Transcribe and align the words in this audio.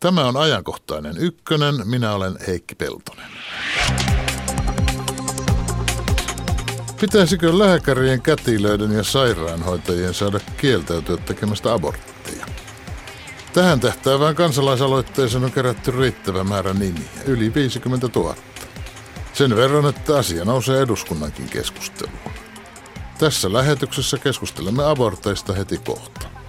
Tämä 0.00 0.24
on 0.24 0.36
ajankohtainen 0.36 1.16
ykkönen. 1.18 1.74
Minä 1.84 2.12
olen 2.12 2.38
Heikki 2.46 2.74
Peltonen. 2.74 3.30
Pitäisikö 7.00 7.58
lääkärien, 7.58 8.22
kätilöiden 8.22 8.92
ja 8.92 9.04
sairaanhoitajien 9.04 10.14
saada 10.14 10.40
kieltäytyä 10.56 11.16
tekemästä 11.16 11.72
abortteja? 11.72 12.46
Tähän 13.52 13.80
tähtäävään 13.80 14.34
kansalaisaloitteeseen 14.34 15.44
on 15.44 15.52
kerätty 15.52 15.90
riittävä 15.90 16.44
määrä 16.44 16.74
nimiä, 16.74 17.10
yli 17.26 17.54
50 17.54 18.08
000. 18.16 18.34
Sen 19.32 19.56
verran, 19.56 19.86
että 19.86 20.18
asia 20.18 20.44
nousee 20.44 20.82
eduskunnankin 20.82 21.48
keskusteluun. 21.48 22.32
Tässä 23.18 23.52
lähetyksessä 23.52 24.18
keskustelemme 24.18 24.84
aborteista 24.84 25.52
heti 25.52 25.78
kohta. 25.78 26.39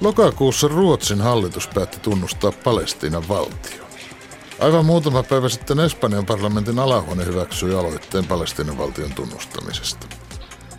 Lokakuussa 0.00 0.68
Ruotsin 0.68 1.20
hallitus 1.20 1.68
päätti 1.68 1.98
tunnustaa 2.00 2.52
Palestiinan 2.64 3.28
valtio. 3.28 3.86
Aivan 4.60 4.84
muutama 4.84 5.22
päivä 5.22 5.48
sitten 5.48 5.80
Espanjan 5.80 6.26
parlamentin 6.26 6.78
alahuone 6.78 7.24
hyväksyi 7.24 7.74
aloitteen 7.74 8.26
Palestiinan 8.26 8.78
valtion 8.78 9.12
tunnustamisesta. 9.14 10.06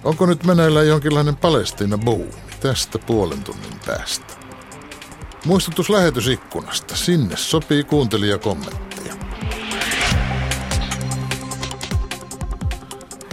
Onko 0.03 0.25
nyt 0.25 0.43
meneillään 0.43 0.87
jonkinlainen 0.87 1.35
Palestiina 1.35 1.97
buumi 1.97 2.33
tästä 2.59 2.99
puolen 2.99 3.43
tunnin 3.43 3.79
päästä? 3.85 4.33
Muistutus 5.45 5.89
lähetysikkunasta. 5.89 6.95
Sinne 6.95 7.37
sopii 7.37 7.83
kuuntelija 7.83 8.37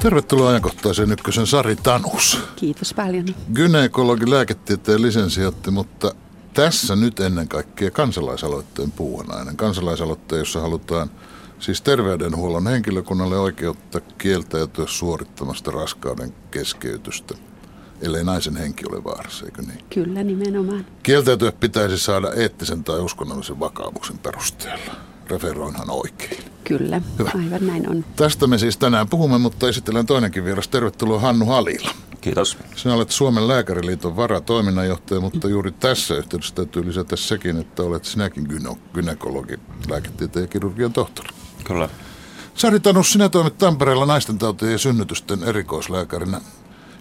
Tervetuloa 0.04 0.48
ajankohtaiseen 0.48 1.12
ykkösen 1.12 1.46
Sari 1.46 1.76
Tanus. 1.76 2.38
Kiitos 2.56 2.94
paljon. 2.94 3.24
Gynekologi, 3.54 4.30
lääketieteen 4.30 5.02
lisensiaatti, 5.02 5.70
mutta 5.70 6.14
tässä 6.54 6.96
nyt 6.96 7.20
ennen 7.20 7.48
kaikkea 7.48 7.90
kansalaisaloitteen 7.90 8.92
puuhanainen. 8.92 9.56
Kansalaisaloitteen, 9.56 10.38
jossa 10.38 10.60
halutaan 10.60 11.10
siis 11.58 11.82
terveydenhuollon 11.82 12.66
henkilökunnalle 12.66 13.38
oikeutta 13.38 14.00
kieltäytyä 14.00 14.86
suorittamasta 14.88 15.70
raskauden 15.70 16.34
keskeytystä, 16.50 17.34
ellei 18.02 18.24
naisen 18.24 18.56
henki 18.56 18.84
ole 18.90 19.04
vaarassa, 19.04 19.44
eikö 19.44 19.62
niin? 19.62 19.84
Kyllä, 19.94 20.22
nimenomaan. 20.22 20.86
Kieltäytyä 21.02 21.52
pitäisi 21.52 21.98
saada 21.98 22.32
eettisen 22.32 22.84
tai 22.84 23.00
uskonnollisen 23.00 23.60
vakaumuksen 23.60 24.18
perusteella. 24.18 25.13
Referoinhan 25.30 25.90
oikein. 25.90 26.44
Kyllä, 26.64 27.00
Hyvä. 27.18 27.30
aivan 27.34 27.66
näin 27.66 27.90
on. 27.90 28.04
Tästä 28.16 28.46
me 28.46 28.58
siis 28.58 28.76
tänään 28.76 29.08
puhumme, 29.08 29.38
mutta 29.38 29.68
esitellään 29.68 30.06
toinenkin 30.06 30.44
vieras. 30.44 30.68
Tervetuloa 30.68 31.20
Hannu 31.20 31.46
Halila. 31.46 31.90
Kiitos. 32.20 32.58
Sinä 32.76 32.94
olet 32.94 33.10
Suomen 33.10 33.48
lääkäriliiton 33.48 34.16
varatoiminnanjohtaja, 34.16 35.20
mutta 35.20 35.48
juuri 35.48 35.70
tässä 35.72 36.14
yhteydessä 36.14 36.54
täytyy 36.54 36.86
lisätä 36.86 37.16
sekin, 37.16 37.56
että 37.56 37.82
olet 37.82 38.04
sinäkin 38.04 38.46
gyno- 38.46 38.78
gynekologi, 38.94 39.54
lääketieteen 39.88 40.42
ja 40.42 40.46
kirurgian 40.46 40.92
tohtori. 40.92 41.28
Kyllä. 41.64 41.88
Sari 42.54 42.80
Tanus, 42.80 43.12
sinä 43.12 43.28
toimit 43.28 43.58
Tampereella 43.58 44.06
naistentautien 44.06 44.72
ja 44.72 44.78
synnytysten 44.78 45.42
erikoislääkärinä. 45.44 46.40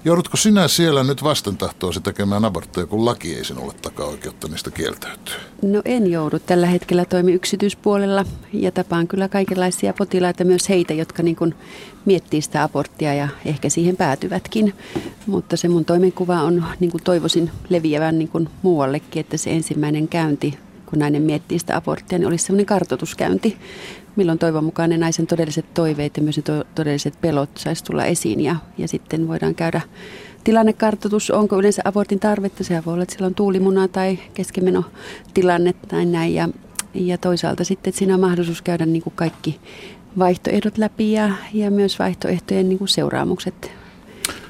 Joudutko 0.06 0.38
sinä 0.38 0.68
siellä 0.68 1.04
nyt 1.04 1.24
vastentahtoasi 1.24 2.02
tekemään 2.02 2.46
abortteja, 2.46 2.88
kun 2.88 3.06
laki 3.06 3.36
ei 3.36 3.46
sinulle 3.46 3.74
takaa 3.82 4.08
oikeutta 4.08 4.48
niistä 4.48 4.72
kieltäytyä? 4.72 5.36
No 5.62 5.82
en 5.86 6.12
joudu. 6.12 6.40
Tällä 6.40 6.68
hetkellä 6.68 7.06
toimi 7.06 7.34
yksityispuolella 7.34 8.26
ja 8.54 8.72
tapaan 8.72 9.08
kyllä 9.08 9.30
kaikenlaisia 9.30 9.94
potilaita, 9.94 10.44
myös 10.44 10.70
heitä, 10.70 10.94
jotka 10.94 11.24
niin 11.24 11.36
kuin 11.36 11.56
miettii 12.06 12.42
sitä 12.42 12.64
aborttia 12.64 13.14
ja 13.14 13.28
ehkä 13.46 13.70
siihen 13.70 13.98
päätyvätkin. 13.98 14.74
Mutta 15.28 15.58
se 15.58 15.68
mun 15.68 15.86
toimenkuva 15.86 16.42
on, 16.42 16.66
niin 16.80 16.92
kuin 16.92 17.04
toivoisin, 17.04 17.52
leviävän 17.70 18.20
niin 18.20 18.30
kuin 18.30 18.50
muuallekin, 18.62 19.20
että 19.20 19.38
se 19.38 19.52
ensimmäinen 19.52 20.08
käynti 20.08 20.58
kun 20.94 21.00
nainen 21.00 21.22
miettii 21.22 21.60
sitä 21.60 21.78
aborttia, 21.78 22.18
niin 22.18 22.28
olisi 22.28 22.46
semmoinen 22.46 22.66
kartotuskäynti, 22.66 23.58
milloin 24.16 24.40
toivon 24.40 24.64
mukaan 24.64 24.90
ne 24.90 24.98
naisen 24.98 25.28
todelliset 25.28 25.74
toiveet 25.74 26.18
ja 26.18 26.24
myös 26.24 26.38
ne 26.38 26.44
to- 26.44 26.64
todelliset 26.76 27.22
pelot 27.22 27.50
saisi 27.58 27.84
tulla 27.84 28.06
esiin 28.06 28.40
ja, 28.40 28.56
ja 28.78 28.88
sitten 28.88 29.28
voidaan 29.28 29.56
käydä 29.56 29.82
tilannekartoitus, 30.44 31.32
onko 31.32 31.60
yleensä 31.60 31.82
abortin 31.86 32.20
tarvetta. 32.20 32.64
Sehän 32.64 32.86
voi 32.86 32.94
olla, 32.94 33.04
että 33.04 33.14
siellä 33.14 33.28
on 33.28 33.36
tuulimuna 33.36 33.88
tai 33.88 34.20
keskimenotilanne 34.34 35.74
tai 35.74 36.06
näin 36.06 36.36
ja, 36.36 36.50
ja 36.94 37.18
toisaalta 37.18 37.64
sitten, 37.64 37.90
että 37.90 38.00
siinä 38.00 38.14
on 38.14 38.20
mahdollisuus 38.20 38.62
käydä 38.62 38.86
niin 38.86 39.04
kuin 39.04 39.14
kaikki 39.16 39.60
vaihtoehdot 40.20 40.78
läpi 40.78 41.12
ja, 41.12 41.30
ja 41.54 41.72
myös 41.72 42.00
vaihtoehtojen 42.00 42.70
niin 42.70 42.78
kuin 42.78 42.88
seuraamukset 42.88 43.72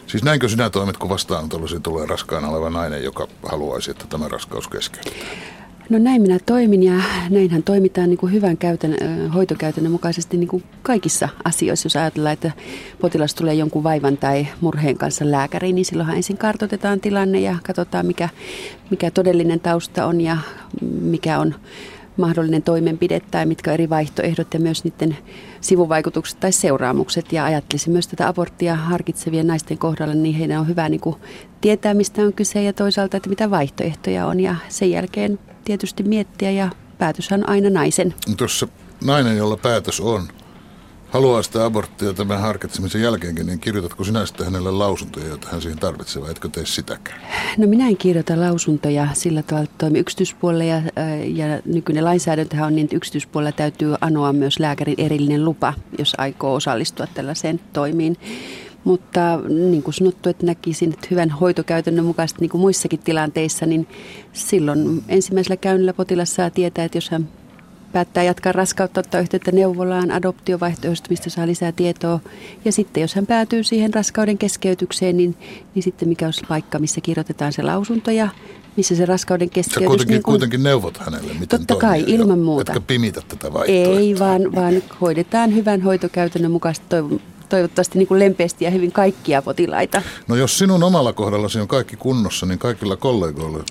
Siis 0.07 0.23
näinkö 0.23 0.49
sinä 0.49 0.69
toimit, 0.69 0.97
kun 0.97 1.09
vastaanotollisiin 1.09 1.81
tulee 1.81 2.05
raskaana 2.05 2.49
oleva 2.49 2.69
nainen, 2.69 3.03
joka 3.03 3.27
haluaisi, 3.49 3.91
että 3.91 4.05
tämä 4.09 4.27
raskaus 4.27 4.67
keskeytetään? 4.67 5.62
No 5.89 5.99
näin 5.99 6.21
minä 6.21 6.39
toimin 6.45 6.83
ja 6.83 6.93
näinhän 7.29 7.63
toimitaan 7.63 8.09
niin 8.09 8.17
kuin 8.17 8.33
hyvän 8.33 8.57
käytän, 8.57 8.95
hoitokäytännön 9.33 9.91
mukaisesti 9.91 10.37
niin 10.37 10.47
kuin 10.47 10.63
kaikissa 10.83 11.29
asioissa. 11.43 11.85
Jos 11.85 11.95
ajatellaan, 11.95 12.33
että 12.33 12.51
potilas 13.01 13.35
tulee 13.35 13.53
jonkun 13.53 13.83
vaivan 13.83 14.17
tai 14.17 14.47
murheen 14.61 14.97
kanssa 14.97 15.31
lääkäriin, 15.31 15.75
niin 15.75 15.85
silloinhan 15.85 16.15
ensin 16.15 16.37
kartoitetaan 16.37 16.99
tilanne 16.99 17.39
ja 17.39 17.55
katsotaan, 17.67 18.05
mikä, 18.05 18.29
mikä 18.89 19.11
todellinen 19.11 19.59
tausta 19.59 20.05
on 20.05 20.21
ja 20.21 20.37
mikä 21.01 21.39
on 21.39 21.55
mahdollinen 22.17 22.63
toimenpide 22.63 23.19
tai 23.19 23.45
mitkä 23.45 23.71
eri 23.71 23.89
vaihtoehdot 23.89 24.53
ja 24.53 24.59
myös 24.59 24.83
niiden 24.83 25.17
sivuvaikutukset 25.61 26.39
tai 26.39 26.51
seuraamukset. 26.51 27.33
Ja 27.33 27.45
ajattelisin 27.45 27.93
myös 27.93 28.07
tätä 28.07 28.27
aborttia 28.27 28.75
harkitsevien 28.75 29.47
naisten 29.47 29.77
kohdalla, 29.77 30.13
niin 30.13 30.35
heidän 30.35 30.59
on 30.59 30.67
hyvä 30.67 30.89
niin 30.89 31.01
kuin 31.01 31.15
tietää, 31.61 31.93
mistä 31.93 32.21
on 32.21 32.33
kyse 32.33 32.63
ja 32.63 32.73
toisaalta, 32.73 33.17
että 33.17 33.29
mitä 33.29 33.49
vaihtoehtoja 33.49 34.25
on. 34.25 34.39
Ja 34.39 34.55
sen 34.69 34.91
jälkeen 34.91 35.39
tietysti 35.65 36.03
miettiä 36.03 36.51
ja 36.51 36.69
päätöshän 36.97 37.43
on 37.43 37.49
aina 37.49 37.69
naisen. 37.69 38.13
Tuossa 38.37 38.67
nainen, 39.03 39.37
jolla 39.37 39.57
päätös 39.57 39.99
on, 39.99 40.27
haluaa 41.09 41.43
sitä 41.43 41.65
aborttia 41.65 42.13
tämän 42.13 42.41
harkitsemisen 42.41 43.01
jälkeenkin, 43.01 43.45
niin 43.45 43.59
kirjoitatko 43.59 44.03
sinä 44.03 44.25
sitten 44.25 44.45
hänelle 44.45 44.71
lausuntoja, 44.71 45.27
joita 45.27 45.47
hän 45.51 45.61
siihen 45.61 45.79
tarvitsee, 45.79 46.21
vai 46.21 46.31
etkö 46.31 46.49
tee 46.49 46.65
sitäkään? 46.65 47.21
No 47.57 47.67
minä 47.67 47.87
en 47.87 47.97
kirjoita 47.97 48.39
lausuntoja 48.39 49.07
sillä 49.13 49.43
tavalla, 49.43 49.63
että 49.63 49.77
toimii 49.77 50.01
yksityispuolella 50.01 50.63
ja, 50.63 50.81
ja 51.25 51.45
nykyinen 51.65 52.05
lainsäädäntöhän 52.05 52.67
on 52.67 52.75
niin, 52.75 52.83
että 52.85 52.95
yksityispuolella 52.95 53.51
täytyy 53.51 53.95
anoa 54.01 54.33
myös 54.33 54.59
lääkärin 54.59 54.95
erillinen 54.97 55.45
lupa, 55.45 55.73
jos 55.99 56.13
aikoo 56.17 56.53
osallistua 56.55 57.07
tällaiseen 57.13 57.59
toimiin. 57.73 58.17
Mutta 58.83 59.39
niin 59.49 59.83
kuin 59.83 59.93
sanottu, 59.93 60.29
että 60.29 60.45
näkisin 60.45 60.93
että 60.93 61.07
hyvän 61.11 61.29
hoitokäytännön 61.29 62.05
mukaisesti 62.05 62.41
niin 62.41 62.49
kuin 62.49 62.61
muissakin 62.61 62.99
tilanteissa, 62.99 63.65
niin 63.65 63.87
silloin 64.33 65.03
ensimmäisellä 65.07 65.57
käynnillä 65.57 65.93
potilas 65.93 66.35
saa 66.35 66.49
tietää, 66.49 66.85
että 66.85 66.97
jos 66.97 67.09
hän 67.09 67.29
päättää 67.93 68.23
jatkaa 68.23 68.51
raskautta, 68.51 68.99
ottaa 68.99 69.21
yhteyttä 69.21 69.51
neuvolaan, 69.51 70.11
adoptiovaihtoehdosta, 70.11 71.07
mistä 71.09 71.29
saa 71.29 71.47
lisää 71.47 71.71
tietoa. 71.71 72.19
Ja 72.65 72.71
sitten 72.71 73.01
jos 73.01 73.15
hän 73.15 73.25
päätyy 73.25 73.63
siihen 73.63 73.93
raskauden 73.93 74.37
keskeytykseen, 74.37 75.17
niin, 75.17 75.35
niin 75.75 75.83
sitten 75.83 76.09
mikä 76.09 76.25
olisi 76.25 76.41
paikka, 76.49 76.79
missä 76.79 77.01
kirjoitetaan 77.01 77.53
se 77.53 77.63
lausunto 77.63 78.11
ja 78.11 78.29
missä 78.77 78.95
se 78.95 79.05
raskauden 79.05 79.49
keskeytys... 79.49 79.83
Sä 79.83 79.87
kuitenkin, 79.87 80.13
niin 80.13 80.23
kun, 80.23 80.31
kuitenkin 80.31 80.63
neuvot 80.63 80.97
hänelle, 80.97 81.33
miten 81.33 81.47
Totta 81.47 81.75
kai, 81.75 81.99
toimia, 81.99 82.15
ilman 82.15 82.39
muuta. 82.39 82.71
Etkä 82.71 82.85
pimitä 82.87 83.21
tätä 83.27 83.53
vaihtoehtoa. 83.53 83.99
Ei, 83.99 84.19
vaan, 84.19 84.55
vaan 84.55 84.83
hoidetaan 85.01 85.55
hyvän 85.55 85.81
hoitokäytännön 85.81 86.51
mukaisesti 86.51 86.85
toivon 86.89 87.19
toivottavasti 87.49 87.97
niin 87.97 88.07
kuin 88.07 88.19
lempeästi 88.19 88.65
ja 88.65 88.71
hyvin 88.71 88.91
kaikkia 88.91 89.41
potilaita. 89.41 90.01
No 90.27 90.35
jos 90.35 90.57
sinun 90.57 90.83
omalla 90.83 91.13
kohdallasi 91.13 91.59
on 91.59 91.67
kaikki 91.67 91.95
kunnossa, 91.95 92.45
niin 92.45 92.59
kaikilla 92.59 92.95
kollegoilla 92.95 93.63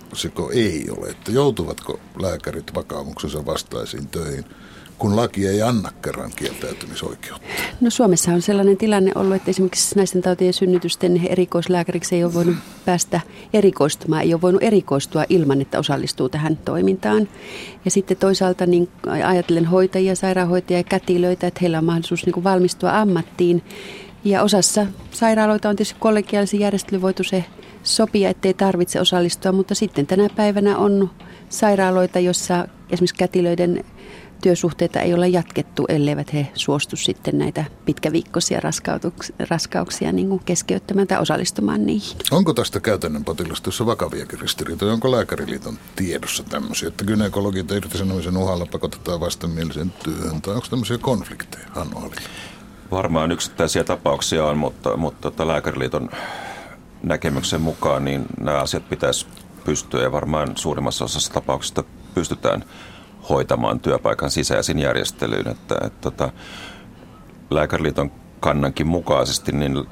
ei 0.53 0.87
ole. 0.97 1.09
Että 1.09 1.33
joutuvatko 1.33 2.01
lääkärit 2.19 2.75
vakaumuksensa 2.75 3.47
vastaisiin 3.47 4.09
töihin? 4.09 4.45
Kun 5.03 5.17
laki 5.17 5.47
ei 5.47 5.63
anna 5.63 5.91
kerran 6.03 6.31
kieltäytymisoikeutta? 6.37 7.47
No 7.81 7.91
Suomessa 7.91 8.33
on 8.33 8.43
sellainen 8.43 8.77
tilanne 8.77 9.13
ollut, 9.15 9.37
että 9.37 9.51
esimerkiksi 9.51 9.95
naisten 9.97 10.23
tautien 10.23 10.53
synnytysten 10.53 11.27
erikoislääkäriksi 11.27 12.17
ei 12.17 12.25
ole 12.25 12.35
voinut 12.35 12.57
päästä 12.85 13.21
erikoistumaan, 13.53 14.23
ei 14.23 14.35
ole 14.35 14.43
voinut 14.43 14.63
erikoistua 14.63 15.25
ilman, 15.29 15.61
että 15.61 15.79
osallistuu 15.79 16.29
tähän 16.29 16.57
toimintaan. 16.57 17.29
Ja 17.85 17.91
sitten 17.91 18.17
toisaalta 18.17 18.67
niin 18.67 18.89
ajatellen 19.25 19.65
hoitajia, 19.65 20.15
sairaanhoitajia 20.15 20.79
ja 20.79 20.85
kätilöitä, 20.85 21.47
että 21.47 21.59
heillä 21.61 21.79
on 21.79 21.85
mahdollisuus 21.85 22.27
niin 22.27 22.35
kuin 22.35 22.45
valmistua 22.45 23.01
ammattiin. 23.01 23.63
Ja 24.25 24.43
osassa 24.43 24.87
sairaaloita 25.11 25.69
on 25.69 25.77
tietysti 25.77 25.97
kollegiaalisen 26.01 26.61
järjestely 26.61 27.03
voitu 27.03 27.25
se 27.25 27.45
sopia, 27.83 28.31
ettei 28.31 28.55
tarvitse 28.55 29.01
osallistua, 29.01 29.53
mutta 29.53 29.75
sitten 29.75 30.07
tänä 30.07 30.29
päivänä 30.37 30.77
on 30.79 31.11
sairaaloita, 31.49 32.19
jossa 32.19 32.69
esimerkiksi 32.91 33.17
kätilöiden 33.19 33.85
työsuhteita 34.43 35.01
ei 35.01 35.15
ole 35.15 35.29
jatkettu, 35.29 35.85
elleivät 35.89 36.33
he 36.33 36.47
suostu 36.55 36.97
sitten 36.97 37.39
näitä 37.39 37.65
pitkäviikkoisia 37.85 38.61
raskauksia 39.49 40.13
niin 40.13 40.29
kuin 40.29 40.43
keskeyttämään 40.45 41.07
tai 41.07 41.21
osallistumaan 41.21 41.87
niihin. 41.87 42.17
Onko 42.31 42.55
tästä 42.55 42.81
käytännön 42.81 43.25
potilastossa 43.25 43.87
vakaviakin 43.87 44.41
ristiriitoja? 44.41 44.93
Onko 44.93 45.11
lääkäriliiton 45.11 45.79
tiedossa 45.97 46.45
tämmöisiä, 46.45 46.89
että 46.89 47.05
gynekologit 47.05 47.71
irtisanomisen 47.71 48.37
uhalla 48.37 48.67
pakotetaan 48.67 49.21
vastenmieliseen 49.21 49.93
työhön? 50.05 50.43
Tai 50.43 50.55
onko 50.55 50.67
tämmöisiä 50.71 50.99
konflikteja, 50.99 51.67
Hannu 51.71 52.01
Halila? 52.01 52.21
Varmaan 52.91 53.33
yksittäisiä 53.33 53.85
tapauksia 53.85 54.47
on, 54.47 54.59
mutta, 54.59 54.97
mutta 54.97 55.31
tota 55.31 55.49
lääkäriliiton 55.49 56.11
näkemyksen 57.03 57.61
mukaan 57.61 58.05
niin 58.05 58.27
nämä 58.41 58.59
asiat 58.59 58.89
pitäisi 58.89 59.27
pystyä 59.65 60.03
ja 60.03 60.13
varmaan 60.13 60.49
suurimmassa 60.57 61.05
osassa 61.05 61.33
tapauksista 61.33 61.85
pystytään 62.15 62.65
hoitamaan 63.29 63.81
työpaikan 63.81 64.31
sisäisin 64.31 64.79
järjestelyyn. 64.79 65.49
Että, 65.49 65.75
että, 65.75 66.01
tota, 66.01 66.31
Lääkäriliiton 67.51 68.13
kannankin 68.41 68.87
mukaisesti, 68.87 69.53
niin 69.53 69.85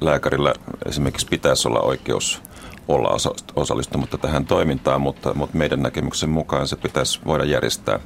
lääkärillä 0.00 0.54
esimerkiksi 0.86 1.26
pitäisi 1.26 1.68
olla 1.68 1.80
oikeus 1.80 2.42
olla 2.88 3.16
osallistumatta 3.56 4.18
tähän 4.18 4.46
toimintaan, 4.46 5.00
mutta, 5.00 5.34
mutta 5.34 5.56
meidän 5.56 5.82
näkemyksen 5.82 6.30
mukaan 6.30 6.68
se 6.68 6.76
pitäisi 6.76 7.20
voida 7.24 7.44
järjestää 7.44 8.00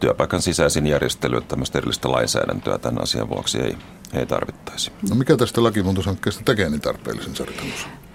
työpaikan 0.00 0.42
sisäisin 0.42 0.86
järjestely, 0.86 1.36
että 1.36 1.48
tämmöistä 1.48 1.78
erillistä 1.78 2.12
lainsäädäntöä 2.12 2.78
tämän 2.78 3.02
asian 3.02 3.28
vuoksi 3.28 3.60
ei, 3.60 3.76
ei 4.12 4.26
tarvittaisi. 4.26 4.92
No 5.10 5.16
mikä 5.16 5.36
tästä 5.36 5.62
lakimuutoshankkeesta 5.62 6.42
tekee 6.44 6.70
niin 6.70 6.80
tarpeellisen 6.80 7.36
Sari 7.36 7.56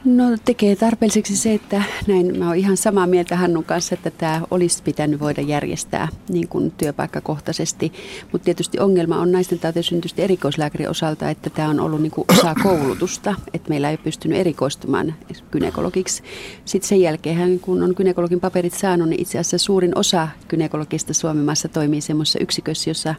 No 0.05 0.23
tekee 0.45 0.75
tarpeelliseksi 0.75 1.37
se, 1.37 1.53
että 1.53 1.83
näin 2.07 2.39
mä 2.39 2.47
oon 2.47 2.55
ihan 2.55 2.77
samaa 2.77 3.07
mieltä 3.07 3.37
Hannun 3.37 3.63
kanssa, 3.63 3.95
että 3.95 4.11
tämä 4.11 4.41
olisi 4.51 4.83
pitänyt 4.83 5.19
voida 5.19 5.41
järjestää 5.41 6.07
niin 6.29 6.47
kuin 6.47 6.71
työpaikkakohtaisesti. 6.71 7.93
Mutta 8.31 8.45
tietysti 8.45 8.79
ongelma 8.79 9.17
on 9.17 9.31
naisten 9.31 9.59
syntysten 9.81 10.23
erikoislääkärin 10.23 10.89
osalta, 10.89 11.29
että 11.29 11.49
tämä 11.49 11.69
on 11.69 11.79
ollut 11.79 12.01
niin 12.01 12.11
kuin 12.11 12.25
osa 12.31 12.55
koulutusta, 12.63 13.35
että 13.53 13.69
meillä 13.69 13.89
ei 13.89 13.97
pystynyt 13.97 14.37
erikoistumaan 14.37 15.15
gynekologiksi. 15.51 16.23
Sitten 16.65 16.89
sen 16.89 17.01
jälkeen, 17.01 17.59
kun 17.59 17.83
on 17.83 17.93
gynekologin 17.97 18.39
paperit 18.39 18.73
saanut, 18.73 19.09
niin 19.09 19.21
itse 19.21 19.39
asiassa 19.39 19.57
suurin 19.57 19.97
osa 19.97 20.27
gynekologista 20.47 21.13
Suomen 21.13 21.45
maassa 21.45 21.67
toimii 21.67 22.01
semmoisessa 22.01 22.39
yksikössä, 22.39 22.89
jossa 22.89 23.15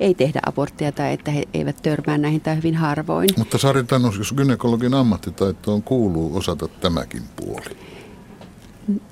ei 0.00 0.14
tehdä 0.14 0.40
aborttia 0.46 0.92
tai 0.92 1.12
että 1.12 1.30
he 1.30 1.42
eivät 1.54 1.76
törmää 1.82 2.18
näihin 2.18 2.40
tai 2.40 2.56
hyvin 2.56 2.74
harvoin. 2.74 3.28
Mutta 3.38 3.58
Sari 3.58 3.84
Tannus, 3.84 4.18
jos 4.18 4.32
gynekologin 4.32 4.94
ammattitaitoon 4.94 5.82
kuuluu 5.82 6.31
osata 6.34 6.68
tämäkin 6.68 7.22
puoli. 7.36 7.76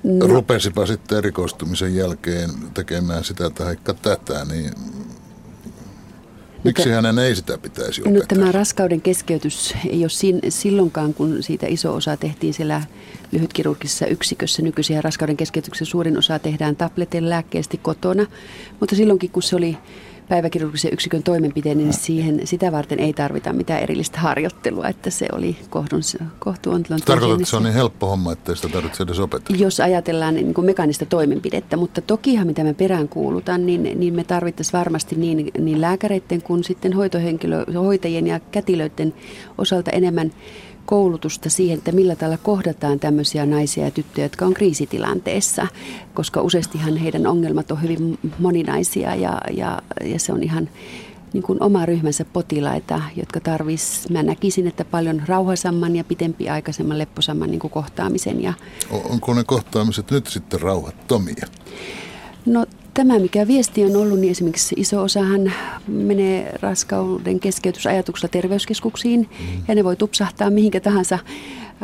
No. 0.03 0.27
Rupesipa 0.27 0.85
sitten 0.85 1.17
erikoistumisen 1.17 1.95
jälkeen 1.95 2.49
tekemään 2.73 3.23
sitä 3.23 3.49
tai 3.49 3.77
tätä, 4.01 4.45
niin 4.45 4.71
Miksi 6.63 6.89
hänen 6.89 7.19
ei 7.19 7.35
sitä 7.35 7.57
pitäisi 7.57 8.01
opettaa? 8.01 8.21
No, 8.21 8.25
tämä 8.27 8.51
raskauden 8.51 9.01
keskeytys 9.01 9.73
ei 9.89 10.03
ole 10.03 10.41
silloinkaan, 10.49 11.13
kun 11.13 11.43
siitä 11.43 11.67
iso 11.67 11.95
osa 11.95 12.17
tehtiin 12.17 12.53
siellä 12.53 12.81
lyhytkirurgisessa 13.31 14.05
yksikössä. 14.05 14.61
Nykyisin 14.61 15.03
raskauden 15.03 15.37
keskeytyksen 15.37 15.87
suurin 15.87 16.17
osa 16.17 16.39
tehdään 16.39 16.75
tabletin 16.75 17.29
lääkkeesti 17.29 17.77
kotona, 17.77 18.25
mutta 18.79 18.95
silloinkin 18.95 19.31
kun 19.31 19.43
se 19.43 19.55
oli 19.55 19.77
päiväkirurgisen 20.29 20.93
yksikön 20.93 21.23
toimenpiteen, 21.23 21.77
niin 21.77 21.93
siihen, 21.93 22.41
sitä 22.43 22.71
varten 22.71 22.99
ei 22.99 23.13
tarvita 23.13 23.53
mitään 23.53 23.83
erillistä 23.83 24.19
harjoittelua, 24.19 24.87
että 24.87 25.09
se 25.09 25.27
oli 25.31 25.57
kohdun, 25.69 26.01
kohtuuntelun. 26.39 27.01
Tarkoitat, 27.05 27.39
että 27.39 27.49
se 27.49 27.55
on 27.55 27.63
niin 27.63 27.73
helppo 27.73 28.07
homma, 28.07 28.33
että 28.33 28.55
sitä 28.55 28.69
tarvitse 28.69 29.03
edes 29.03 29.19
opetella? 29.19 29.61
Jos 29.61 29.79
ajatellaan 29.79 30.35
niin 30.35 30.53
kuin 30.53 30.65
mekaanista 30.65 31.05
toimenpidettä, 31.05 31.77
mutta 31.77 32.01
tokihan 32.01 32.47
mitä 32.47 32.63
me 32.63 32.73
perään 32.73 33.07
kuulutaan, 33.07 33.65
niin, 33.65 33.99
niin 33.99 34.13
me 34.13 34.23
tarvittaisiin 34.23 34.79
varmasti 34.79 35.15
niin, 35.15 35.51
niin 35.59 35.81
lääkäreiden 35.81 36.41
kuin 36.41 36.63
sitten 36.63 36.93
hoitohenkilö, 36.93 37.65
hoitajien 37.73 38.27
ja 38.27 38.39
kätilöiden 38.39 39.13
osalta 39.57 39.91
enemmän 39.91 40.31
koulutusta 40.91 41.49
siihen, 41.49 41.77
että 41.77 41.91
millä 41.91 42.15
tavalla 42.15 42.37
kohdataan 42.37 42.99
tämmöisiä 42.99 43.45
naisia 43.45 43.85
ja 43.85 43.91
tyttöjä, 43.91 44.25
jotka 44.25 44.45
on 44.45 44.53
kriisitilanteessa, 44.53 45.67
koska 46.13 46.41
useastihan 46.41 46.97
heidän 46.97 47.27
ongelmat 47.27 47.71
on 47.71 47.81
hyvin 47.81 48.19
moninaisia 48.39 49.15
ja, 49.15 49.41
ja, 49.53 49.81
ja 50.03 50.19
se 50.19 50.33
on 50.33 50.43
ihan 50.43 50.69
niin 51.33 51.43
kuin 51.43 51.63
oma 51.63 51.85
ryhmänsä 51.85 52.25
potilaita, 52.25 53.01
jotka 53.15 53.39
tarvis, 53.39 54.09
mä 54.09 54.23
näkisin, 54.23 54.67
että 54.67 54.85
paljon 54.85 55.21
rauhasamman 55.27 55.95
ja 55.95 56.03
pitempiaikaisemman 56.03 56.97
lepposamman 56.97 57.51
niin 57.51 57.59
kuin 57.59 57.71
kohtaamisen. 57.71 58.43
Ja... 58.43 58.53
Onko 59.09 59.33
ne 59.33 59.43
kohtaamiset 59.43 60.11
nyt 60.11 60.27
sitten 60.27 60.61
rauhattomia? 60.61 61.47
Tämä, 62.93 63.19
mikä 63.19 63.47
viesti 63.47 63.85
on 63.85 63.95
ollut, 63.95 64.19
niin 64.19 64.31
esimerkiksi 64.31 64.75
iso 64.77 65.03
osahan 65.03 65.53
menee 65.87 66.57
raskauden 66.61 67.39
keskeytysajatuksella 67.39 68.31
terveyskeskuksiin 68.31 69.19
mm. 69.19 69.63
ja 69.67 69.75
ne 69.75 69.83
voi 69.83 69.95
tupsahtaa 69.95 70.49
mihinkä 70.49 70.79
tahansa 70.79 71.19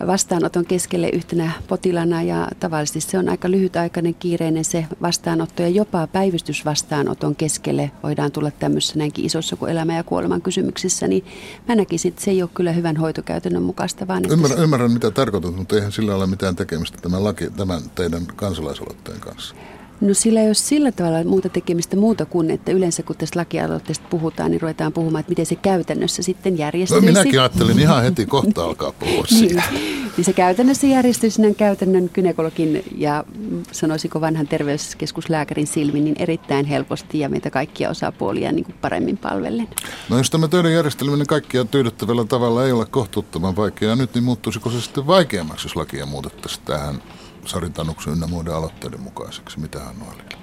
vastaanoton 0.08 0.66
keskelle 0.66 1.10
yhtenä 1.10 1.52
potilana 1.68 2.24
ja 2.24 2.48
tavallisesti 2.60 3.02
se 3.02 3.18
on 3.18 3.30
aika 3.30 3.52
lyhytaikainen 3.52 4.16
kiireinen 4.16 4.66
se 4.66 4.86
vastaanotto 5.02 5.62
ja 5.62 5.70
jopa 5.70 6.08
päivystysvastaanoton 6.08 7.36
keskelle 7.36 7.92
voidaan 8.04 8.32
tulla 8.32 8.52
tämmöisessä 8.52 8.98
näinkin 8.98 9.26
isossa 9.26 9.56
kuin 9.56 9.72
elämä 9.72 9.96
ja 9.96 10.04
kuoleman 10.04 10.42
kysymyksissä, 10.42 11.08
niin 11.08 11.26
mä 11.68 11.76
näkisin, 11.76 12.10
että 12.10 12.22
se 12.22 12.32
ei 12.32 12.42
ole 12.42 12.50
kyllä 12.54 12.72
hyvän 12.72 12.98
hoitokäytännön 12.98 13.64
mukaista. 13.64 14.08
Vaan 14.08 14.24
ymmärrän, 14.30 14.58
se... 14.58 14.64
ymmärrän, 14.64 14.92
mitä 14.92 15.12
tarkoitat, 15.12 15.56
mutta 15.56 15.76
eihän 15.76 15.92
sillä 15.92 16.16
ole 16.16 16.28
mitään 16.28 16.56
tekemistä 16.56 16.98
tämän, 17.02 17.24
laki, 17.24 17.50
tämän 17.50 17.82
teidän 17.96 18.26
kansalaisaloitteen 18.26 19.20
kanssa. 19.20 19.56
No 20.02 20.14
sillä 20.14 20.42
ei 20.42 20.48
ole 20.48 20.54
sillä 20.54 20.92
tavalla 20.92 21.24
muuta 21.24 21.50
tekemistä 21.50 21.96
muuta 21.96 22.26
kuin, 22.26 22.52
että 22.52 22.72
yleensä 22.72 23.04
kun 23.04 23.16
tästä 23.16 23.40
lakialoitteesta 23.40 24.06
puhutaan, 24.10 24.52
niin 24.52 24.62
ruvetaan 24.62 24.94
puhumaan, 24.94 25.20
että 25.20 25.30
miten 25.30 25.46
se 25.46 25.56
käytännössä 25.56 26.24
sitten 26.24 26.58
järjestyisi. 26.58 27.06
No 27.06 27.12
minäkin 27.12 27.40
ajattelin 27.40 27.80
ihan 27.80 28.04
heti 28.04 28.26
kohta 28.26 28.64
alkaa 28.64 28.92
puhua 28.92 29.26
siitä. 29.26 29.64
niin, 29.72 30.12
niin 30.18 30.26
se 30.26 30.34
käytännössä 30.34 30.88
järjestyisi 30.88 31.42
näin 31.42 31.56
käytännön 31.56 32.10
kynekologin 32.10 32.84
ja 32.98 33.24
sanoisiko 33.72 34.22
vanhan 34.22 34.48
terveyskeskuslääkärin 34.48 35.68
silmin 35.68 36.04
niin 36.04 36.16
erittäin 36.20 36.66
helposti 36.66 37.20
ja 37.20 37.30
meitä 37.30 37.50
kaikkia 37.50 37.90
osapuolia 37.90 38.52
niin 38.52 38.66
kuin 38.66 38.76
paremmin 38.82 39.18
palvellen. 39.18 39.68
No 40.10 40.18
jos 40.18 40.30
tämä 40.30 40.48
töiden 40.48 40.74
järjestelminen 40.74 41.28
kaikkia 41.28 41.66
tyydyttävällä 41.66 42.26
tavalla 42.26 42.66
ei 42.66 42.72
ole 42.72 42.86
kohtuuttoman 42.86 43.56
vaikeaa 43.56 43.96
nyt, 43.96 44.14
niin 44.14 44.24
muuttuisiko 44.24 44.70
se 44.70 44.82
sitten 44.82 45.08
vaikeammaksi, 45.08 45.66
jos 45.66 45.76
lakia 45.76 46.06
muutettaisiin 46.06 46.66
tähän 46.66 47.02
Sari 47.48 47.70
Tanuksen 47.70 48.14
ynnä 48.14 48.28
muiden 48.28 48.54
aloitteiden 48.54 49.02
mukaiseksi? 49.02 49.60
Mitä 49.60 49.80
hän 49.80 49.96
on 50.02 50.38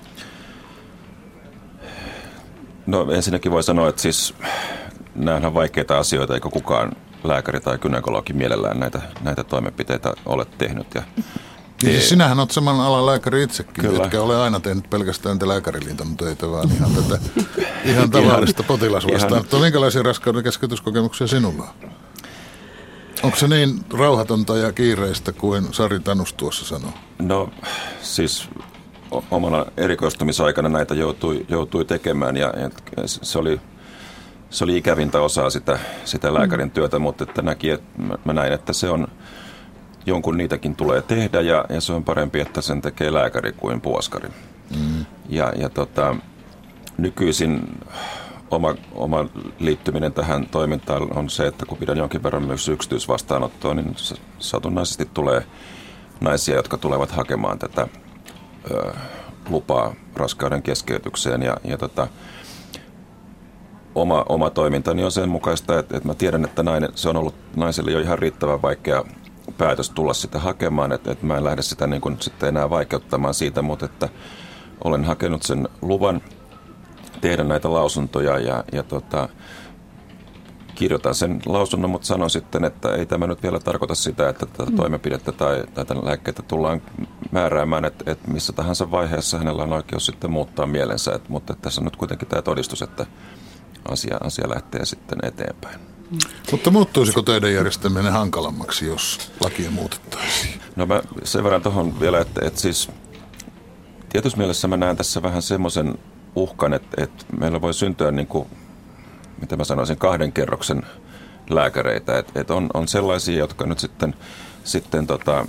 No 2.86 3.12
ensinnäkin 3.12 3.52
voi 3.52 3.62
sanoa, 3.62 3.88
että 3.88 4.02
siis 4.02 4.34
nämä 5.14 5.46
on 5.46 5.54
vaikeita 5.54 5.98
asioita, 5.98 6.34
eikä 6.34 6.48
kukaan 6.48 6.92
lääkäri 7.24 7.60
tai 7.60 7.78
gynekologi 7.78 8.32
mielellään 8.32 8.80
näitä, 8.80 9.00
näitä 9.20 9.44
toimenpiteitä 9.44 10.12
ole 10.26 10.44
tehnyt. 10.44 10.94
Ja 10.94 11.02
niin 11.82 11.96
siis 11.96 12.08
sinähän 12.08 12.38
olet 12.38 12.50
saman 12.50 12.80
alan 12.80 13.06
lääkäri 13.06 13.42
itsekin, 13.42 13.84
Kyllä. 13.84 14.04
etkä 14.04 14.22
ole 14.22 14.36
aina 14.36 14.60
tehnyt 14.60 14.90
pelkästään 14.90 15.38
te 15.38 15.48
lääkäriliiton 15.48 16.16
töitä, 16.16 16.50
vaan 16.50 16.70
ihan 16.72 16.90
tätä 16.94 17.18
ihan 17.84 18.10
tavallista 18.10 18.62
potilasvastaanottoa. 18.62 19.60
Minkälaisia 19.60 20.02
raskauden 20.02 20.44
keskeytyskokemuksia 20.44 21.26
sinulla 21.26 21.62
on? 21.82 21.90
Onko 23.24 23.36
se 23.36 23.48
niin 23.48 23.80
rauhatonta 23.98 24.56
ja 24.56 24.72
kiireistä 24.72 25.32
kuin 25.32 25.74
Sari 25.74 26.00
Tanus 26.00 26.32
tuossa 26.32 26.64
sanoi? 26.64 26.92
No 27.18 27.50
siis 28.02 28.48
omana 29.30 29.66
erikoistumisaikana 29.76 30.68
näitä 30.68 30.94
joutui, 30.94 31.46
joutui 31.48 31.84
tekemään 31.84 32.36
ja, 32.36 32.52
ja 32.56 32.70
se, 33.06 33.38
oli, 33.38 33.60
se 34.50 34.64
oli 34.64 34.76
ikävintä 34.76 35.20
osaa 35.20 35.50
sitä, 35.50 35.78
sitä 36.04 36.34
lääkärin 36.34 36.70
työtä, 36.70 36.98
mutta 36.98 37.24
että 37.24 37.42
näki, 37.42 37.70
että 37.70 38.02
mä 38.24 38.32
näin, 38.32 38.52
että 38.52 38.72
se 38.72 38.90
on 38.90 39.08
jonkun 40.06 40.36
niitäkin 40.36 40.76
tulee 40.76 41.02
tehdä 41.02 41.40
ja, 41.40 41.64
ja 41.68 41.80
se 41.80 41.92
on 41.92 42.04
parempi, 42.04 42.40
että 42.40 42.60
sen 42.60 42.82
tekee 42.82 43.12
lääkäri 43.12 43.52
kuin 43.52 43.80
puoskari. 43.80 44.28
Mm. 44.76 45.06
Ja, 45.28 45.52
ja 45.56 45.68
tota, 45.68 46.16
nykyisin 46.98 47.78
oma, 48.54 48.74
oma 48.94 49.26
liittyminen 49.58 50.12
tähän 50.12 50.46
toimintaan 50.46 51.16
on 51.16 51.30
se, 51.30 51.46
että 51.46 51.66
kun 51.66 51.78
pidän 51.78 51.98
jonkin 51.98 52.22
verran 52.22 52.42
myös 52.42 52.68
yksityisvastaanottoa, 52.68 53.74
niin 53.74 53.96
satunnaisesti 54.38 55.08
tulee 55.14 55.46
naisia, 56.20 56.56
jotka 56.56 56.76
tulevat 56.76 57.10
hakemaan 57.10 57.58
tätä 57.58 57.88
ö, 58.70 58.92
lupaa 59.48 59.94
raskauden 60.16 60.62
keskeytykseen. 60.62 61.42
Ja, 61.42 61.56
ja 61.64 61.78
tota, 61.78 62.08
oma, 63.94 64.24
oma 64.28 64.50
toimintani 64.50 65.04
on 65.04 65.12
sen 65.12 65.28
mukaista, 65.28 65.78
että, 65.78 65.96
että 65.96 66.08
mä 66.08 66.14
tiedän, 66.14 66.44
että 66.44 66.62
nainen, 66.62 66.90
se 66.94 67.08
on 67.08 67.16
ollut 67.16 67.34
naiselle 67.56 67.90
jo 67.90 68.00
ihan 68.00 68.18
riittävän 68.18 68.62
vaikea 68.62 69.04
päätös 69.58 69.90
tulla 69.90 70.14
sitä 70.14 70.38
hakemaan, 70.38 70.92
että, 70.92 71.12
että 71.12 71.26
mä 71.26 71.36
en 71.36 71.44
lähde 71.44 71.62
sitä 71.62 71.86
niin 71.86 72.00
kuin 72.00 72.16
sitten 72.20 72.48
enää 72.48 72.70
vaikeuttamaan 72.70 73.34
siitä, 73.34 73.62
mutta 73.62 73.86
että 73.86 74.08
olen 74.84 75.04
hakenut 75.04 75.42
sen 75.42 75.68
luvan– 75.82 76.20
tehdä 77.24 77.44
näitä 77.44 77.72
lausuntoja 77.72 78.38
ja, 78.38 78.64
ja 78.72 78.82
tota, 78.82 79.28
kirjoitan 80.74 81.14
sen 81.14 81.40
lausunnon, 81.46 81.90
mutta 81.90 82.06
sanon 82.06 82.30
sitten, 82.30 82.64
että 82.64 82.94
ei 82.94 83.06
tämä 83.06 83.26
nyt 83.26 83.42
vielä 83.42 83.60
tarkoita 83.60 83.94
sitä, 83.94 84.28
että 84.28 84.46
tätä 84.46 84.70
mm. 84.70 84.76
toimenpidettä 84.76 85.32
tai 85.32 85.64
tätä 85.74 85.94
lääkkeitä 86.02 86.42
tullaan 86.42 86.82
määräämään, 87.30 87.84
että, 87.84 88.10
että 88.10 88.30
missä 88.30 88.52
tahansa 88.52 88.90
vaiheessa 88.90 89.38
hänellä 89.38 89.62
on 89.62 89.72
oikeus 89.72 90.06
sitten 90.06 90.30
muuttaa 90.30 90.66
mielensä, 90.66 91.12
että, 91.14 91.28
mutta 91.28 91.54
tässä 91.54 91.80
on 91.80 91.84
nyt 91.84 91.96
kuitenkin 91.96 92.28
tämä 92.28 92.42
todistus, 92.42 92.82
että 92.82 93.06
asia, 93.88 94.16
asia 94.20 94.48
lähtee 94.48 94.84
sitten 94.84 95.18
eteenpäin. 95.22 95.80
Mm. 96.10 96.18
Mutta 96.50 96.70
muuttuisiko 96.70 97.22
teidän 97.22 97.52
järjestäminen 97.52 98.12
hankalammaksi, 98.12 98.86
jos 98.86 99.32
lakia 99.44 99.70
muutettaisiin? 99.70 100.60
No 100.76 100.86
mä 100.86 101.02
sen 101.24 101.44
verran 101.44 101.62
tuohon 101.62 102.00
vielä, 102.00 102.20
että, 102.20 102.46
että 102.46 102.60
siis 102.60 102.90
tietyssä 104.08 104.38
mielessä 104.38 104.68
mä 104.68 104.76
näen 104.76 104.96
tässä 104.96 105.22
vähän 105.22 105.42
semmoisen 105.42 105.98
uhkan, 106.36 106.74
että, 106.74 107.02
että 107.02 107.24
meillä 107.38 107.60
voi 107.60 107.74
syntyä, 107.74 108.10
niin 108.10 108.26
kuin, 108.26 108.48
mitä 109.40 109.56
mä 109.56 109.64
sanoisin, 109.64 109.96
kahden 109.96 110.32
kerroksen 110.32 110.82
lääkäreitä. 111.50 112.18
Että, 112.18 112.40
että 112.40 112.54
on, 112.54 112.70
on 112.74 112.88
sellaisia, 112.88 113.38
jotka 113.38 113.66
nyt 113.66 113.78
sitten, 113.78 114.14
sitten 114.64 115.06
tota, 115.06 115.46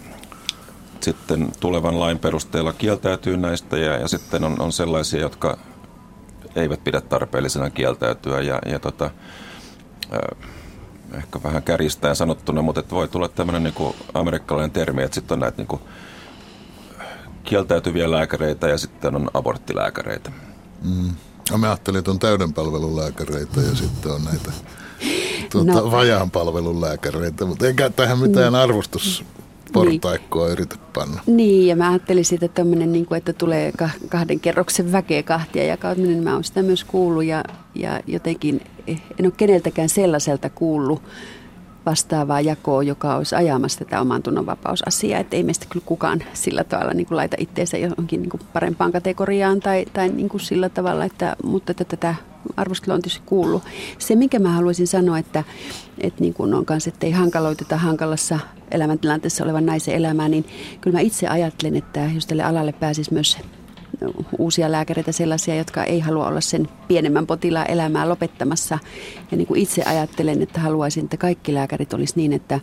sitten 1.01 1.51
tulevan 1.59 1.99
lain 1.99 2.19
perusteella 2.19 2.73
kieltäytyy 2.73 3.37
näistä 3.37 3.77
ja, 3.77 3.97
ja 3.97 4.07
sitten 4.07 4.43
on, 4.43 4.61
on 4.61 4.71
sellaisia, 4.71 5.19
jotka 5.19 5.57
eivät 6.55 6.83
pidä 6.83 7.01
tarpeellisena 7.01 7.69
kieltäytyä 7.69 8.41
ja, 8.41 8.59
ja 8.65 8.79
tota, 8.79 9.09
äh, 10.13 10.49
ehkä 11.17 11.43
vähän 11.43 11.63
kärjistäen 11.63 12.15
sanottuna, 12.15 12.61
mutta 12.61 12.79
että 12.79 12.95
voi 12.95 13.07
tulla 13.07 13.27
tämmöinen 13.27 13.63
niin 13.63 13.95
amerikkalainen 14.13 14.71
termi, 14.71 15.03
että 15.03 15.15
sitten 15.15 15.35
on 15.35 15.39
näitä 15.39 15.57
niin 15.57 15.67
kuin 15.67 15.81
kieltäytyviä 17.43 18.11
lääkäreitä 18.11 18.67
ja 18.67 18.77
sitten 18.77 19.15
on 19.15 19.29
aborttilääkäreitä. 19.33 20.31
Mm. 20.83 21.09
Ja 21.51 21.57
mä 21.57 21.67
ajattelin, 21.67 21.99
että 21.99 22.11
on 22.11 22.19
täyden 22.19 22.53
palvelun 22.53 22.97
lääkäreitä 22.97 23.61
ja 23.61 23.75
sitten 23.75 24.11
on 24.11 24.23
näitä 24.23 24.51
tuota, 25.51 25.71
no. 25.71 25.91
vajaan 25.91 26.31
palvelun 26.31 26.81
lääkäreitä, 26.81 27.45
mutta 27.45 27.67
eikä 27.67 27.89
tähän 27.89 28.19
mitään 28.19 28.53
mm. 28.53 28.59
arvostus 28.59 29.25
portaikkoa 29.73 30.45
niin. 30.45 30.53
yritä 30.53 30.75
panna. 30.93 31.21
Niin, 31.27 31.67
ja 31.67 31.75
mä 31.75 31.89
ajattelin 31.89 32.25
siitä 32.25 32.47
tämmöinen, 32.47 32.91
niin 32.91 33.05
kuin, 33.05 33.17
että 33.17 33.33
tulee 33.33 33.73
kahden 34.09 34.39
kerroksen 34.39 34.91
väkeä 34.91 35.23
kahtia 35.23 35.63
jakautuminen. 35.63 36.23
Mä 36.23 36.33
oon 36.33 36.43
sitä 36.43 36.61
myös 36.61 36.83
kuullut 36.83 37.23
ja, 37.23 37.43
ja 37.75 38.01
jotenkin 38.07 38.61
en 38.87 39.25
ole 39.25 39.33
keneltäkään 39.37 39.89
sellaiselta 39.89 40.49
kuullut 40.49 41.01
vastaavaa 41.85 42.41
jakoa, 42.41 42.83
joka 42.83 43.15
olisi 43.15 43.35
ajamassa 43.35 43.79
tätä 43.79 44.01
oman 44.01 44.23
tunnonvapausasiaa. 44.23 45.19
Että 45.19 45.35
ei 45.35 45.43
meistä 45.43 45.65
kyllä 45.69 45.85
kukaan 45.85 46.23
sillä 46.33 46.63
tavalla 46.63 46.93
niin 46.93 47.07
kuin 47.07 47.15
laita 47.15 47.37
itseensä 47.39 47.77
johonkin 47.77 48.21
niin 48.21 48.29
kuin 48.29 48.41
parempaan 48.53 48.91
kategoriaan 48.91 49.59
tai, 49.59 49.85
tai 49.93 50.09
niin 50.09 50.29
kuin 50.29 50.41
sillä 50.41 50.69
tavalla, 50.69 51.05
että, 51.05 51.35
mutta 51.43 51.71
että 51.71 51.85
tätä 51.85 52.15
arvostelua 52.57 52.95
on 52.95 53.01
tietysti 53.01 53.23
kuullut. 53.25 53.63
Se, 53.97 54.15
minkä 54.15 54.39
mä 54.39 54.49
haluaisin 54.49 54.87
sanoa, 54.87 55.17
että, 55.17 55.43
että 55.97 56.21
niin 56.21 56.33
kuin 56.33 56.53
on 56.53 56.65
kanssa, 56.65 56.89
että 56.89 57.05
ei 57.05 57.11
hankaloiteta 57.11 57.77
hankalassa 57.77 58.39
elämäntilanteessa 58.71 59.43
olevan 59.43 59.65
naisen 59.65 59.95
elämää, 59.95 60.29
niin 60.29 60.45
kyllä 60.81 60.97
mä 60.97 61.01
itse 61.01 61.27
ajattelen, 61.27 61.75
että 61.75 61.99
jos 62.15 62.25
tälle 62.25 62.43
alalle 62.43 62.71
pääsisi 62.71 63.13
myös 63.13 63.37
uusia 64.37 64.71
lääkäreitä, 64.71 65.11
sellaisia, 65.11 65.55
jotka 65.55 65.83
ei 65.83 65.99
halua 65.99 66.27
olla 66.27 66.41
sen 66.41 66.67
pienemmän 66.87 67.27
potilaan 67.27 67.71
elämää 67.71 68.09
lopettamassa. 68.09 68.79
Ja 69.31 69.37
niin 69.37 69.47
kuin 69.47 69.61
itse 69.61 69.83
ajattelen, 69.83 70.41
että 70.41 70.59
haluaisin, 70.59 71.03
että 71.03 71.17
kaikki 71.17 71.53
lääkärit 71.53 71.93
olisi 71.93 72.13
niin, 72.15 72.33
että, 72.33 72.59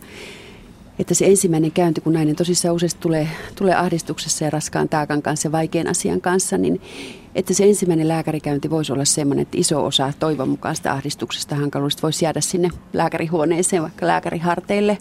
että 0.99 1.13
se 1.13 1.25
ensimmäinen 1.25 1.71
käynti, 1.71 2.01
kun 2.01 2.13
nainen 2.13 2.35
tosissaan 2.35 2.75
useasti 2.75 3.01
tulee, 3.01 3.27
tulee 3.55 3.75
ahdistuksessa 3.75 4.45
ja 4.45 4.49
raskaan 4.49 4.89
taakan 4.89 5.21
kanssa 5.21 5.47
ja 5.47 5.51
vaikean 5.51 5.87
asian 5.87 6.21
kanssa, 6.21 6.57
niin 6.57 6.81
että 7.35 7.53
se 7.53 7.63
ensimmäinen 7.63 8.07
lääkärikäynti 8.07 8.69
voisi 8.69 8.93
olla 8.93 9.05
sellainen, 9.05 9.41
että 9.41 9.57
iso 9.57 9.85
osa 9.85 10.13
toivon 10.19 10.49
mukaan 10.49 10.75
sitä 10.75 10.91
ahdistuksesta 10.91 11.55
hankaluudesta 11.55 12.01
voisi 12.01 12.25
jäädä 12.25 12.41
sinne 12.41 12.69
lääkärihuoneeseen, 12.93 13.81
vaikka 13.81 14.07
lääkäriharteille. 14.07 14.97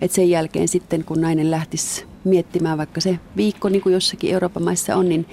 Että 0.00 0.14
sen 0.14 0.30
jälkeen 0.30 0.68
sitten, 0.68 1.04
kun 1.04 1.20
nainen 1.20 1.50
lähtisi 1.50 2.04
miettimään 2.24 2.78
vaikka 2.78 3.00
se 3.00 3.18
viikko, 3.36 3.68
niin 3.68 3.82
kuin 3.82 3.92
jossakin 3.92 4.32
Euroopan 4.32 4.62
maissa 4.62 4.96
on, 4.96 5.08
niin 5.08 5.26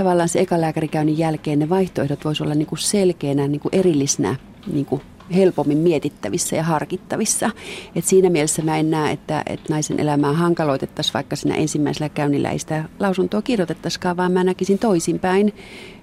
tavallaan 0.00 0.28
se 0.28 0.40
ekalääkärikäynnin 0.40 1.18
jälkeen 1.18 1.58
ne 1.58 1.68
vaihtoehdot 1.68 2.24
voisi 2.24 2.42
olla 2.42 2.54
niin 2.54 2.66
kuin 2.66 2.78
selkeänä, 2.78 3.48
niin 3.48 3.60
kuin 3.60 3.74
erillisinä 3.74 4.36
niin 4.72 4.86
kuin 4.86 5.02
helpommin 5.34 5.78
mietittävissä 5.78 6.56
ja 6.56 6.62
harkittavissa. 6.62 7.50
Et 7.94 8.04
siinä 8.04 8.30
mielessä 8.30 8.62
mä 8.62 8.78
en 8.78 8.90
näe, 8.90 9.12
että, 9.12 9.42
että 9.46 9.72
naisen 9.72 10.00
elämää 10.00 10.32
hankaloitettaisiin, 10.32 11.14
vaikka 11.14 11.36
siinä 11.36 11.54
ensimmäisellä 11.54 12.08
käynnillä 12.08 12.50
ei 12.50 12.58
sitä 12.58 12.84
lausuntoa 12.98 13.42
kirjoitettaisikaan, 13.42 14.16
vaan 14.16 14.32
mä 14.32 14.44
näkisin 14.44 14.78
toisinpäin, 14.78 15.54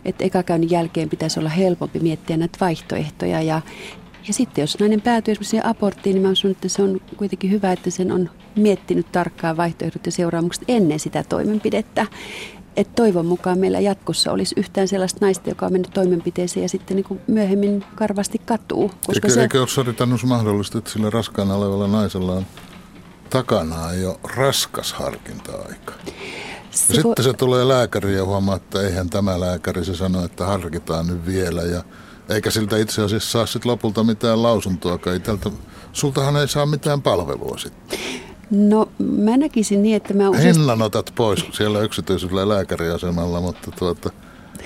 että 0.05 0.23
ekakäynnin 0.23 0.71
jälkeen 0.71 1.09
pitäisi 1.09 1.39
olla 1.39 1.49
helpompi 1.49 1.99
miettiä 1.99 2.37
näitä 2.37 2.57
vaihtoehtoja 2.61 3.41
ja 3.41 3.61
ja 4.27 4.33
sitten 4.33 4.61
jos 4.61 4.79
nainen 4.79 5.01
päätyy 5.01 5.31
esimerkiksi 5.31 5.59
aborttiin, 5.63 6.13
niin 6.13 6.27
mä 6.27 6.35
sanon, 6.35 6.51
että 6.51 6.69
se 6.69 6.81
on 6.81 7.01
kuitenkin 7.17 7.51
hyvä, 7.51 7.71
että 7.71 7.89
sen 7.89 8.11
on 8.11 8.29
miettinyt 8.55 9.11
tarkkaan 9.11 9.57
vaihtoehdot 9.57 10.05
ja 10.05 10.11
seuraamukset 10.11 10.63
ennen 10.67 10.99
sitä 10.99 11.23
toimenpidettä 11.29 12.05
että 12.77 12.93
toivon 12.96 13.25
mukaan 13.25 13.60
meillä 13.60 13.79
jatkossa 13.79 14.31
olisi 14.31 14.55
yhtään 14.57 14.88
sellaista 14.88 15.25
naista, 15.25 15.50
joka 15.50 15.65
on 15.65 15.72
mennyt 15.72 15.91
toimenpiteeseen 15.93 16.62
ja 16.63 16.69
sitten 16.69 16.96
niin 16.96 17.03
kuin 17.03 17.19
myöhemmin 17.27 17.84
karvasti 17.96 18.41
katuu. 18.46 18.88
Koska 18.88 19.27
eikö, 19.27 19.29
se... 19.29 19.41
eikö 19.41 19.60
ole 19.60 19.67
Saritannus 19.67 20.25
mahdollista, 20.25 20.77
että 20.77 20.89
sillä 20.89 21.10
raskaana 21.10 21.55
olevalla 21.55 21.88
naisella 21.88 22.34
on 22.34 22.46
takanaan 23.29 24.01
jo 24.01 24.19
raskas 24.36 24.93
harkinta-aika? 24.93 25.93
Se 26.72 26.93
sitten 26.93 27.24
se 27.24 27.34
tulee 27.34 27.67
lääkäri 27.67 28.15
ja 28.15 28.25
huomaa, 28.25 28.55
että 28.55 28.81
eihän 28.81 29.10
tämä 29.10 29.39
lääkäri, 29.39 29.86
se 29.86 29.96
sanoo, 29.96 30.25
että 30.25 30.46
harkitaan 30.46 31.07
nyt 31.07 31.25
vielä 31.25 31.62
ja 31.62 31.84
eikä 32.29 32.51
siltä 32.51 32.77
itse 32.77 33.01
asiassa 33.01 33.31
saa 33.31 33.46
sitten 33.46 33.72
lopulta 33.72 34.03
mitään 34.03 34.43
lausuntoa. 34.43 35.00
Ei 35.13 35.19
tältä, 35.19 35.51
sultahan 35.93 36.38
ei 36.38 36.48
saa 36.48 36.65
mitään 36.65 37.01
palvelua 37.01 37.57
sitten. 37.57 38.00
No 38.51 38.89
mä 38.99 39.37
näkisin 39.37 39.83
niin, 39.83 39.95
että 39.95 40.13
mä 40.13 40.29
usein... 40.29 40.45
Henlan 40.45 40.81
otat 40.81 41.11
pois 41.15 41.45
siellä 41.51 41.81
yksityisellä 41.81 42.49
lääkäriasemalla, 42.49 43.41
mutta 43.41 43.71
tuota, 43.79 44.09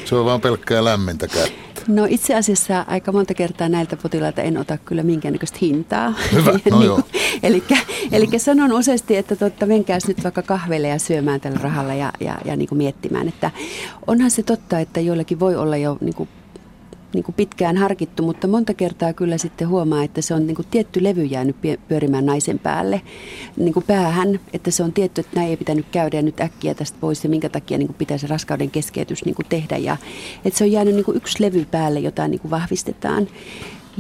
se 0.06 0.16
on 0.16 0.26
vaan 0.26 0.42
pelkkää 0.42 0.84
lämmintä 0.84 1.28
kättä. 1.28 1.82
No 1.88 2.06
itse 2.10 2.36
asiassa 2.36 2.86
aika 2.88 3.12
monta 3.12 3.34
kertaa 3.34 3.70
näiltä 3.70 3.98
potilailta 3.98 4.42
en 4.42 4.58
ota 4.58 4.78
kyllä 4.78 5.04
minkäännäköistä 5.04 5.58
hintaa. 5.62 6.14
Hyvä, 6.34 6.52
no 6.52 6.80
niin, 6.80 6.86
joo. 6.86 7.02
Eli, 7.44 7.64
eli 8.12 8.40
sanon 8.40 8.74
useasti, 8.74 9.18
että 9.18 9.36
totta, 9.36 9.66
menkääs 9.66 10.08
nyt 10.08 10.24
vaikka 10.24 10.42
kahvelle 10.42 10.88
ja 10.88 11.00
syömään 11.00 11.42
tällä 11.42 11.60
rahalla 11.62 11.94
ja, 11.94 12.12
ja, 12.20 12.38
ja 12.46 12.56
niin 12.56 12.70
kuin 12.70 12.78
miettimään, 12.78 13.28
että 13.28 13.52
onhan 14.08 14.32
se 14.32 14.44
totta, 14.44 14.80
että 14.80 15.00
joillakin 15.00 15.40
voi 15.40 15.56
olla 15.56 15.78
jo 15.78 15.98
niin 16.02 16.16
kuin 16.16 16.30
niin 17.14 17.24
kuin 17.24 17.36
pitkään 17.36 17.78
harkittu, 17.78 18.24
mutta 18.24 18.48
monta 18.48 18.74
kertaa 18.74 19.14
kyllä 19.14 19.38
sitten 19.38 19.68
huomaa, 19.68 20.04
että 20.04 20.22
se 20.22 20.34
on 20.34 20.48
niin 20.48 20.56
kuin 20.56 20.68
tietty 20.72 21.04
levy 21.04 21.24
jäänyt 21.24 21.56
pyörimään 21.88 22.26
naisen 22.26 22.60
päälle, 22.60 23.02
niin 23.58 23.74
kuin 23.74 23.86
päähän, 23.88 24.40
että 24.54 24.72
se 24.72 24.84
on 24.84 24.94
tietty, 24.94 25.22
että 25.22 25.40
näin 25.40 25.50
ei 25.50 25.58
pitänyt 25.58 25.86
käydä 25.92 26.18
ja 26.18 26.22
nyt 26.22 26.42
äkkiä 26.42 26.74
tästä 26.74 26.98
pois 27.02 27.24
ja 27.24 27.30
minkä 27.30 27.50
takia 27.50 27.78
niin 27.78 27.88
kuin 27.88 27.98
pitäisi 27.98 28.28
raskauden 28.28 28.72
keskeytys 28.72 29.26
niin 29.26 29.36
kuin 29.36 29.46
tehdä. 29.50 29.78
Ja, 29.78 29.98
että 30.46 30.58
se 30.58 30.64
on 30.64 30.72
jäänyt 30.72 30.96
niin 30.96 31.06
kuin 31.06 31.18
yksi 31.18 31.44
levy 31.44 31.66
päälle, 31.72 32.00
jota 32.00 32.28
niin 32.28 32.40
kuin 32.40 32.52
vahvistetaan. 32.52 33.28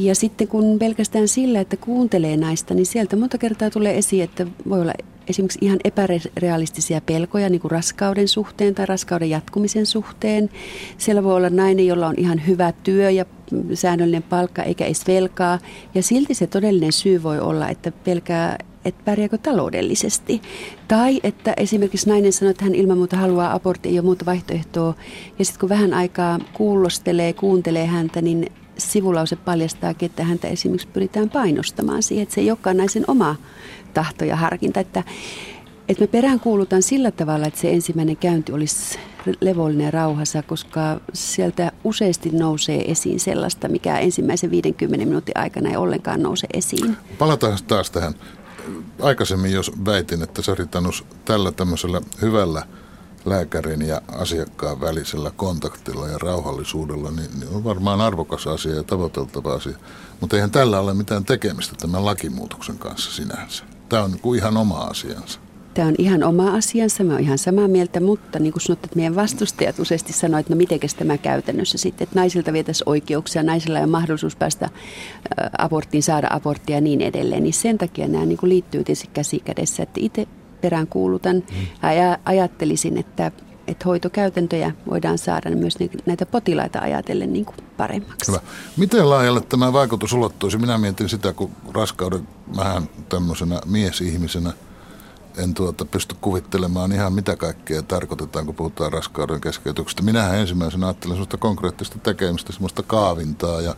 Ja 0.01 0.15
sitten 0.15 0.47
kun 0.47 0.79
pelkästään 0.79 1.27
sillä, 1.27 1.59
että 1.59 1.77
kuuntelee 1.77 2.37
näistä, 2.37 2.73
niin 2.73 2.85
sieltä 2.85 3.15
monta 3.15 3.37
kertaa 3.37 3.69
tulee 3.69 3.97
esiin, 3.97 4.23
että 4.23 4.47
voi 4.69 4.81
olla 4.81 4.93
esimerkiksi 5.27 5.59
ihan 5.61 5.79
epärealistisia 5.83 7.01
pelkoja 7.01 7.49
niin 7.49 7.61
kuin 7.61 7.71
raskauden 7.71 8.27
suhteen 8.27 8.75
tai 8.75 8.85
raskauden 8.85 9.29
jatkumisen 9.29 9.85
suhteen. 9.85 10.49
Siellä 10.97 11.23
voi 11.23 11.35
olla 11.35 11.49
nainen, 11.49 11.87
jolla 11.87 12.07
on 12.07 12.15
ihan 12.17 12.47
hyvä 12.47 12.73
työ 12.83 13.09
ja 13.09 13.25
säännöllinen 13.73 14.23
palkka 14.23 14.63
eikä 14.63 14.85
edes 14.85 15.07
velkaa. 15.07 15.59
Ja 15.95 16.03
silti 16.03 16.33
se 16.33 16.47
todellinen 16.47 16.91
syy 16.91 17.23
voi 17.23 17.39
olla, 17.39 17.69
että 17.69 17.91
pelkää 17.91 18.57
että 18.85 19.01
pärjääkö 19.05 19.37
taloudellisesti. 19.37 20.41
Tai 20.87 21.19
että 21.23 21.53
esimerkiksi 21.57 22.09
nainen 22.09 22.33
sanoo, 22.33 22.51
että 22.51 22.63
hän 22.63 22.75
ilman 22.75 22.97
muuta 22.97 23.17
haluaa 23.17 23.53
abortti, 23.53 23.89
ei 23.89 23.99
ole 23.99 24.05
muuta 24.05 24.25
vaihtoehtoa. 24.25 24.93
Ja 25.39 25.45
sitten 25.45 25.59
kun 25.59 25.69
vähän 25.69 25.93
aikaa 25.93 26.39
kuulostelee, 26.53 27.33
kuuntelee 27.33 27.85
häntä, 27.85 28.21
niin 28.21 28.51
sivulause 28.77 29.35
paljastaa, 29.35 29.93
että 30.01 30.23
häntä 30.23 30.47
esimerkiksi 30.47 30.87
pyritään 30.87 31.29
painostamaan 31.29 32.03
siihen, 32.03 32.23
että 32.23 32.35
se 32.35 32.41
ei 32.41 32.51
olekaan 32.51 32.77
naisen 32.77 33.03
oma 33.07 33.35
tahto 33.93 34.25
ja 34.25 34.35
harkinta. 34.35 34.79
Että, 34.79 35.03
että 35.89 36.03
me 36.03 36.07
peräänkuulutaan 36.07 36.81
sillä 36.81 37.11
tavalla, 37.11 37.47
että 37.47 37.59
se 37.59 37.71
ensimmäinen 37.71 38.17
käynti 38.17 38.51
olisi 38.51 38.99
levollinen 39.41 39.85
ja 39.85 39.91
rauhassa, 39.91 40.43
koska 40.43 41.01
sieltä 41.13 41.71
useasti 41.83 42.29
nousee 42.29 42.91
esiin 42.91 43.19
sellaista, 43.19 43.67
mikä 43.67 43.97
ensimmäisen 43.97 44.51
50 44.51 45.05
minuutin 45.05 45.37
aikana 45.37 45.69
ei 45.69 45.75
ollenkaan 45.75 46.23
nouse 46.23 46.47
esiin. 46.53 46.97
Palataan 47.17 47.57
taas 47.67 47.91
tähän. 47.91 48.13
Aikaisemmin 49.01 49.51
jos 49.51 49.71
väitin, 49.85 50.21
että 50.21 50.41
Sari 50.41 50.67
Tanus 50.67 51.03
tällä 51.25 51.51
tämmöisellä 51.51 52.01
hyvällä– 52.21 52.63
lääkärin 53.25 53.81
ja 53.81 54.01
asiakkaan 54.07 54.81
välisellä 54.81 55.31
kontaktilla 55.35 56.07
ja 56.07 56.17
rauhallisuudella, 56.17 57.11
niin, 57.11 57.39
niin 57.39 57.55
on 57.55 57.63
varmaan 57.63 58.01
arvokas 58.01 58.47
asia 58.47 58.75
ja 58.75 58.83
tavoiteltava 58.83 59.53
asia. 59.53 59.77
Mutta 60.21 60.35
eihän 60.35 60.51
tällä 60.51 60.79
ole 60.79 60.93
mitään 60.93 61.25
tekemistä 61.25 61.75
tämän 61.79 62.05
lakimuutoksen 62.05 62.77
kanssa 62.77 63.11
sinänsä. 63.11 63.63
Tämä 63.89 64.03
on 64.03 64.11
niin 64.11 64.35
ihan 64.35 64.57
oma 64.57 64.77
asiansa. 64.77 65.39
Tämä 65.73 65.87
on 65.87 65.95
ihan 65.97 66.23
oma 66.23 66.53
asiansa, 66.53 67.03
mä 67.03 67.13
oon 67.13 67.21
ihan 67.21 67.37
samaa 67.37 67.67
mieltä, 67.67 67.99
mutta 67.99 68.39
niin 68.39 68.53
kuin 68.53 68.61
sanot, 68.61 68.83
että 68.83 68.95
meidän 68.95 69.15
vastustajat 69.15 69.79
useasti 69.79 70.13
sanoivat, 70.13 70.39
että 70.39 70.53
no 70.53 70.57
mitenkäs 70.57 70.93
tämä 70.93 71.17
käytännössä 71.17 71.77
sitten, 71.77 72.03
että 72.03 72.19
naisilta 72.19 72.53
vietäisiin 72.53 72.89
oikeuksia, 72.89 73.43
naisilla 73.43 73.79
on 73.79 73.89
mahdollisuus 73.89 74.35
päästä 74.35 74.69
aborttiin, 75.57 76.03
saada 76.03 76.27
aborttia 76.29 76.75
ja 76.75 76.81
niin 76.81 77.01
edelleen, 77.01 77.43
niin 77.43 77.53
sen 77.53 77.77
takia 77.77 78.07
nämä 78.07 78.25
niin 78.25 78.37
kuin 78.37 78.49
liittyy 78.49 78.83
tietysti 78.83 79.09
käsi 79.13 79.39
kädessä, 79.39 79.83
että 79.83 79.99
itse 80.03 80.27
peräänkuulutan 80.61 81.35
mm. 81.35 81.91
ja 81.91 82.17
ajattelisin, 82.25 82.97
että, 82.97 83.31
että 83.67 83.85
hoitokäytäntöjä 83.85 84.71
voidaan 84.89 85.17
saada 85.17 85.49
myös 85.55 85.75
näitä 86.05 86.25
potilaita 86.25 86.79
ajatellen 86.79 87.33
niin 87.33 87.45
kuin 87.45 87.57
paremmaksi. 87.77 88.31
Hyvä. 88.31 88.41
Miten 88.77 89.09
laajalle 89.09 89.41
tämä 89.41 89.73
vaikutus 89.73 90.13
ulottuisi? 90.13 90.57
Minä 90.57 90.77
mietin 90.77 91.09
sitä, 91.09 91.33
kun 91.33 91.51
raskauden 91.73 92.27
vähän 92.57 92.89
tämmöisenä 93.09 93.61
miesihmisenä 93.65 94.53
en 95.37 95.53
tuota 95.53 95.85
pysty 95.85 96.15
kuvittelemaan 96.21 96.91
ihan 96.91 97.13
mitä 97.13 97.35
kaikkea 97.35 97.81
tarkoitetaan, 97.81 98.45
kun 98.45 98.55
puhutaan 98.55 98.93
raskauden 98.93 99.41
keskeytyksestä. 99.41 100.03
Minähän 100.03 100.37
ensimmäisenä 100.37 100.85
ajattelen 100.85 101.15
sellaista 101.15 101.37
konkreettista 101.37 101.99
tekemistä, 101.99 102.53
sellaista 102.53 102.83
kaavintaa 102.83 103.61
ja 103.61 103.75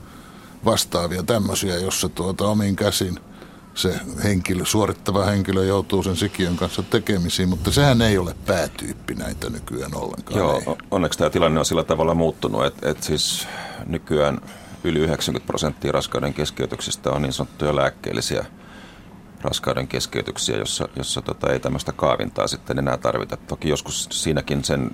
vastaavia 0.65 1.23
tämmöisiä, 1.23 1.75
jossa 1.75 2.09
tuota 2.09 2.47
omiin 2.47 2.75
käsin 2.75 3.19
se 3.73 3.99
henkilö, 4.23 4.65
suorittava 4.65 5.25
henkilö 5.25 5.65
joutuu 5.65 6.03
sen 6.03 6.15
sikiön 6.15 6.57
kanssa 6.57 6.83
tekemisiin, 6.83 7.49
mutta 7.49 7.71
sehän 7.71 8.01
ei 8.01 8.17
ole 8.17 8.35
päätyyppi 8.45 9.15
näitä 9.15 9.49
nykyään 9.49 9.95
ollenkaan. 9.95 10.37
Joo, 10.37 10.55
ei. 10.55 10.75
onneksi 10.91 11.19
tämä 11.19 11.29
tilanne 11.29 11.59
on 11.59 11.65
sillä 11.65 11.83
tavalla 11.83 12.13
muuttunut, 12.13 12.65
että, 12.65 12.89
että 12.89 13.05
siis 13.05 13.47
nykyään 13.85 14.41
yli 14.83 14.99
90 14.99 15.47
prosenttia 15.47 15.91
raskauden 15.91 16.33
keskeytyksistä 16.33 17.11
on 17.11 17.21
niin 17.21 17.33
sanottuja 17.33 17.75
lääkkeellisiä 17.75 18.45
raskauden 19.41 19.87
keskeytyksiä, 19.87 20.57
jossa, 20.57 20.89
jossa 20.95 21.21
tota, 21.21 21.53
ei 21.53 21.59
tämmöistä 21.59 21.91
kaavintaa 21.91 22.47
sitten 22.47 22.79
enää 22.79 22.97
tarvita. 22.97 23.37
Toki 23.37 23.69
joskus 23.69 24.07
siinäkin 24.11 24.63
sen 24.63 24.91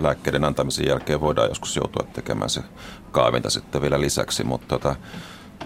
lääkkeiden 0.00 0.44
antamisen 0.44 0.86
jälkeen 0.86 1.20
voidaan 1.20 1.48
joskus 1.48 1.76
joutua 1.76 2.06
tekemään 2.12 2.50
se 2.50 2.62
kaavinta 3.12 3.50
sitten 3.50 3.82
vielä 3.82 4.00
lisäksi, 4.00 4.44
mutta 4.44 4.66
tota, 4.68 4.96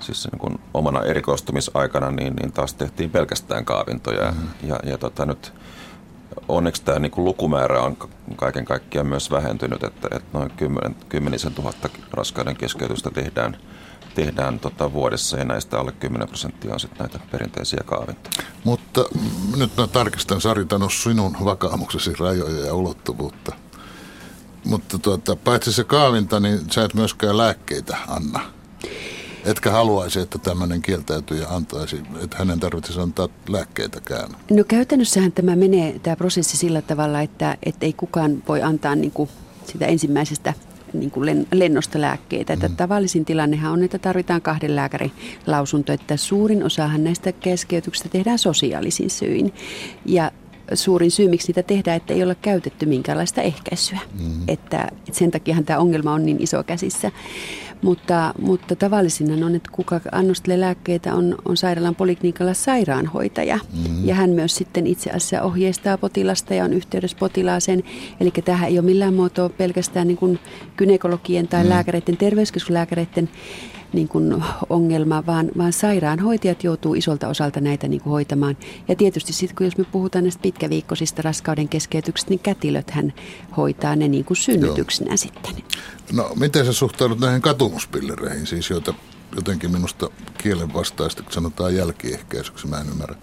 siis 0.02 0.28
niin 0.32 0.38
kuin 0.38 0.60
omana 0.74 1.02
erikoistumisaikana 1.02 2.10
niin, 2.10 2.34
niin 2.36 2.52
taas 2.52 2.74
tehtiin 2.74 3.10
pelkästään 3.10 3.64
kaavintoja 3.64 4.30
mm-hmm. 4.30 4.68
ja, 4.68 4.80
ja 4.84 4.98
tota, 4.98 5.26
nyt 5.26 5.52
onneksi 6.48 6.82
tämä 6.84 6.98
niin 6.98 7.10
kuin 7.12 7.24
lukumäärä 7.24 7.82
on 7.82 7.96
kaiken 8.36 8.64
kaikkiaan 8.64 9.06
myös 9.06 9.30
vähentynyt, 9.30 9.84
että, 9.84 10.08
että 10.16 10.38
noin 10.38 10.50
kymmen, 10.50 10.96
kymmenisen 11.08 11.54
tuhatta 11.54 11.88
raskauden 12.10 12.56
keskeytystä 12.56 13.10
tehdään, 13.10 13.56
tehdään 14.14 14.58
tota 14.58 14.92
vuodessa 14.92 15.36
ja 15.36 15.44
näistä 15.44 15.80
alle 15.80 15.92
10 15.92 16.28
prosenttia 16.28 16.72
on 16.74 16.80
sitten 16.80 16.98
näitä 16.98 17.18
perinteisiä 17.30 17.80
kaavintoja. 17.86 18.46
Mutta 18.64 19.04
nyt 19.56 19.76
mä 19.76 19.86
tarkistan 19.86 20.40
Sari 20.40 20.64
Tanus 20.64 21.02
sinun 21.02 21.36
vakaumuksesi 21.44 22.12
rajoja 22.18 22.66
ja 22.66 22.74
ulottuvuutta. 22.74 23.52
Mutta 24.64 24.98
tuota, 24.98 25.36
paitsi 25.36 25.72
se 25.72 25.84
kaavinta, 25.84 26.40
niin 26.40 26.60
sä 26.70 26.84
et 26.84 26.94
myöskään 26.94 27.36
lääkkeitä 27.36 27.96
anna. 28.08 28.40
Etkä 29.44 29.70
haluaisi, 29.70 30.20
että 30.20 30.38
tämmöinen 30.38 30.82
kieltäytyjä 30.82 31.48
antaisi, 31.48 32.00
että 32.24 32.36
hänen 32.36 32.60
tarvitsisi 32.60 33.00
antaa 33.00 33.28
lääkkeitäkään. 33.48 34.30
No 34.50 34.64
käytännössähän 34.68 35.32
tämä 35.32 35.56
menee, 35.56 35.98
tämä 36.02 36.16
prosessi 36.16 36.56
sillä 36.56 36.82
tavalla, 36.82 37.20
että, 37.20 37.56
että 37.62 37.86
ei 37.86 37.92
kukaan 37.92 38.42
voi 38.48 38.62
antaa 38.62 38.94
niin 38.94 39.10
kuin 39.10 39.30
sitä 39.66 39.86
ensimmäisestä 39.86 40.54
niin 40.92 41.10
kuin 41.10 41.46
lennosta 41.52 42.00
lääkkeitä. 42.00 42.56
Mm. 42.56 42.64
Että 42.64 42.76
tavallisin 42.76 43.24
tilannehan 43.24 43.72
on, 43.72 43.82
että 43.82 43.98
tarvitaan 43.98 44.42
kahden 44.42 44.76
lääkärin 44.76 45.12
lausunto, 45.46 45.92
että 45.92 46.16
suurin 46.16 46.64
osahan 46.64 47.04
näistä 47.04 47.32
keskeytyksistä 47.32 48.08
tehdään 48.08 48.38
sosiaalisin 48.38 49.10
syin. 49.10 49.54
Ja 50.06 50.30
suurin 50.74 51.10
syy, 51.10 51.28
miksi 51.28 51.48
niitä 51.48 51.62
tehdään, 51.62 51.96
että 51.96 52.14
ei 52.14 52.22
ole 52.22 52.34
käytetty 52.34 52.86
minkäänlaista 52.86 53.42
ehkäisyä. 53.42 53.98
Mm. 54.20 54.42
Että, 54.48 54.88
että 55.08 55.18
sen 55.18 55.30
takiahan 55.30 55.64
tämä 55.64 55.78
ongelma 55.78 56.12
on 56.12 56.26
niin 56.26 56.42
iso 56.42 56.62
käsissä. 56.62 57.10
Mutta, 57.82 58.34
mutta 58.38 58.76
tavallisina 58.76 59.46
on, 59.46 59.54
että 59.54 59.70
kuka 59.72 60.00
annostelee 60.12 60.60
lääkkeitä 60.60 61.14
on, 61.14 61.38
on 61.44 61.56
sairaalan 61.56 61.94
poliklinikalla 61.94 62.54
sairaanhoitaja. 62.54 63.56
Mm-hmm. 63.56 64.08
Ja 64.08 64.14
hän 64.14 64.30
myös 64.30 64.56
sitten 64.56 64.86
itse 64.86 65.10
asiassa 65.10 65.42
ohjeistaa 65.42 65.98
potilasta 65.98 66.54
ja 66.54 66.64
on 66.64 66.72
yhteydessä 66.72 67.16
potilaaseen. 67.20 67.82
Eli 68.20 68.30
tähän 68.44 68.68
ei 68.68 68.78
ole 68.78 68.86
millään 68.86 69.14
muotoa 69.14 69.48
pelkästään 69.48 70.06
niin 70.06 70.16
kuin 70.16 70.38
gynekologien 70.76 71.48
tai 71.48 71.60
mm-hmm. 71.60 71.70
lääkäreiden, 71.70 72.16
terveyskeskuslääkäreiden 72.16 73.28
niin 73.92 74.08
kuin 74.08 74.44
ongelma, 74.70 75.26
vaan, 75.26 75.50
vaan 75.58 75.72
sairaanhoitajat 75.72 76.64
joutuu 76.64 76.94
isolta 76.94 77.28
osalta 77.28 77.60
näitä 77.60 77.88
niin 77.88 78.00
kuin 78.00 78.10
hoitamaan. 78.10 78.56
Ja 78.88 78.96
tietysti 78.96 79.32
sitten, 79.32 79.56
kun 79.56 79.66
jos 79.66 79.78
me 79.78 79.84
puhutaan 79.84 80.24
näistä 80.24 80.42
pitkäviikkoisista 80.42 81.22
raskauden 81.22 81.68
keskeytyksistä, 81.68 82.30
niin 82.30 82.40
kätilöthän 82.40 83.12
hoitaa 83.56 83.96
ne 83.96 84.08
niin 84.08 84.24
kuin 84.24 84.36
synnytyksenä 84.36 85.10
Joo. 85.10 85.16
sitten. 85.16 85.54
No, 86.12 86.30
miten 86.36 86.66
sä 86.66 86.72
suhtaudut 86.72 87.20
näihin 87.20 87.42
katumuspillereihin, 87.42 88.46
siis 88.46 88.70
joita 88.70 88.94
jotenkin 89.36 89.70
minusta 89.70 90.10
kielen 90.38 90.74
vastaisesti 90.74 91.22
sanotaan 91.30 91.74
jälkiehkäisyksi, 91.74 92.66
mä 92.66 92.80
en 92.80 92.88
ymmärrä. 92.88 93.16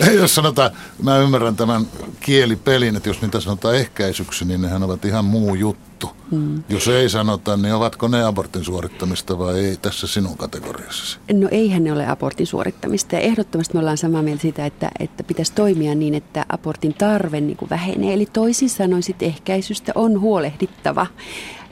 Ei, 0.00 0.16
jos 0.22 0.34
sanotaan, 0.34 0.70
mä 1.02 1.18
ymmärrän 1.18 1.56
tämän 1.56 1.86
kielipelin, 2.20 2.96
että 2.96 3.08
jos 3.08 3.22
niitä 3.22 3.40
sanotaan 3.40 3.76
ehkäisyksi, 3.76 4.44
niin 4.44 4.62
nehän 4.62 4.82
ovat 4.82 5.04
ihan 5.04 5.24
muu 5.24 5.54
juttu. 5.54 5.85
Mm. 6.30 6.62
Jos 6.68 6.88
ei 6.88 7.08
sanota, 7.08 7.56
niin 7.56 7.74
ovatko 7.74 8.08
ne 8.08 8.24
abortin 8.24 8.64
suorittamista 8.64 9.38
vai 9.38 9.58
ei 9.58 9.76
tässä 9.76 10.06
sinun 10.06 10.36
kategoriassasi? 10.36 11.18
No 11.32 11.48
eihän 11.50 11.84
ne 11.84 11.92
ole 11.92 12.06
abortin 12.06 12.46
suorittamista 12.46 13.14
ja 13.14 13.20
ehdottomasti 13.20 13.74
me 13.74 13.80
ollaan 13.80 13.98
samaa 13.98 14.22
mieltä 14.22 14.42
siitä, 14.42 14.66
että, 14.66 14.90
että 15.00 15.24
pitäisi 15.24 15.52
toimia 15.52 15.94
niin, 15.94 16.14
että 16.14 16.46
abortin 16.48 16.94
tarve 16.94 17.40
niin 17.40 17.56
kuin 17.56 17.70
vähenee. 17.70 18.14
Eli 18.14 18.26
toisin 18.32 18.70
sanoen 18.70 19.02
sitten 19.02 19.28
ehkäisystä 19.28 19.92
on 19.94 20.20
huolehdittava 20.20 21.06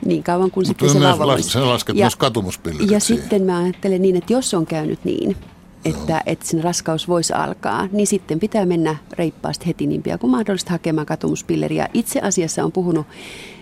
niin 0.05 0.23
kauan 0.23 0.51
kuin 0.51 0.67
Mutta 0.67 0.85
sitten 0.85 1.01
se 1.01 1.07
vauva 1.07 1.27
las, 1.27 1.51
Sen 1.51 1.69
lasket 1.69 1.95
ja, 1.95 2.05
myös 2.05 2.15
katumuspillerit 2.15 2.91
Ja 2.91 2.99
siihen. 2.99 3.23
sitten 3.23 3.43
mä 3.43 3.57
ajattelen 3.57 4.01
niin, 4.01 4.15
että 4.15 4.33
jos 4.33 4.53
on 4.53 4.65
käynyt 4.65 4.99
niin, 5.03 5.37
että, 5.85 6.21
että 6.25 6.47
sen 6.47 6.63
raskaus 6.63 7.07
voisi 7.07 7.33
alkaa, 7.33 7.87
niin 7.91 8.07
sitten 8.07 8.39
pitää 8.39 8.65
mennä 8.65 8.95
reippaasti 9.11 9.67
heti 9.67 9.87
niin 9.87 10.03
pian 10.03 10.19
kuin 10.19 10.31
mahdollista 10.31 10.71
hakemaan 10.71 11.05
katumuspilleriä. 11.05 11.89
Itse 11.93 12.19
asiassa 12.19 12.63
on 12.63 12.71
puhunut, 12.71 13.07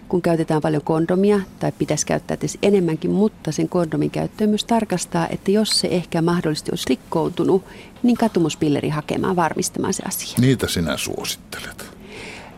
kun 0.09 0.21
käytetään 0.21 0.61
paljon 0.61 0.83
kondomia, 0.83 1.39
tai 1.59 1.71
pitäisi 1.71 2.05
käyttää 2.05 2.37
tietysti 2.37 2.59
enemmänkin, 2.61 3.11
mutta 3.11 3.51
sen 3.51 3.69
kondomin 3.69 4.11
käyttöön 4.11 4.49
myös 4.49 4.63
tarkastaa, 4.63 5.27
että 5.27 5.51
jos 5.51 5.79
se 5.79 5.87
ehkä 5.87 6.21
mahdollisesti 6.21 6.71
olisi 6.71 6.89
rikkoutunut, 6.89 7.63
niin 8.03 8.17
katumuspilleri 8.17 8.89
hakemaan 8.89 9.35
varmistamaan 9.35 9.93
se 9.93 10.03
asia. 10.07 10.37
Niitä 10.39 10.67
sinä 10.67 10.97
suosittelet. 10.97 11.85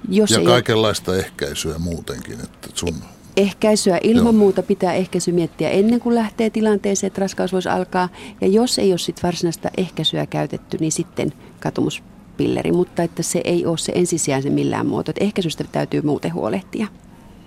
Jos 0.10 0.32
ja 0.32 0.42
kaikenlaista 0.42 1.12
ole... 1.12 1.20
ehkäisyä 1.20 1.78
muutenkin, 1.78 2.34
että 2.34 2.68
sun 2.74 2.96
Ehkäisyä 3.38 4.00
ilman 4.04 4.26
Joo. 4.26 4.32
muuta 4.34 4.64
pitää 4.64 4.94
ehkäisy 4.94 5.32
miettiä 5.32 5.70
ennen 5.70 6.00
kuin 6.00 6.16
lähtee 6.16 6.50
tilanteeseen, 6.50 7.08
että 7.08 7.22
raskaus 7.22 7.54
voisi 7.54 7.70
alkaa. 7.70 8.10
Ja 8.42 8.48
jos 8.48 8.80
ei 8.80 8.92
ole 8.92 8.98
sit 8.98 9.24
varsinaista 9.24 9.70
ehkäisyä 9.78 10.26
käytetty, 10.26 10.78
niin 10.80 10.92
sitten 10.92 11.34
katumuspilleri. 11.60 12.72
Mutta 12.72 13.04
että 13.04 13.24
se 13.24 13.42
ei 13.44 13.66
ole 13.66 13.78
se 13.78 13.92
ensisijaisen 13.96 14.54
millään 14.54 14.88
muoto. 14.88 15.12
Että 15.12 15.24
ehkäisystä 15.24 15.64
täytyy 15.72 16.02
muuten 16.02 16.34
huolehtia. 16.34 16.88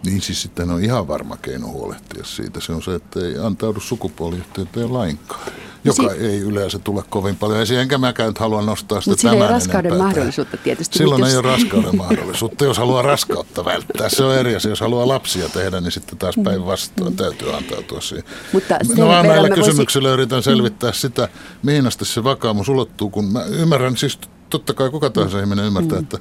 Niin 0.04 0.22
siis 0.22 0.42
sitten 0.42 0.70
on 0.70 0.84
ihan 0.84 1.08
varma 1.08 1.37
keino 1.37 1.66
huolehtia 1.66 2.24
siitä. 2.24 2.61
Se 2.61 2.72
on 2.72 2.82
se, 2.82 2.94
että 2.94 3.20
ei 3.20 3.38
antaudu 3.38 3.80
sukupuoliyhteyteen 3.80 4.92
lainkaan 4.92 5.52
joka 5.84 6.14
si- 6.14 6.26
ei 6.26 6.40
yleensä 6.40 6.78
tule 6.78 7.02
kovin 7.11 7.37
paljon 7.37 7.61
esiin. 7.61 7.80
Enkä 7.80 7.98
mäkään 7.98 8.28
nyt 8.28 8.38
halua 8.38 8.62
nostaa 8.62 9.00
sitä 9.00 9.11
Mutta 9.11 9.22
tämän 9.22 9.42
ei 9.42 9.48
raskauden 9.48 9.88
enempää. 9.88 10.06
mahdollisuutta 10.06 10.56
tietysti. 10.56 10.98
Silloin 10.98 11.20
jos... 11.20 11.30
ei 11.30 11.37
ole 11.37 11.42
raskauden 11.42 11.96
mahdollisuutta, 11.96 12.64
jos 12.64 12.78
haluaa 12.78 13.02
raskautta 13.02 13.64
välttää. 13.64 14.08
Se 14.08 14.24
on 14.24 14.34
eri 14.34 14.56
asia. 14.56 14.70
Jos 14.70 14.80
haluaa 14.80 15.08
lapsia 15.08 15.48
tehdä, 15.48 15.80
niin 15.80 15.92
sitten 15.92 16.18
taas 16.18 16.34
päinvastoin 16.44 17.12
mm. 17.12 17.16
täytyy 17.16 17.56
antautua 17.56 18.00
siihen. 18.00 18.24
Mutta 18.52 18.78
no 18.96 19.06
vaan 19.06 19.26
näillä 19.26 19.50
kysymyksillä 19.50 20.08
voisi... 20.08 20.20
yritän 20.20 20.42
selvittää 20.42 20.90
mm. 20.90 20.94
sitä, 20.94 21.28
mihin 21.62 21.87
asti 21.87 22.04
se 22.04 22.24
vakaumus 22.24 22.68
ulottuu, 22.68 23.11
kun 23.11 23.24
mä 23.24 23.44
ymmärrän, 23.44 23.96
siis 23.96 24.18
totta 24.50 24.74
kai 24.74 24.90
kuka 24.90 25.11
tahansa 25.11 25.37
mm. 25.37 25.42
ihminen 25.42 25.64
ymmärtää, 25.64 25.98
mm. 25.98 26.02
että 26.02 26.18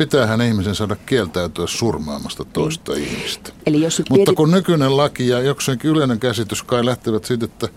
pitäähän 0.00 0.40
ihmisen 0.40 0.74
saada 0.74 0.96
kieltäytyä 0.96 1.66
surmaamasta 1.66 2.44
toista 2.44 2.92
mm. 2.92 2.98
ihmistä. 2.98 3.52
Eli 3.66 3.82
jos 3.82 3.98
Mutta 3.98 4.14
mietit... 4.14 4.36
kun 4.36 4.50
nykyinen 4.50 4.96
laki 4.96 5.28
ja 5.28 5.40
jokseenkin 5.40 5.90
yleinen 5.90 6.20
käsitys 6.20 6.62
kai 6.62 6.84
lähtevät 6.84 7.24
siitä, 7.24 7.44
että 7.44 7.68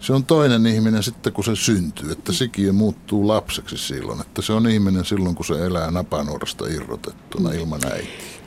se 0.00 0.12
on 0.12 0.24
toinen 0.24 0.66
ihminen 0.66 1.02
sitten, 1.02 1.32
kun 1.32 1.44
se 1.44 1.56
syntyy, 1.56 2.12
että 2.12 2.32
sikiö 2.32 2.72
muuttuu 2.72 3.28
lapseksi 3.28 3.78
silloin, 3.78 4.20
että 4.20 4.42
se 4.42 4.52
on 4.52 4.68
ihminen 4.68 5.04
silloin, 5.04 5.34
kun 5.34 5.44
se 5.46 5.66
elää 5.66 5.90
napanuorasta 5.90 6.66
irrotettuna 6.66 7.50
mm. 7.50 7.58
ilman 7.58 7.80
äitiä. 7.92 8.40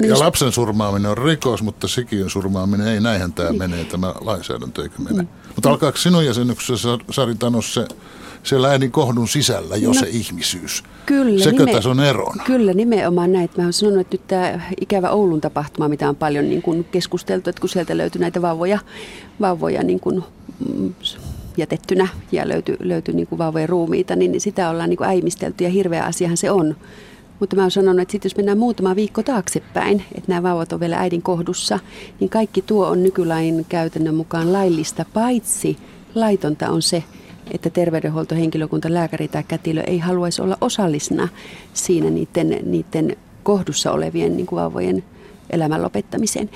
Niin 0.00 0.10
ja 0.10 0.18
lapsen 0.18 0.52
surmaaminen 0.52 1.10
on 1.10 1.18
rikos, 1.18 1.62
mutta 1.62 1.88
sikiön 1.88 2.30
surmaaminen 2.30 2.88
ei, 2.88 3.00
näinhän 3.00 3.32
tämä 3.32 3.48
niin. 3.48 3.58
menee, 3.58 3.84
tämä 3.84 4.14
lainsäädäntö 4.20 4.82
eikö 4.82 5.02
mene. 5.02 5.26
Mutta 5.54 5.70
alkaako 5.70 5.98
sinun 5.98 6.26
jäsenyksessä, 6.26 6.88
Sari 7.10 7.34
Tanos, 7.34 7.74
se 7.74 7.86
siellä 8.42 8.68
äänin 8.68 8.90
kohdun 8.90 9.28
sisällä 9.28 9.76
jo 9.76 9.88
no, 9.88 9.94
se 9.94 10.06
ihmisyys. 10.10 10.84
Kyllä, 11.06 11.44
Sekö 11.44 11.58
nime, 11.58 11.72
tässä 11.72 11.90
on 11.90 12.00
eron? 12.00 12.36
Kyllä, 12.44 12.72
nimenomaan 12.72 13.32
näin. 13.32 13.50
Mä 13.56 13.62
olen 13.62 13.72
sanonut, 13.72 14.00
että 14.00 14.14
nyt 14.14 14.26
tämä 14.28 14.60
ikävä 14.80 15.10
Oulun 15.10 15.40
tapahtuma, 15.40 15.88
mitä 15.88 16.08
on 16.08 16.16
paljon 16.16 16.48
niin 16.48 16.62
kuin 16.62 16.84
keskusteltu, 16.84 17.50
että 17.50 17.60
kun 17.60 17.68
sieltä 17.68 17.96
löytyi 17.96 18.20
näitä 18.20 18.42
vauvoja, 18.42 18.78
vauvoja 19.40 19.82
niin 19.82 20.00
kuin, 20.00 20.24
mm, 20.74 20.94
jätettynä 21.56 22.08
ja 22.32 22.48
löytyi, 22.48 22.76
löytyi 22.80 23.14
niin 23.14 23.28
vauvojen 23.38 23.68
ruumiita, 23.68 24.16
niin 24.16 24.40
sitä 24.40 24.70
ollaan 24.70 24.90
niin 24.90 25.04
äimistelty 25.04 25.64
ja 25.64 25.70
hirveä 25.70 26.04
asiahan 26.04 26.36
se 26.36 26.50
on. 26.50 26.76
Mutta 27.40 27.56
mä 27.56 27.62
oon 27.62 27.70
sanonut, 27.70 28.02
että 28.02 28.12
sit 28.12 28.24
jos 28.24 28.36
mennään 28.36 28.58
muutama 28.58 28.96
viikko 28.96 29.22
taaksepäin, 29.22 30.04
että 30.14 30.32
nämä 30.32 30.42
vauvat 30.42 30.72
on 30.72 30.80
vielä 30.80 30.98
äidin 30.98 31.22
kohdussa, 31.22 31.78
niin 32.20 32.30
kaikki 32.30 32.62
tuo 32.62 32.86
on 32.86 33.02
nykylain 33.02 33.66
käytännön 33.68 34.14
mukaan 34.14 34.52
laillista, 34.52 35.04
paitsi 35.14 35.76
laitonta 36.14 36.70
on 36.70 36.82
se, 36.82 37.04
että 37.54 37.70
terveydenhuoltohenkilökunta, 37.70 38.94
lääkäri 38.94 39.28
tai 39.28 39.42
kätilö 39.48 39.82
ei 39.82 39.98
haluaisi 39.98 40.42
olla 40.42 40.58
osallisena 40.60 41.28
siinä 41.72 42.10
niiden, 42.10 42.60
niiden 42.64 43.16
kohdussa 43.42 43.92
olevien 43.92 44.36
niin 44.36 44.46
kuin 44.46 44.60
vauvojen 44.60 45.04
elämän 45.50 45.82
lopettamiseen. 45.82 46.50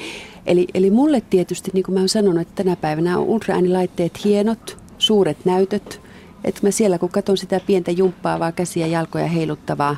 Eli, 0.47 0.67
eli 0.75 0.91
mulle 0.91 1.23
tietysti, 1.31 1.71
niin 1.75 1.85
kuin 1.85 1.95
mä 1.95 2.01
oon 2.01 2.09
sanonut, 2.09 2.43
että 2.43 2.63
tänä 2.65 2.77
päivänä 2.77 3.19
on 3.19 3.25
ultraäänilaitteet 3.25 4.25
hienot, 4.25 4.79
suuret 4.99 5.45
näytöt. 5.45 6.01
Että 6.45 6.61
mä 6.63 6.71
siellä 6.71 6.99
kun 6.99 7.09
katson 7.09 7.37
sitä 7.37 7.61
pientä 7.67 7.91
jumppaavaa 7.91 8.53
käsiä 8.53 8.87
jalkoja 8.87 9.27
heiluttavaa 9.27 9.97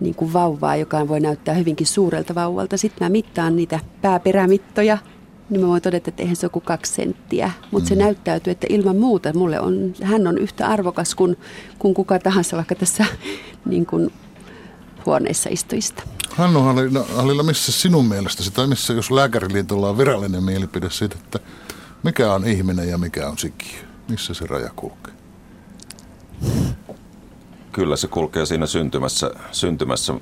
niin 0.00 0.14
kuin 0.14 0.32
vauvaa, 0.32 0.76
joka 0.76 1.08
voi 1.08 1.20
näyttää 1.20 1.54
hyvinkin 1.54 1.86
suurelta 1.86 2.34
vauvalta, 2.34 2.76
sitten 2.76 3.04
mä 3.04 3.08
mittaan 3.08 3.56
niitä 3.56 3.80
pääperämittoja 4.02 4.98
niin 5.50 5.60
mä 5.60 5.66
voin 5.66 5.82
todeta, 5.82 6.10
että 6.10 6.22
eihän 6.22 6.36
se 6.36 6.46
ole 6.46 6.50
kuin 6.50 6.64
kaksi 6.64 6.92
senttiä. 6.92 7.50
Mutta 7.70 7.84
mm. 7.84 7.88
se 7.88 7.94
näyttäytyy, 7.94 8.50
että 8.50 8.66
ilman 8.70 8.96
muuta 8.96 9.32
mulle 9.32 9.60
on, 9.60 9.94
hän 10.02 10.26
on 10.26 10.38
yhtä 10.38 10.66
arvokas 10.66 11.14
kuin, 11.14 11.36
kuin 11.78 11.94
kuka 11.94 12.18
tahansa 12.18 12.56
vaikka 12.56 12.74
tässä 12.74 13.06
niin 13.64 13.86
kuin 13.86 14.12
huoneessa 15.06 15.50
istujista. 15.52 16.02
Hannu 16.30 16.60
Halilla, 17.14 17.42
missä 17.42 17.72
sinun 17.72 18.04
mielestäsi, 18.04 18.50
tai 18.50 18.66
missä 18.66 18.92
jos 18.92 19.10
lääkäriliitolla 19.10 19.88
on 19.88 19.98
virallinen 19.98 20.44
mielipide 20.44 20.90
siitä, 20.90 21.16
että 21.24 21.38
mikä 22.02 22.32
on 22.32 22.46
ihminen 22.46 22.88
ja 22.88 22.98
mikä 22.98 23.28
on 23.28 23.38
sikiö? 23.38 23.78
Missä 24.08 24.34
se 24.34 24.46
raja 24.46 24.70
kulkee? 24.76 25.14
Kyllä 27.72 27.96
se 27.96 28.08
kulkee 28.08 28.46
siinä 28.46 28.66
syntymässä, 28.66 29.30
syntymässä 29.52 30.14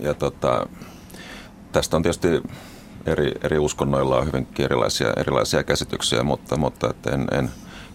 ja 0.00 0.14
tota, 0.14 0.66
tästä 1.72 1.96
on 1.96 2.02
tietysti 2.02 2.28
eri, 3.06 3.32
eri 3.42 3.58
uskonnoilla 3.58 4.18
on 4.18 4.26
hyvinkin 4.26 4.64
erilaisia, 4.64 5.12
erilaisia 5.16 5.64
käsityksiä, 5.64 6.22
mutta, 6.22 6.56
mutta 6.56 6.90
että 6.90 7.10
en, 7.10 7.26
en, 7.32 7.50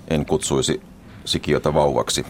en 0.07 0.25
kutsuisi 0.25 0.81
sikiötä 1.25 1.73
vauvaksi, 1.73 2.25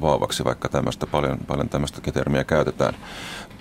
vauvaksi 0.00 0.44
vaikka 0.44 0.68
tämmöistä 0.68 1.06
paljon, 1.06 1.38
paljon 1.46 1.68
tämmöistä 1.68 2.00
termiä 2.12 2.44
käytetään. 2.44 2.94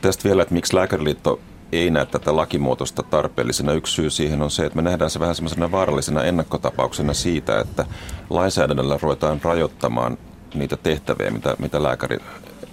Tästä 0.01 0.23
vielä, 0.23 0.41
että 0.41 0.53
miksi 0.53 0.75
Lääkäriliitto 0.75 1.39
ei 1.71 1.89
näe 1.89 2.05
tätä 2.05 2.35
lakimuotosta 2.35 3.03
tarpeellisena. 3.03 3.73
Yksi 3.73 3.93
syy 3.93 4.09
siihen 4.09 4.41
on 4.41 4.51
se, 4.51 4.65
että 4.65 4.75
me 4.75 4.81
nähdään 4.81 5.09
se 5.09 5.19
vähän 5.19 5.35
semmoisena 5.35 5.71
vaarallisena 5.71 6.23
ennakkotapauksena 6.23 7.13
siitä, 7.13 7.59
että 7.59 7.85
lainsäädännöllä 8.29 8.97
ruvetaan 9.01 9.41
rajoittamaan 9.43 10.17
niitä 10.53 10.77
tehtäviä, 10.77 11.31
mitä, 11.31 11.55
mitä 11.59 11.83
lääkäri 11.83 12.17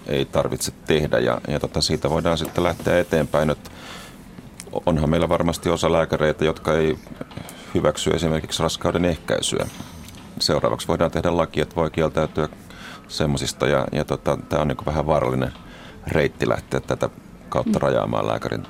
ei 0.07 0.25
tarvitse 0.25 0.73
tehdä. 0.87 1.19
Ja, 1.19 1.41
ja 1.49 1.61
tota, 1.61 1.81
siitä 1.81 2.11
voidaan 2.11 2.39
sitten 2.39 2.65
lähteä 2.65 2.99
eteenpäin, 2.99 3.51
että 3.51 3.71
onhan 4.87 5.11
meillä 5.11 5.29
varmasti 5.29 5.69
osa 5.69 5.93
lääkäreitä, 5.93 6.45
jotka 6.45 6.75
ei 6.75 6.99
hyväksy 7.75 8.11
esimerkiksi 8.11 8.63
raskauden 8.63 9.05
ehkäisyä. 9.05 9.67
Seuraavaksi 10.41 10.89
voidaan 10.89 11.11
tehdä 11.11 11.37
laki, 11.37 11.61
että 11.61 11.77
voi 11.77 11.91
kieltäytyä 11.91 12.49
semmoisista 13.09 13.67
ja, 13.67 13.87
ja 13.93 14.05
tota, 14.05 14.39
tämä 14.49 14.63
on 14.63 14.69
niin 14.69 14.87
vähän 14.87 15.07
vaarallinen 15.07 15.53
reitti 16.07 16.49
lähteä 16.49 16.81
tätä 16.81 17.11
kautta 17.49 17.79
rajaamaan 17.79 18.27
lääkärin 18.27 18.67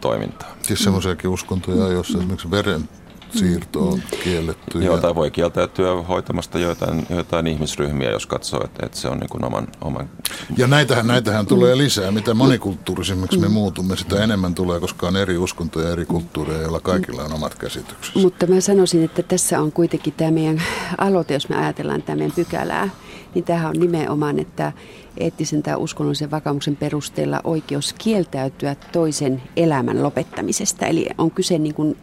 toimintaa. 0.00 0.56
Siis 0.62 0.84
semmoisiakin 0.84 1.30
uskontoja, 1.30 1.92
joissa 1.92 2.18
esimerkiksi 2.18 2.50
veren 2.50 2.88
siirto 3.38 3.88
on 3.88 4.02
kielletty. 4.24 4.82
Joo, 4.84 4.98
tai 4.98 5.14
voi 5.14 5.30
kieltäytyä 5.30 6.02
hoitamasta 6.02 6.58
joitain, 6.58 7.06
joitain 7.10 7.46
ihmisryhmiä, 7.46 8.10
jos 8.10 8.26
katsoo, 8.26 8.64
että, 8.64 8.86
että 8.86 8.98
se 8.98 9.08
on 9.08 9.18
niin 9.18 9.30
kuin 9.30 9.44
oman, 9.44 9.68
oman... 9.80 10.08
Ja 10.56 10.66
näitähän, 10.66 11.06
näitähän 11.06 11.46
tulee 11.46 11.78
lisää. 11.78 12.10
Mitä 12.10 12.34
monikulttuurisimmiksi 12.34 13.38
me 13.38 13.48
muutumme, 13.48 13.96
sitä 13.96 14.24
enemmän 14.24 14.54
tulee, 14.54 14.80
koska 14.80 15.08
on 15.08 15.16
eri 15.16 15.38
uskontoja 15.38 15.86
ja 15.86 15.92
eri 15.92 16.04
kulttuureja, 16.04 16.62
joilla 16.62 16.80
kaikilla 16.80 17.24
on 17.24 17.32
omat 17.32 17.54
käsityksensä. 17.54 18.20
Mutta 18.20 18.46
mä 18.46 18.60
sanoisin, 18.60 19.04
että 19.04 19.22
tässä 19.22 19.60
on 19.60 19.72
kuitenkin 19.72 20.12
tämä 20.12 20.30
meidän 20.30 20.62
aloite, 20.98 21.34
jos 21.34 21.48
me 21.48 21.56
ajatellaan 21.56 22.02
tämä 22.02 22.16
meidän 22.16 22.36
pykälää, 22.36 22.88
niin 23.34 23.44
tämähän 23.44 23.70
on 23.70 23.80
nimenomaan, 23.80 24.38
että 24.38 24.72
eettisen 25.18 25.62
tai 25.62 25.74
uskonnollisen 25.76 26.30
vakaumuksen 26.30 26.76
perusteella 26.76 27.40
oikeus 27.44 27.94
kieltäytyä 27.98 28.76
toisen 28.92 29.42
elämän 29.56 30.02
lopettamisesta. 30.02 30.86
Eli 30.86 31.08
on 31.18 31.30
kyse 31.30 31.58
niin 31.58 31.74
kuin 31.74 31.96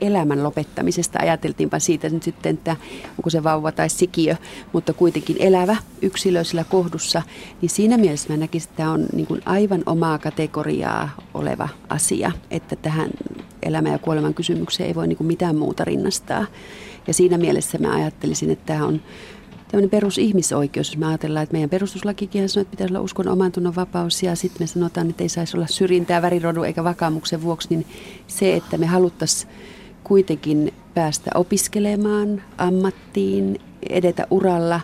elämän 0.00 0.44
lopettamisesta. 0.44 1.18
Ajateltiinpa 1.22 1.78
siitä 1.78 2.08
nyt 2.08 2.22
sitten, 2.22 2.54
että 2.54 2.76
onko 3.18 3.30
se 3.30 3.44
vauva 3.44 3.72
tai 3.72 3.88
sikiö, 3.88 4.36
mutta 4.72 4.92
kuitenkin 4.92 5.36
elävä 5.40 5.76
yksilö 6.02 6.44
sillä 6.44 6.64
kohdussa. 6.64 7.22
Niin 7.62 7.70
siinä 7.70 7.98
mielessä 7.98 8.32
mä 8.32 8.36
näkisin, 8.36 8.68
että 8.68 8.76
tämä 8.76 8.92
on 8.92 9.06
niin 9.12 9.26
kuin 9.26 9.42
aivan 9.44 9.82
omaa 9.86 10.18
kategoriaa 10.18 11.10
oleva 11.34 11.68
asia, 11.88 12.32
että 12.50 12.76
tähän 12.76 13.10
elämän 13.62 13.92
ja 13.92 13.98
kuoleman 13.98 14.34
kysymykseen 14.34 14.86
ei 14.86 14.94
voi 14.94 15.08
niin 15.08 15.16
kuin 15.16 15.26
mitään 15.26 15.56
muuta 15.56 15.84
rinnastaa. 15.84 16.46
Ja 17.06 17.14
siinä 17.14 17.38
mielessä 17.38 17.78
mä 17.78 17.94
ajattelisin, 17.94 18.50
että 18.50 18.66
tämä 18.66 18.86
on 18.86 19.00
tämmöinen 19.70 19.90
perusihmisoikeus, 19.90 20.88
jos 20.88 20.96
me 20.96 21.06
ajatellaan, 21.06 21.42
että 21.42 21.52
meidän 21.52 21.70
perustuslakikin 21.70 22.48
sanoo, 22.48 22.62
että 22.62 22.70
pitäisi 22.70 22.92
olla 22.94 23.04
uskon 23.04 23.28
oman 23.28 23.52
tunnon 23.52 23.76
vapaus 23.76 24.22
ja 24.22 24.36
sitten 24.36 24.62
me 24.62 24.66
sanotaan, 24.66 25.10
että 25.10 25.22
ei 25.22 25.28
saisi 25.28 25.56
olla 25.56 25.66
syrjintää 25.66 26.22
värirodun 26.22 26.66
eikä 26.66 26.84
vakaumuksen 26.84 27.42
vuoksi, 27.42 27.68
niin 27.70 27.86
se, 28.26 28.56
että 28.56 28.78
me 28.78 28.86
haluttaisiin 28.86 29.50
kuitenkin 30.08 30.74
päästä 30.94 31.30
opiskelemaan 31.34 32.42
ammattiin, 32.58 33.60
edetä 33.90 34.26
uralla 34.30 34.80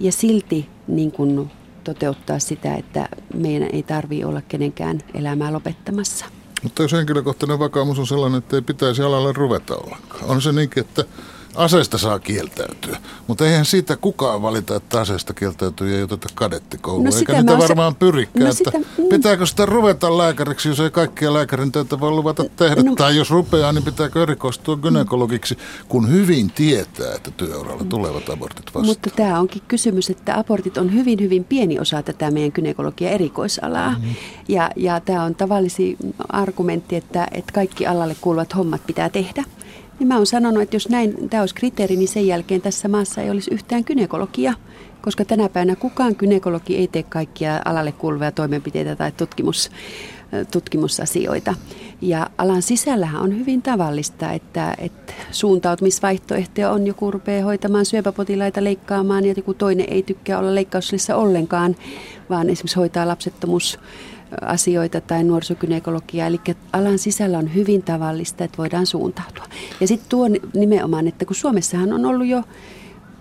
ja 0.00 0.12
silti 0.12 0.68
niin 0.88 1.12
kuin 1.12 1.50
toteuttaa 1.84 2.38
sitä, 2.38 2.74
että 2.74 3.08
meidän 3.34 3.68
ei 3.72 3.82
tarvitse 3.82 4.26
olla 4.26 4.42
kenenkään 4.42 5.00
elämää 5.14 5.52
lopettamassa. 5.52 6.26
Mutta 6.62 6.82
jos 6.82 6.92
henkilökohtainen 6.92 7.58
vakaumus 7.58 7.98
on 7.98 8.06
sellainen, 8.06 8.38
että 8.38 8.56
ei 8.56 8.62
pitäisi 8.62 9.02
alalle 9.02 9.32
ruveta 9.32 9.76
ollenkaan. 9.76 10.24
On 10.24 10.42
se 10.42 10.52
niinkin, 10.52 10.80
että 10.80 11.04
aseesta 11.58 11.98
saa 11.98 12.18
kieltäytyä, 12.18 12.98
mutta 13.26 13.46
eihän 13.46 13.64
siitä 13.64 13.96
kukaan 13.96 14.42
valita, 14.42 14.76
että 14.76 15.00
aseesta 15.00 15.34
kieltäytyy 15.34 15.90
ja 15.90 15.96
ei 15.96 16.02
oteta 16.02 16.28
kadettikoulua, 16.34 17.08
no 17.08 17.16
eikä 17.16 17.32
niitä 17.32 17.58
varmaan 17.58 17.92
se... 17.92 17.98
pyrikään. 17.98 18.46
No 18.46 18.52
sitä... 18.52 18.70
että 18.74 18.88
mm. 18.98 19.08
pitääkö 19.08 19.46
sitä 19.46 19.66
ruveta 19.66 20.18
lääkäriksi, 20.18 20.68
jos 20.68 20.80
ei 20.80 20.90
kaikkia 20.90 21.32
lääkärin 21.34 21.72
töitä 21.72 22.00
voi 22.00 22.10
luvata 22.10 22.44
tehdä, 22.56 22.82
no... 22.82 22.94
tai 22.94 23.16
jos 23.16 23.30
rupeaa, 23.30 23.72
niin 23.72 23.84
pitääkö 23.84 24.22
erikoistua 24.22 24.76
gynekologiksi, 24.76 25.58
kun 25.88 26.10
hyvin 26.10 26.50
tietää, 26.50 27.14
että 27.14 27.30
työuralla 27.30 27.84
tulevat 27.84 28.28
abortit 28.28 28.66
vastaan. 28.66 28.86
Mutta 28.86 29.10
tämä 29.16 29.40
onkin 29.40 29.62
kysymys, 29.68 30.10
että 30.10 30.38
abortit 30.38 30.78
on 30.78 30.94
hyvin, 30.94 31.20
hyvin 31.20 31.44
pieni 31.44 31.78
osa 31.78 32.02
tätä 32.02 32.30
meidän 32.30 32.52
gynekologia 32.54 33.10
erikoisalaa, 33.10 33.90
mm-hmm. 33.90 34.14
ja, 34.48 34.70
ja 34.76 35.00
tämä 35.00 35.24
on 35.24 35.34
tavallisi 35.34 35.96
argumentti, 36.28 36.96
että, 36.96 37.28
että 37.32 37.52
kaikki 37.52 37.86
alalle 37.86 38.16
kuuluvat 38.20 38.56
hommat 38.56 38.86
pitää 38.86 39.08
tehdä. 39.08 39.44
Niin 39.98 40.08
mä 40.08 40.16
oon 40.16 40.26
sanonut, 40.26 40.62
että 40.62 40.76
jos 40.76 40.88
näin 40.88 41.28
tämä 41.28 41.40
olisi 41.40 41.54
kriteeri, 41.54 41.96
niin 41.96 42.08
sen 42.08 42.26
jälkeen 42.26 42.60
tässä 42.60 42.88
maassa 42.88 43.22
ei 43.22 43.30
olisi 43.30 43.54
yhtään 43.54 43.84
kynekologia, 43.84 44.54
koska 45.02 45.24
tänä 45.24 45.48
päivänä 45.48 45.76
kukaan 45.76 46.16
kynekologi 46.16 46.76
ei 46.76 46.88
tee 46.88 47.02
kaikkia 47.02 47.60
alalle 47.64 47.92
kuuluvia 47.92 48.32
toimenpiteitä 48.32 48.96
tai 48.96 49.12
tutkimus, 49.12 49.70
tutkimusasioita. 50.52 51.54
Ja 52.00 52.30
alan 52.38 52.62
sisällähän 52.62 53.22
on 53.22 53.38
hyvin 53.38 53.62
tavallista, 53.62 54.32
että, 54.32 54.74
että 54.78 55.12
suuntautumisvaihtoehtoja 55.30 56.70
on, 56.70 56.86
joku 56.86 57.10
rupeaa 57.10 57.44
hoitamaan 57.44 57.86
syöpäpotilaita 57.86 58.64
leikkaamaan 58.64 59.24
ja 59.24 59.34
joku 59.36 59.54
toinen 59.54 59.86
ei 59.90 60.02
tykkää 60.02 60.38
olla 60.38 60.54
leikkaussalissa 60.54 61.16
ollenkaan, 61.16 61.76
vaan 62.30 62.50
esimerkiksi 62.50 62.76
hoitaa 62.76 63.08
lapsettomuus 63.08 63.78
asioita 64.40 65.00
tai 65.00 65.24
nuorisokynekologiaa. 65.24 66.26
Eli 66.26 66.40
alan 66.72 66.98
sisällä 66.98 67.38
on 67.38 67.54
hyvin 67.54 67.82
tavallista, 67.82 68.44
että 68.44 68.58
voidaan 68.58 68.86
suuntautua. 68.86 69.44
Ja 69.80 69.86
sitten 69.86 70.08
tuo 70.08 70.26
nimenomaan, 70.54 71.08
että 71.08 71.24
kun 71.24 71.36
Suomessahan 71.36 71.92
on 71.92 72.06
ollut 72.06 72.26
jo 72.26 72.42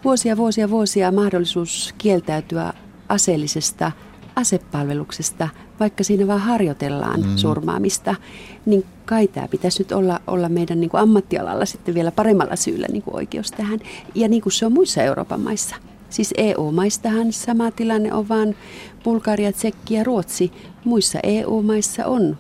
vuosia, 0.04 0.38
vuosia, 0.38 0.70
vuosia 0.70 1.12
mahdollisuus 1.12 1.94
kieltäytyä 1.98 2.74
aseellisesta 3.10 3.92
asepalveluksesta, 4.36 5.50
vaikka 5.80 6.04
siinä 6.04 6.28
vaan 6.28 6.40
harjoitellaan 6.40 7.22
mm. 7.22 7.36
surmaamista, 7.38 8.16
niin 8.66 8.86
kai 9.06 9.28
tämä 9.28 9.48
pitäisi 9.48 9.80
nyt 9.80 9.92
olla, 9.92 10.20
olla 10.28 10.50
meidän 10.50 10.80
niin 10.80 10.90
kuin 10.90 11.02
ammattialalla 11.02 11.66
sitten 11.66 11.96
vielä 11.96 12.12
paremmalla 12.12 12.56
syyllä 12.56 12.88
niin 12.92 13.02
kuin 13.02 13.16
oikeus 13.16 13.52
tähän. 13.52 13.80
Ja 14.16 14.28
niin 14.28 14.42
kuin 14.42 14.54
se 14.54 14.66
on 14.66 14.74
muissa 14.74 15.04
Euroopan 15.04 15.42
maissa. 15.42 15.76
Siis 16.10 16.34
EU-maistahan 16.38 17.34
sama 17.34 17.72
tilanne 17.72 18.14
on, 18.14 18.30
vaan 18.30 18.56
Bulgaria, 19.04 19.52
Tsekki 19.52 19.94
ja 19.94 20.04
Ruotsi. 20.04 20.52
Muissa 20.84 21.20
EU-maissa 21.24 22.06
on 22.06 22.38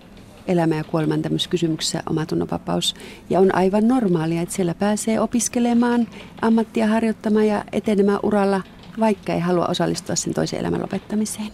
elämä- 0.47 0.75
ja 0.75 0.83
kuoleman 0.83 1.21
kysymyksessä 1.49 2.03
omatunnonvapaus. 2.09 2.95
Ja 3.29 3.39
on 3.39 3.55
aivan 3.55 3.87
normaalia, 3.87 4.41
että 4.41 4.55
siellä 4.55 4.73
pääsee 4.73 5.19
opiskelemaan, 5.19 6.07
ammattia 6.41 6.87
harjoittamaan 6.87 7.47
ja 7.47 7.63
etenemään 7.71 8.19
uralla, 8.23 8.61
vaikka 8.99 9.33
ei 9.33 9.39
halua 9.39 9.65
osallistua 9.65 10.15
sen 10.15 10.33
toisen 10.33 10.59
elämän 10.59 10.81
lopettamiseen. 10.81 11.51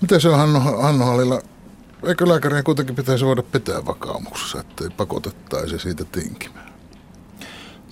Miten 0.00 0.20
se 0.20 0.28
on 0.28 0.38
Hanno, 0.38 0.60
Hanno 0.60 1.04
Hallilla? 1.04 1.42
Eikö 2.06 2.28
lääkärien 2.28 2.64
kuitenkin 2.64 2.96
pitäisi 2.96 3.24
voida 3.24 3.42
pitää 3.42 3.86
vakaumuksessa, 3.86 4.60
ettei 4.60 4.88
pakotettaisi 4.90 5.78
siitä 5.78 6.04
tinkimään? 6.04 6.61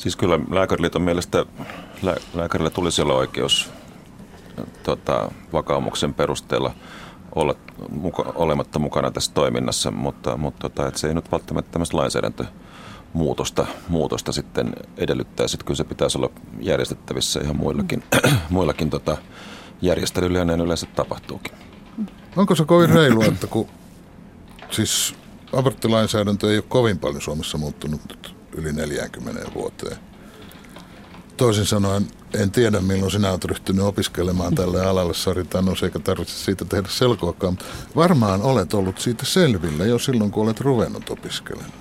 Siis 0.00 0.16
kyllä 0.16 0.38
lääkäriliiton 0.50 1.02
mielestä 1.02 1.46
lä- 2.02 2.16
lääkärillä 2.34 2.70
tulisi 2.70 3.02
olla 3.02 3.14
oikeus 3.14 3.70
tota, 4.82 5.30
vakaumuksen 5.52 6.14
perusteella 6.14 6.74
olla 7.34 7.54
muka, 7.90 8.32
olematta 8.34 8.78
mukana 8.78 9.10
tässä 9.10 9.32
toiminnassa, 9.34 9.90
mutta, 9.90 10.36
mutta 10.36 10.68
tota, 10.68 10.88
et 10.88 10.96
se 10.96 11.08
ei 11.08 11.14
nyt 11.14 11.32
välttämättä 11.32 11.70
tämmöistä 11.70 11.96
lainsäädäntömuutosta 11.96 13.66
muutosta 13.88 14.32
sitten 14.32 14.72
edellyttäisi, 14.96 15.56
että 15.56 15.64
kyllä 15.64 15.76
se 15.76 15.84
pitäisi 15.84 16.18
olla 16.18 16.30
järjestettävissä 16.60 17.40
ihan 17.40 17.56
muillakin, 17.56 18.02
muillakin 18.50 18.90
tota, 18.90 19.16
järjestelyillä 19.82 20.38
ja 20.38 20.44
näin 20.44 20.60
yleensä 20.60 20.86
tapahtuukin. 20.86 21.52
Onko 22.36 22.54
se 22.54 22.64
kovin 22.64 22.90
reilu, 22.90 23.22
että 23.22 23.46
kun 23.46 23.68
siis 24.70 25.14
aborttilainsäädäntö 25.52 26.50
ei 26.50 26.56
ole 26.56 26.64
kovin 26.68 26.98
paljon 26.98 27.22
Suomessa 27.22 27.58
muuttunut 27.58 28.39
yli 28.52 28.72
40 28.72 29.54
vuoteen. 29.54 29.96
Toisin 31.36 31.66
sanoen, 31.66 32.08
en 32.34 32.50
tiedä 32.50 32.80
milloin 32.80 33.10
sinä 33.10 33.30
olet 33.30 33.44
ryhtynyt 33.44 33.84
opiskelemaan 33.84 34.54
tälle 34.54 34.86
alalle, 34.86 35.14
Sari 35.14 35.44
Tannus, 35.44 35.82
eikä 35.82 35.98
tarvitse 35.98 36.34
siitä 36.34 36.64
tehdä 36.64 36.88
selkoakaan. 36.88 37.58
Varmaan 37.96 38.42
olet 38.42 38.74
ollut 38.74 38.98
siitä 38.98 39.26
selvillä 39.26 39.84
jo 39.84 39.98
silloin, 39.98 40.30
kun 40.30 40.44
olet 40.44 40.60
ruvennut 40.60 41.10
opiskelemaan. 41.10 41.72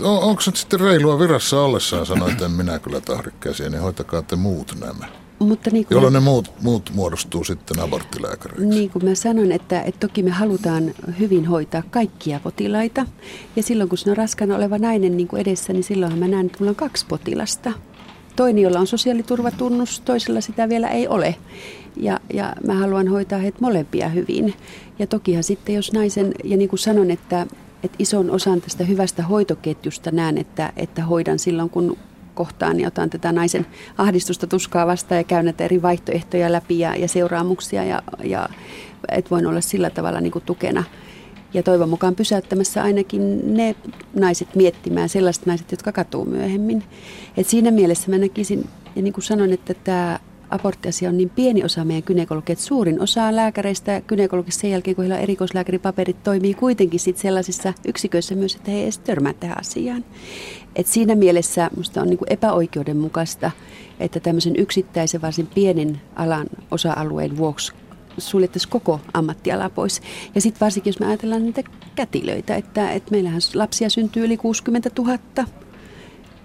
on, 0.00 0.18
onko 0.18 0.42
se 0.42 0.50
sitten 0.54 0.80
reilua 0.80 1.18
virassa 1.18 1.60
ollessaan 1.60 2.06
sanoa, 2.06 2.30
että 2.30 2.44
en 2.44 2.50
minä 2.50 2.78
kyllä 2.78 3.00
tahri 3.00 3.32
käsiä, 3.40 3.68
niin 3.68 3.82
hoitakaa 3.82 4.22
te 4.22 4.36
muut 4.36 4.76
nämä. 4.80 5.25
Mutta 5.38 5.70
niin 5.70 5.86
jolloin 5.90 6.12
mä, 6.12 6.20
ne 6.20 6.24
muut, 6.24 6.52
muut 6.62 6.90
muodostuu 6.94 7.44
sitten 7.44 7.80
aborttilääkäreiksi. 7.80 8.66
Niin 8.66 8.90
kuin 8.90 9.04
mä 9.04 9.14
sanon, 9.14 9.52
että, 9.52 9.82
että 9.82 10.08
toki 10.08 10.22
me 10.22 10.30
halutaan 10.30 10.94
hyvin 11.18 11.46
hoitaa 11.46 11.82
kaikkia 11.90 12.40
potilaita. 12.40 13.06
Ja 13.56 13.62
silloin 13.62 13.88
kun 13.88 13.98
sinä 13.98 14.12
on 14.12 14.16
raskana 14.16 14.56
oleva 14.56 14.78
nainen 14.78 15.16
niin 15.16 15.28
kuin 15.28 15.40
edessä, 15.40 15.72
niin 15.72 15.84
silloinhan 15.84 16.18
mä 16.18 16.28
näen, 16.28 16.46
että 16.46 16.58
mulla 16.58 16.70
on 16.70 16.76
kaksi 16.76 17.06
potilasta. 17.06 17.72
Toinen, 18.36 18.62
jolla 18.62 18.80
on 18.80 18.86
sosiaaliturvatunnus, 18.86 20.00
toisella 20.00 20.40
sitä 20.40 20.68
vielä 20.68 20.88
ei 20.88 21.08
ole. 21.08 21.36
Ja, 21.96 22.20
ja 22.32 22.56
mä 22.66 22.74
haluan 22.74 23.08
hoitaa 23.08 23.38
heitä 23.38 23.58
molempia 23.60 24.08
hyvin. 24.08 24.54
Ja 24.98 25.06
tokihan 25.06 25.44
sitten, 25.44 25.74
jos 25.74 25.92
naisen, 25.92 26.32
ja 26.44 26.56
niin 26.56 26.68
kuin 26.68 26.80
sanon, 26.80 27.10
että, 27.10 27.46
että 27.82 27.96
ison 27.98 28.30
osan 28.30 28.60
tästä 28.60 28.84
hyvästä 28.84 29.22
hoitoketjusta 29.22 30.10
näen, 30.10 30.38
että, 30.38 30.72
että 30.76 31.04
hoidan 31.04 31.38
silloin, 31.38 31.70
kun 31.70 31.96
kohtaan, 32.36 32.76
niin 32.76 32.86
otan 32.86 33.10
tätä 33.10 33.32
naisen 33.32 33.66
ahdistusta 33.98 34.46
tuskaa 34.46 34.86
vastaan 34.86 35.18
ja 35.18 35.24
käyn 35.24 35.44
näitä 35.44 35.64
eri 35.64 35.82
vaihtoehtoja 35.82 36.52
läpi 36.52 36.78
ja, 36.78 36.96
ja 36.96 37.08
seuraamuksia 37.08 37.84
ja, 37.84 38.02
ja 38.24 38.48
että 39.08 39.30
voin 39.30 39.46
olla 39.46 39.60
sillä 39.60 39.90
tavalla 39.90 40.20
niin 40.20 40.32
kuin 40.32 40.44
tukena. 40.44 40.84
Ja 41.54 41.62
toivon 41.62 41.88
mukaan 41.88 42.14
pysäyttämässä 42.14 42.82
ainakin 42.82 43.54
ne 43.56 43.76
naiset 44.14 44.54
miettimään, 44.54 45.08
sellaiset 45.08 45.46
naiset, 45.46 45.70
jotka 45.70 45.92
katuu 45.92 46.24
myöhemmin. 46.24 46.82
Et 47.36 47.48
siinä 47.48 47.70
mielessä 47.70 48.10
mä 48.10 48.18
näkisin, 48.18 48.68
ja 48.96 49.02
niin 49.02 49.12
kuin 49.12 49.24
sanoin, 49.24 49.52
että 49.52 49.74
tämä 49.74 50.18
aborttiasia 50.50 51.08
on 51.08 51.16
niin 51.16 51.30
pieni 51.30 51.64
osa 51.64 51.84
meidän 51.84 52.02
gynekologia, 52.06 52.52
että 52.52 52.64
suurin 52.64 53.00
osa 53.00 53.36
lääkäreistä 53.36 54.00
gynekologissa 54.00 54.60
sen 54.60 54.70
jälkeen, 54.70 54.94
kun 54.94 55.02
heillä 55.02 55.16
on 55.16 55.22
erikoislääkäripaperit, 55.22 56.22
toimii 56.22 56.54
kuitenkin 56.54 57.00
sit 57.00 57.18
sellaisissa 57.18 57.74
yksiköissä 57.84 58.34
myös, 58.34 58.54
että 58.54 58.70
he 58.70 58.82
edes 58.82 58.98
törmää 58.98 59.32
tähän 59.32 59.60
asiaan. 59.60 60.04
Et 60.76 60.86
siinä 60.86 61.14
mielessä 61.14 61.70
minusta 61.72 62.00
on 62.00 62.08
niin 62.08 62.18
kuin 62.18 62.32
epäoikeudenmukaista, 62.32 63.50
että 64.00 64.20
tämmöisen 64.20 64.56
yksittäisen 64.56 65.22
varsin 65.22 65.46
pienen 65.46 66.00
alan 66.16 66.46
osa-alueen 66.70 67.36
vuoksi 67.36 67.72
suljettaisiin 68.18 68.70
koko 68.70 69.00
ammattiala 69.14 69.70
pois. 69.70 70.02
Ja 70.34 70.40
sitten 70.40 70.60
varsinkin, 70.60 70.90
jos 70.90 71.00
me 71.00 71.06
ajatellaan 71.06 71.44
niitä 71.44 71.62
kätilöitä, 71.94 72.56
että, 72.56 72.90
että 72.90 73.10
meillähän 73.10 73.40
lapsia 73.54 73.90
syntyy 73.90 74.24
yli 74.24 74.36
60 74.36 74.90
000 74.98 75.18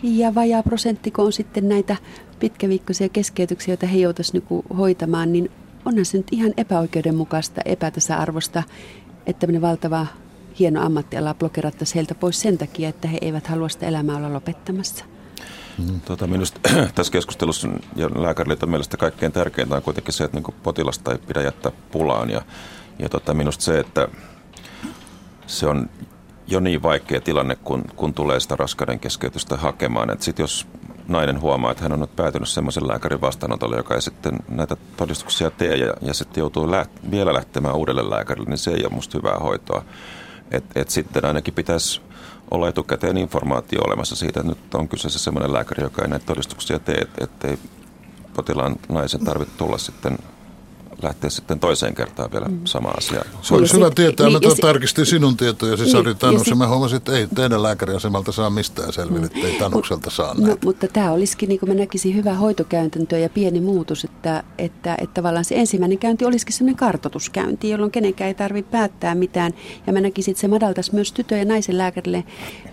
ja 0.03 0.35
vajaa 0.35 0.63
prosenttiko 0.63 1.23
on 1.23 1.33
sitten 1.33 1.69
näitä 1.69 1.95
pitkäviikkoisia 2.39 3.09
keskeytyksiä, 3.09 3.71
joita 3.71 3.87
he 3.87 3.97
joutuisivat 3.97 4.49
niin 4.49 4.77
hoitamaan, 4.77 5.31
niin 5.31 5.51
onhan 5.85 6.05
se 6.05 6.17
nyt 6.17 6.27
ihan 6.31 6.53
epäoikeudenmukaista, 6.57 7.61
epätasa-arvosta, 7.65 8.63
että 9.25 9.39
tämmöinen 9.39 9.61
valtava 9.61 10.07
hieno 10.59 10.85
ammattiala 10.85 11.33
blokerattaisiin 11.33 11.95
heiltä 11.95 12.15
pois 12.15 12.41
sen 12.41 12.57
takia, 12.57 12.89
että 12.89 13.07
he 13.07 13.17
eivät 13.21 13.47
halua 13.47 13.69
sitä 13.69 13.87
elämää 13.87 14.17
olla 14.17 14.33
lopettamassa. 14.33 15.05
Mm. 15.77 16.01
Tota, 16.01 16.27
minusta 16.27 16.59
tässä 16.95 17.11
keskustelussa 17.11 17.67
ja 17.95 18.09
lääkäriliiton 18.15 18.69
mielestä 18.69 18.97
kaikkein 18.97 19.31
tärkeintä 19.31 19.75
on 19.75 19.81
kuitenkin 19.81 20.13
se, 20.13 20.23
että 20.23 20.39
niin 20.39 20.55
potilasta 20.63 21.11
ei 21.11 21.17
pidä 21.17 21.41
jättää 21.41 21.71
pulaan. 21.91 22.29
Ja, 22.29 22.41
ja 22.99 23.09
tota, 23.09 23.33
minusta 23.33 23.63
se, 23.63 23.79
että 23.79 24.07
se 25.47 25.67
on 25.67 25.89
jo 26.47 26.59
niin 26.59 26.83
vaikea 26.83 27.21
tilanne, 27.21 27.55
kun, 27.55 27.85
kun 27.95 28.13
tulee 28.13 28.39
sitä 28.39 28.55
raskauden 28.55 28.99
keskeytystä 28.99 29.57
hakemaan. 29.57 30.09
Että 30.09 30.25
sit 30.25 30.39
jos 30.39 30.67
nainen 31.07 31.41
huomaa, 31.41 31.71
että 31.71 31.83
hän 31.83 31.91
on 31.91 31.99
nyt 31.99 32.15
päätynyt 32.15 32.49
semmoisen 32.49 32.87
lääkärin 32.87 33.21
vastaanotolle, 33.21 33.77
joka 33.77 33.95
ei 33.95 34.01
sitten 34.01 34.39
näitä 34.49 34.77
todistuksia 34.97 35.51
tee 35.51 35.75
ja, 35.75 35.93
ja 36.01 36.13
sitten 36.13 36.41
joutuu 36.41 36.71
läht, 36.71 36.91
vielä 37.11 37.33
lähtemään 37.33 37.75
uudelle 37.75 38.09
lääkärille, 38.09 38.49
niin 38.49 38.57
se 38.57 38.71
ei 38.71 38.83
ole 38.83 38.93
musta 38.93 39.17
hyvää 39.17 39.37
hoitoa. 39.37 39.83
Et, 40.51 40.63
et 40.75 40.89
sitten 40.89 41.25
ainakin 41.25 41.53
pitäisi 41.53 42.01
olla 42.51 42.69
etukäteen 42.69 43.17
informaatio 43.17 43.81
olemassa 43.81 44.15
siitä, 44.15 44.39
että 44.39 44.49
nyt 44.49 44.75
on 44.75 44.87
kyseessä 44.87 45.19
semmoinen 45.19 45.53
lääkäri, 45.53 45.83
joka 45.83 46.01
ei 46.01 46.07
näitä 46.07 46.25
todistuksia 46.25 46.79
tee, 46.79 47.07
ettei 47.21 47.59
potilaan 48.33 48.75
naisen 48.89 49.25
tarvitse 49.25 49.57
tulla 49.57 49.77
sitten 49.77 50.17
lähteä 51.03 51.29
sitten 51.29 51.59
toiseen 51.59 51.95
kertaan 51.95 52.31
vielä 52.31 52.45
mm. 52.45 52.59
sama 52.65 52.89
asia. 52.89 53.25
Se 53.41 53.53
olisi 53.53 53.73
hyvä 53.73 53.89
tietää. 53.89 54.27
Niin, 54.27 54.33
mä 54.33 54.55
tarkistin 54.61 55.05
sinun 55.05 55.37
tietojasi, 55.37 55.83
niin, 55.83 55.91
Sari 55.91 56.15
Tanus, 56.15 56.47
ja, 56.47 56.51
ja 56.51 56.55
mä 56.55 56.67
huomasin, 56.67 56.97
että 56.97 57.11
ei 57.11 57.27
teidän 57.35 57.63
lääkäriasemalta 57.63 58.31
saa 58.31 58.49
mistään 58.49 58.93
selville, 58.93 59.25
että 59.25 59.47
ei 59.47 59.59
Tanukselta 59.59 60.09
saa 60.09 60.33
no, 60.33 60.57
Mutta 60.65 60.87
tämä 60.87 61.11
olisikin, 61.11 61.49
niin 61.49 61.59
kuin 61.59 61.69
mä 61.69 61.75
näkisin, 61.75 62.15
hyvä 62.15 62.33
hoitokäytäntö 62.33 63.17
ja 63.17 63.29
pieni 63.29 63.61
muutos, 63.61 64.03
että, 64.03 64.43
että, 64.57 64.95
että 65.01 65.13
tavallaan 65.13 65.45
se 65.45 65.55
ensimmäinen 65.55 65.97
käynti 65.97 66.25
olisikin 66.25 66.53
sellainen 66.53 66.75
kartotuskäynti, 66.75 67.69
jolloin 67.69 67.91
kenenkään 67.91 68.27
ei 68.27 68.33
tarvitse 68.33 68.71
päättää 68.71 69.15
mitään. 69.15 69.53
Ja 69.87 69.93
mä 69.93 70.01
näkisin, 70.01 70.31
että 70.31 70.41
se 70.41 70.47
madaltaisi 70.47 70.95
myös 70.95 71.11
tytö- 71.11 71.37
ja 71.37 71.45
naisen 71.45 71.77
lääkärille 71.77 72.23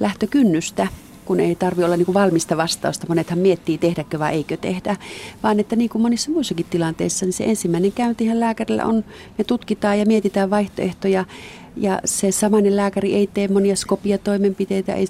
lähtökynnystä 0.00 0.86
kun 1.28 1.40
ei 1.40 1.54
tarvi 1.54 1.84
olla 1.84 1.96
niin 1.96 2.06
kuin 2.06 2.14
valmista 2.14 2.56
vastausta. 2.56 3.06
Monethan 3.08 3.38
miettii, 3.38 3.78
tehdäkö 3.78 4.18
vai 4.18 4.34
eikö 4.34 4.56
tehdä, 4.56 4.96
vaan 5.42 5.60
että 5.60 5.76
niin 5.76 5.90
kuin 5.90 6.02
monissa 6.02 6.30
muissakin 6.30 6.66
tilanteissa, 6.70 7.26
niin 7.26 7.32
se 7.32 7.44
ensimmäinen 7.44 7.92
käyntihän 7.92 8.40
lääkärillä 8.40 8.84
on, 8.84 9.04
me 9.38 9.44
tutkitaan 9.44 9.98
ja 9.98 10.06
mietitään 10.06 10.50
vaihtoehtoja, 10.50 11.24
ja 11.76 12.00
se 12.04 12.32
samainen 12.32 12.76
lääkäri 12.76 13.14
ei 13.14 13.26
tee 13.26 13.48
monia 13.48 13.76
skopia-toimenpiteitä, 13.76 14.94
ei 14.94 15.06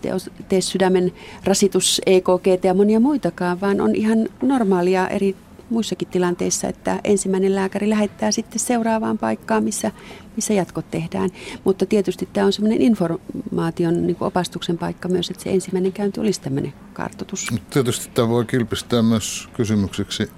tee 0.49 0.61
sydämen 0.61 1.13
rasitus, 1.45 2.01
EKG 2.07 2.65
ja 2.65 2.75
monia 2.75 3.01
muitakaan, 3.01 3.61
vaan 3.61 3.81
on 3.81 3.95
ihan 3.95 4.29
normaalia 4.43 5.09
eri 5.09 5.37
muissakin 5.71 6.09
tilanteissa, 6.09 6.69
että 6.69 7.01
ensimmäinen 7.05 7.55
lääkäri 7.55 7.91
lähettää 7.91 8.31
sitten 8.31 8.59
seuraavaan 8.59 9.19
paikkaan, 9.19 9.65
missä, 9.65 9.91
missä 10.37 10.55
jatkot 10.55 10.91
tehdään. 10.91 11.31
Mutta 11.65 11.87
tietysti 11.87 12.29
tämä 12.33 12.47
on 12.47 12.53
semmoinen 12.53 12.83
informaation 12.83 14.07
niin 14.07 14.17
opastuksen 14.21 14.79
paikka 14.79 15.09
myös, 15.09 15.31
että 15.31 15.43
se 15.43 15.51
ensimmäinen 15.51 15.93
käynti 15.93 16.21
olisi 16.21 16.41
tämmöinen 16.41 16.73
kartoitus. 16.93 17.47
Tietysti 17.71 18.11
tämä 18.15 18.29
voi 18.29 18.45
kilpistää 18.45 19.03
myös 19.03 19.49
kysymykseksi, 19.53 20.31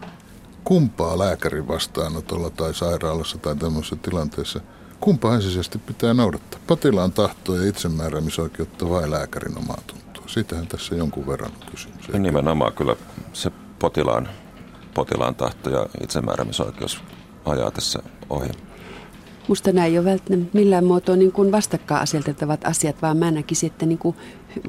kumpaa 0.64 1.18
lääkärin 1.18 1.68
vastaanotolla 1.68 2.50
tai 2.50 2.74
sairaalassa 2.74 3.38
tai 3.38 3.56
tämmöisessä 3.56 3.96
tilanteessa, 3.96 4.60
kumpaa 5.00 5.34
ensisijaisesti 5.34 5.78
pitää 5.78 6.14
noudattaa? 6.14 6.60
Potilaan 6.66 7.12
tahtoa 7.12 7.56
ja 7.56 7.68
itsemääräämisoikeutta 7.68 8.88
vai 8.88 9.10
lääkärin 9.10 9.58
omaa 9.58 9.82
tuntoa? 9.86 10.24
Siitähän 10.26 10.66
tässä 10.66 10.94
jonkun 10.94 11.26
verran 11.26 11.52
on 11.60 11.70
kysymys. 11.70 12.08
Nimenomaan 12.08 12.72
kyllä 12.72 12.96
se 13.32 13.50
potilaan 13.78 14.28
potilaan 14.94 15.34
tahto 15.34 15.70
ja 15.70 15.86
itsemääräämisoikeus 16.02 17.02
ajaa 17.44 17.70
tässä 17.70 18.02
ohi. 18.30 18.48
Musta 19.48 19.72
näin 19.72 19.92
ei 19.92 19.98
ole 19.98 20.04
välttämättä 20.04 20.58
millään 20.58 20.84
muotoa 20.84 21.16
niin 21.16 21.32
kuin 21.32 21.52
vastakkain 21.52 22.02
aseteltavat 22.02 22.64
asiat, 22.64 23.02
vaan 23.02 23.16
mä 23.16 23.30
näkisin, 23.30 23.70
että 23.70 23.86
niin 23.86 23.98
kuin 23.98 24.16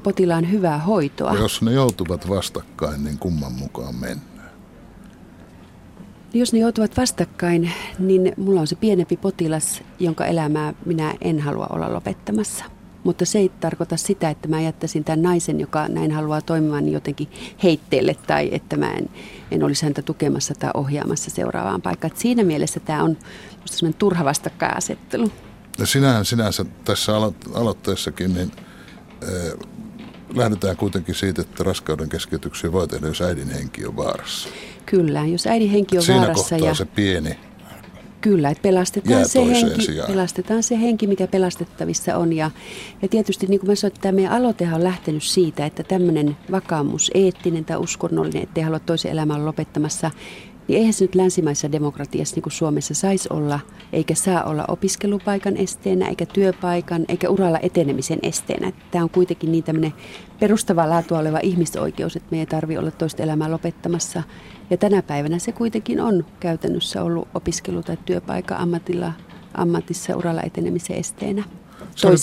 potilaan 0.03 0.51
hyvää 0.51 0.77
hoitoa. 0.77 1.33
Ja 1.33 1.39
jos 1.39 1.61
ne 1.61 1.71
joutuvat 1.71 2.29
vastakkain, 2.29 3.03
niin 3.03 3.17
kumman 3.17 3.51
mukaan 3.53 3.95
mennään? 3.95 4.51
Jos 6.33 6.53
ne 6.53 6.59
joutuvat 6.59 6.97
vastakkain, 6.97 7.71
niin 7.99 8.33
mulla 8.37 8.61
on 8.61 8.67
se 8.67 8.75
pienempi 8.75 9.17
potilas, 9.17 9.81
jonka 9.99 10.25
elämää 10.25 10.73
minä 10.85 11.15
en 11.21 11.39
halua 11.39 11.67
olla 11.69 11.93
lopettamassa. 11.93 12.65
Mutta 13.03 13.25
se 13.25 13.39
ei 13.39 13.51
tarkoita 13.59 13.97
sitä, 13.97 14.29
että 14.29 14.47
mä 14.47 14.61
jättäisin 14.61 15.03
tämän 15.03 15.21
naisen, 15.21 15.59
joka 15.59 15.87
näin 15.87 16.11
haluaa 16.11 16.41
toimimaan, 16.41 16.85
niin 16.85 16.93
jotenkin 16.93 17.27
heitteelle 17.63 18.15
tai 18.27 18.49
että 18.51 18.77
mä 18.77 18.91
en, 18.91 19.09
en 19.51 19.63
olisi 19.63 19.85
häntä 19.85 20.01
tukemassa 20.01 20.53
tai 20.59 20.71
ohjaamassa 20.73 21.31
seuraavaan 21.31 21.81
paikkaan. 21.81 22.11
Että 22.11 22.21
siinä 22.21 22.43
mielessä 22.43 22.79
tämä 22.79 23.03
on 23.03 23.17
sellainen 23.65 23.99
turha 23.99 24.25
vastakkainasettelu. 24.25 25.31
Ja 25.77 25.85
sinähän 25.85 26.25
sinänsä 26.25 26.65
tässä 26.85 27.11
alo- 27.11 27.33
aloitteessakin, 27.53 28.33
niin 28.33 28.51
äh, 29.23 29.69
lähdetään 30.35 30.77
kuitenkin 30.77 31.15
siitä, 31.15 31.41
että 31.41 31.63
raskauden 31.63 32.09
keskeytyksiä 32.09 32.71
voi 32.71 32.87
tehdä, 32.87 33.07
jos 33.07 33.21
äidin 33.21 33.49
henki 33.49 33.85
on 33.85 33.97
vaarassa. 33.97 34.49
Kyllä, 34.85 35.25
jos 35.25 35.47
äidin 35.47 35.69
henki 35.69 35.97
on 35.97 36.03
Siinä 36.03 36.21
vaarassa. 36.21 36.47
Siinä 36.47 36.59
kohtaa 36.59 36.71
ja... 36.71 36.75
se 36.75 36.85
pieni 36.85 37.37
Kyllä, 38.21 38.49
että 38.49 38.61
pelastetaan 38.61 39.29
se, 39.29 39.45
henki, 39.45 39.87
pelastetaan 40.07 40.63
se 40.63 40.79
henki, 40.81 41.07
mikä 41.07 41.27
pelastettavissa 41.27 42.17
on. 42.17 42.33
Ja, 42.33 42.51
ja 43.01 43.07
tietysti 43.07 43.47
niin 43.47 43.59
kuin 43.59 43.69
mä 43.69 43.75
sanoin, 43.75 43.93
että 43.93 44.01
tämä 44.01 44.11
meidän 44.11 44.31
aloitehan 44.31 44.75
on 44.75 44.83
lähtenyt 44.83 45.23
siitä, 45.23 45.65
että 45.65 45.83
tämmöinen 45.83 46.37
vakaumus, 46.51 47.11
eettinen 47.13 47.65
tai 47.65 47.77
uskonnollinen, 47.77 48.43
ettei 48.43 48.63
halua 48.63 48.79
toisen 48.79 49.11
elämän 49.11 49.45
lopettamassa, 49.45 50.11
niin 50.71 50.79
eihän 50.79 50.93
se 50.93 51.03
nyt 51.03 51.15
länsimaisessa 51.15 51.71
demokratiassa 51.71 52.35
niin 52.35 52.43
kuin 52.43 52.53
Suomessa 52.53 52.93
saisi 52.93 53.29
olla, 53.31 53.59
eikä 53.93 54.15
saa 54.15 54.43
olla 54.43 54.65
opiskelupaikan 54.67 55.57
esteenä, 55.57 56.07
eikä 56.07 56.25
työpaikan, 56.25 57.05
eikä 57.07 57.29
uralla 57.29 57.59
etenemisen 57.61 58.19
esteenä. 58.23 58.71
Tämä 58.91 59.03
on 59.03 59.09
kuitenkin 59.09 59.51
niin 59.51 59.63
tämmöinen 59.63 59.93
perustavaa 60.39 60.89
laatua 60.89 61.19
oleva 61.19 61.39
ihmisoikeus, 61.43 62.15
että 62.15 62.27
me 62.31 62.39
ei 62.39 62.45
tarvitse 62.45 62.79
olla 62.79 62.91
toista 62.91 63.23
elämää 63.23 63.51
lopettamassa. 63.51 64.23
Ja 64.69 64.77
tänä 64.77 65.01
päivänä 65.01 65.39
se 65.39 65.51
kuitenkin 65.51 66.01
on 66.01 66.25
käytännössä 66.39 67.03
ollut 67.03 67.27
opiskelu- 67.33 67.83
tai 67.83 67.97
työpaikan 68.05 68.57
ammatilla, 68.57 69.13
ammatissa 69.53 70.15
uralla 70.15 70.41
etenemisen 70.41 70.97
esteenä. 70.97 71.43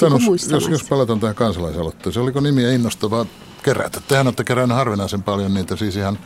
Tanus, 0.00 0.50
jos, 0.50 0.68
jos 0.68 0.84
palataan 0.84 1.20
tähän 1.20 1.36
kansalaisaloitteeseen, 1.36 2.22
oliko 2.22 2.40
nimiä 2.40 2.72
innostavaa 2.72 3.26
kerätä? 3.62 4.00
Tehän 4.08 4.26
olette 4.26 4.44
kerännyt 4.44 4.76
harvinaisen 4.76 5.22
paljon 5.22 5.54
niitä 5.54 5.76
siis 5.76 5.96
ihan 5.96 6.18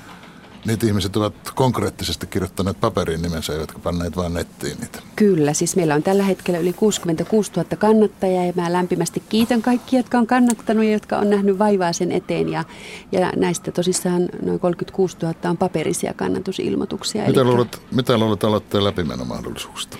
niitä 0.66 0.86
ihmiset 0.86 1.16
ovat 1.16 1.34
konkreettisesti 1.54 2.26
kirjoittaneet 2.26 2.80
paperiin 2.80 3.22
nimensä, 3.22 3.52
eivätkä 3.52 3.78
panneet 3.78 4.16
vain 4.16 4.34
nettiin 4.34 4.80
niitä. 4.80 4.98
Kyllä, 5.16 5.52
siis 5.52 5.76
meillä 5.76 5.94
on 5.94 6.02
tällä 6.02 6.22
hetkellä 6.22 6.58
yli 6.58 6.72
66 6.72 7.52
000 7.56 7.76
kannattajaa 7.76 8.44
ja 8.44 8.52
mä 8.56 8.72
lämpimästi 8.72 9.22
kiitän 9.28 9.62
kaikkia, 9.62 9.98
jotka 9.98 10.18
on 10.18 10.26
kannattanut 10.26 10.84
ja 10.84 10.92
jotka 10.92 11.18
on 11.18 11.30
nähnyt 11.30 11.58
vaivaa 11.58 11.92
sen 11.92 12.12
eteen. 12.12 12.48
Ja, 12.48 12.64
ja 13.12 13.32
näistä 13.36 13.72
tosissaan 13.72 14.28
noin 14.42 14.60
36 14.60 15.16
000 15.22 15.34
on 15.44 15.56
paperisia 15.56 16.14
kannatusilmoituksia. 16.14 17.22
Mitä, 17.22 17.40
Elikkä... 17.40 17.44
luulet, 17.44 17.82
mitä 17.90 18.18
luulet 18.18 18.44
aloitteen 18.44 18.84
läpimenomahdollisuuksista? 18.84 19.96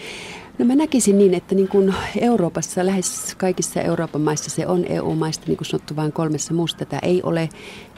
No 0.58 0.64
mä 0.64 0.74
näkisin 0.74 1.18
niin, 1.18 1.34
että 1.34 1.54
niin 1.54 1.68
kuin 1.68 1.94
Euroopassa, 2.20 2.86
lähes 2.86 3.34
kaikissa 3.34 3.80
Euroopan 3.80 4.20
maissa 4.20 4.50
se 4.50 4.66
on 4.66 4.84
EU-maista, 4.88 5.44
niin 5.46 5.56
kuin 5.56 5.66
sanottu, 5.66 5.96
vain 5.96 6.12
kolmessa 6.12 6.54
muussa 6.54 6.78
tätä 6.78 6.98
ei 7.02 7.22
ole. 7.22 7.48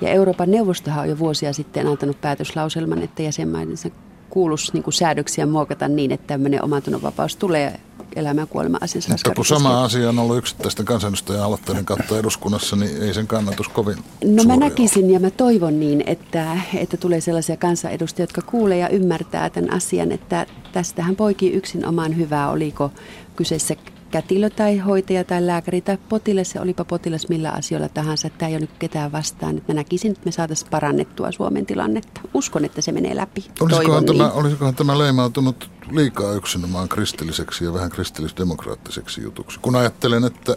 Ja 0.00 0.08
Euroopan 0.08 0.50
neuvostohan 0.50 1.02
on 1.02 1.08
jo 1.08 1.18
vuosia 1.18 1.52
sitten 1.52 1.86
antanut 1.86 2.20
päätöslauselman, 2.20 3.02
että 3.02 3.22
jäsenmaidensa 3.22 3.88
kuuluisi 4.30 4.72
niin 4.72 4.82
kuin 4.82 4.94
säädöksiä 4.94 5.46
muokata 5.46 5.88
niin, 5.88 6.12
että 6.12 6.26
tämmöinen 6.26 6.64
omantunnonvapaus 6.64 7.36
tulee 7.36 7.80
elämä 8.16 8.40
ja 8.40 8.46
kuolema 8.46 8.79
asiassa. 8.81 9.11
Mutta 9.11 9.35
kun 9.35 9.44
sama 9.44 9.85
asia 9.85 10.09
on 10.09 10.18
ollut 10.18 10.38
yksittäisten 10.38 10.85
kansanedustajan 10.85 11.44
aloitteiden 11.44 11.85
kautta 11.85 12.18
eduskunnassa, 12.18 12.77
niin 12.77 13.03
ei 13.03 13.14
sen 13.14 13.27
kannatus 13.27 13.68
kovin 13.68 13.96
No 14.24 14.44
mä 14.44 14.57
näkisin 14.57 15.05
ole. 15.05 15.12
ja 15.12 15.20
mä 15.20 15.31
toivon 15.31 15.81
niin, 15.81 16.03
että, 16.07 16.59
että 16.74 16.96
tulee 16.96 17.20
sellaisia 17.20 17.57
kansanedustajia, 17.57 18.22
jotka 18.22 18.42
kuulee 18.42 18.79
ja 18.79 18.88
ymmärtää 18.88 19.50
tämän 19.50 19.72
asian, 19.72 20.12
että 20.12 20.46
tästähän 20.72 21.16
poikii 21.16 21.53
yksin 21.53 21.87
omaan 21.87 22.16
hyvää, 22.16 22.50
oliko 22.50 22.90
kyseessä 23.37 23.77
kätilö 24.14 24.50
tai 24.50 24.79
hoitaja 24.79 25.24
tai 25.24 25.46
lääkäri 25.46 25.81
tai 25.81 25.98
potilas, 26.09 26.55
ja 26.55 26.62
olipa 26.62 26.85
potilas 26.85 27.29
millä 27.29 27.50
asioilla 27.50 27.88
tahansa, 27.88 28.27
että 28.27 28.38
tämä 28.38 28.48
ei 28.48 28.55
ole 28.55 28.61
nyt 28.61 28.79
ketään 28.79 29.12
vastaan. 29.12 29.59
Että 29.59 29.72
mä 29.72 29.74
näkisin, 29.77 30.12
että 30.12 30.22
me 30.24 30.33
saataisiin 30.33 30.70
parannettua 30.70 31.33
Suomen 31.33 31.66
tilannetta. 31.66 32.20
Uskon, 32.35 32.64
että 32.64 32.81
se 32.81 32.92
menee 32.92 33.16
läpi. 33.16 33.44
Olisikohan, 33.61 34.05
tämä, 34.05 34.24
niin. 34.24 34.33
olisikohan 34.33 34.74
tämä 34.74 34.98
leimautunut 34.98 35.70
liikaa 35.90 36.33
yksinomaan 36.33 36.88
kristilliseksi 36.88 37.64
ja 37.64 37.72
vähän 37.72 37.90
kristillisdemokraattiseksi 37.90 39.22
jutuksi? 39.22 39.61
Kun 39.61 39.77
ajattelen, 39.77 40.24
että 40.24 40.57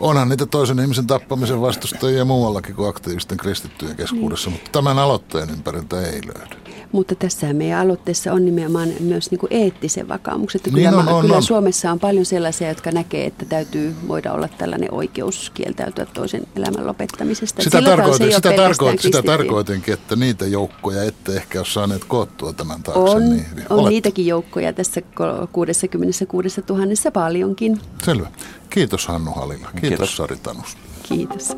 Onhan 0.00 0.28
niitä 0.28 0.46
toisen 0.46 0.78
ihmisen 0.78 1.06
tappamisen 1.06 1.60
vastustajia 1.60 2.24
muuallakin 2.24 2.74
kuin 2.74 2.88
aktiivisten 2.88 3.38
kristittyjen 3.38 3.96
keskuudessa, 3.96 4.50
niin. 4.50 4.60
mutta 4.60 4.70
tämän 4.72 4.98
aloitteen 4.98 5.50
ympäriltä 5.50 6.00
ei 6.00 6.20
löydy. 6.26 6.56
Mutta 6.92 7.14
tässä 7.14 7.52
meidän 7.52 7.80
aloitteessa 7.80 8.32
on 8.32 8.44
nimenomaan 8.44 8.88
myös 9.00 9.30
niin 9.30 9.38
kuin 9.38 9.52
eettisen 9.52 10.08
vakaumuksen. 10.08 10.58
Että 10.58 10.70
niin 10.70 10.88
kyllä, 10.88 11.02
on, 11.02 11.08
on, 11.08 11.22
kyllä 11.22 11.36
on. 11.36 11.42
Suomessa 11.42 11.92
on 11.92 12.00
paljon 12.00 12.24
sellaisia, 12.24 12.68
jotka 12.68 12.90
näkee, 12.90 13.26
että 13.26 13.44
täytyy 13.44 13.94
voida 14.08 14.32
olla 14.32 14.48
tällainen 14.58 14.94
oikeus 14.94 15.50
kieltäytyä 15.54 16.06
toisen 16.06 16.42
elämän 16.56 16.86
lopettamisesta. 16.86 17.62
Sitä, 17.62 17.82
tarkoitin, 17.82 18.34
sitä, 18.34 18.52
tarkoitin, 18.52 19.02
sitä 19.02 19.22
tarkoitinkin, 19.22 19.94
että 19.94 20.16
niitä 20.16 20.46
joukkoja 20.46 21.02
ette 21.02 21.36
ehkä 21.36 21.58
ole 21.58 21.66
saaneet 21.66 22.04
koottua 22.04 22.52
tämän 22.52 22.82
taakse. 22.82 23.16
On, 23.16 23.30
niin 23.30 23.46
on 23.70 23.88
niitäkin 23.88 24.26
joukkoja 24.26 24.72
tässä 24.72 25.02
66 25.52 26.64
000 26.68 27.10
paljonkin. 27.12 27.80
Selvä. 28.04 28.28
Kiitos 28.70 29.06
Hannu 29.06 29.30
Halila. 29.30 29.68
Kiitos, 29.70 29.80
Kiitos. 29.80 30.16
Sari 30.16 30.36
Tanus. 30.36 30.76
Kiitos. 31.02 31.56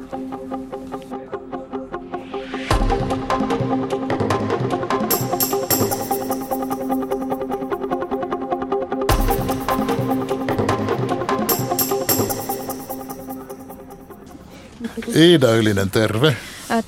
Iida 15.14 15.56
Ylinen, 15.56 15.88
terve. 15.88 16.36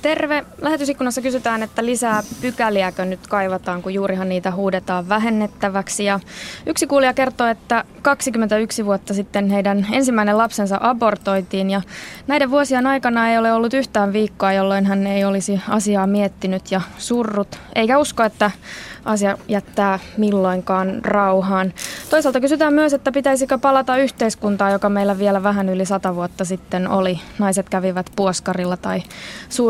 Terve. 0.01 0.45
Lähetysikkunassa 0.61 1.21
kysytään, 1.21 1.63
että 1.63 1.85
lisää 1.85 2.23
pykäliäkö 2.41 3.05
nyt 3.05 3.27
kaivataan, 3.27 3.81
kun 3.81 3.93
juurihan 3.93 4.29
niitä 4.29 4.51
huudetaan 4.51 5.09
vähennettäväksi. 5.09 6.05
Ja 6.05 6.19
yksi 6.65 6.87
kuulija 6.87 7.13
kertoo, 7.13 7.47
että 7.47 7.83
21 8.01 8.85
vuotta 8.85 9.13
sitten 9.13 9.49
heidän 9.49 9.87
ensimmäinen 9.91 10.37
lapsensa 10.37 10.77
abortoitiin 10.81 11.69
ja 11.69 11.81
näiden 12.27 12.51
vuosien 12.51 12.87
aikana 12.87 13.29
ei 13.29 13.37
ole 13.37 13.53
ollut 13.53 13.73
yhtään 13.73 14.13
viikkoa, 14.13 14.53
jolloin 14.53 14.85
hän 14.85 15.07
ei 15.07 15.25
olisi 15.25 15.61
asiaa 15.69 16.07
miettinyt 16.07 16.71
ja 16.71 16.81
surrut. 16.97 17.59
Eikä 17.75 17.97
usko, 17.97 18.23
että 18.23 18.51
asia 19.05 19.37
jättää 19.47 19.99
milloinkaan 20.17 21.05
rauhaan. 21.05 21.73
Toisaalta 22.09 22.39
kysytään 22.39 22.73
myös, 22.73 22.93
että 22.93 23.11
pitäisikö 23.11 23.57
palata 23.57 23.97
yhteiskuntaa, 23.97 24.71
joka 24.71 24.89
meillä 24.89 25.19
vielä 25.19 25.43
vähän 25.43 25.69
yli 25.69 25.85
sata 25.85 26.15
vuotta 26.15 26.45
sitten 26.45 26.89
oli. 26.89 27.19
Naiset 27.39 27.69
kävivät 27.69 28.11
puoskarilla 28.15 28.77
tai 28.77 29.03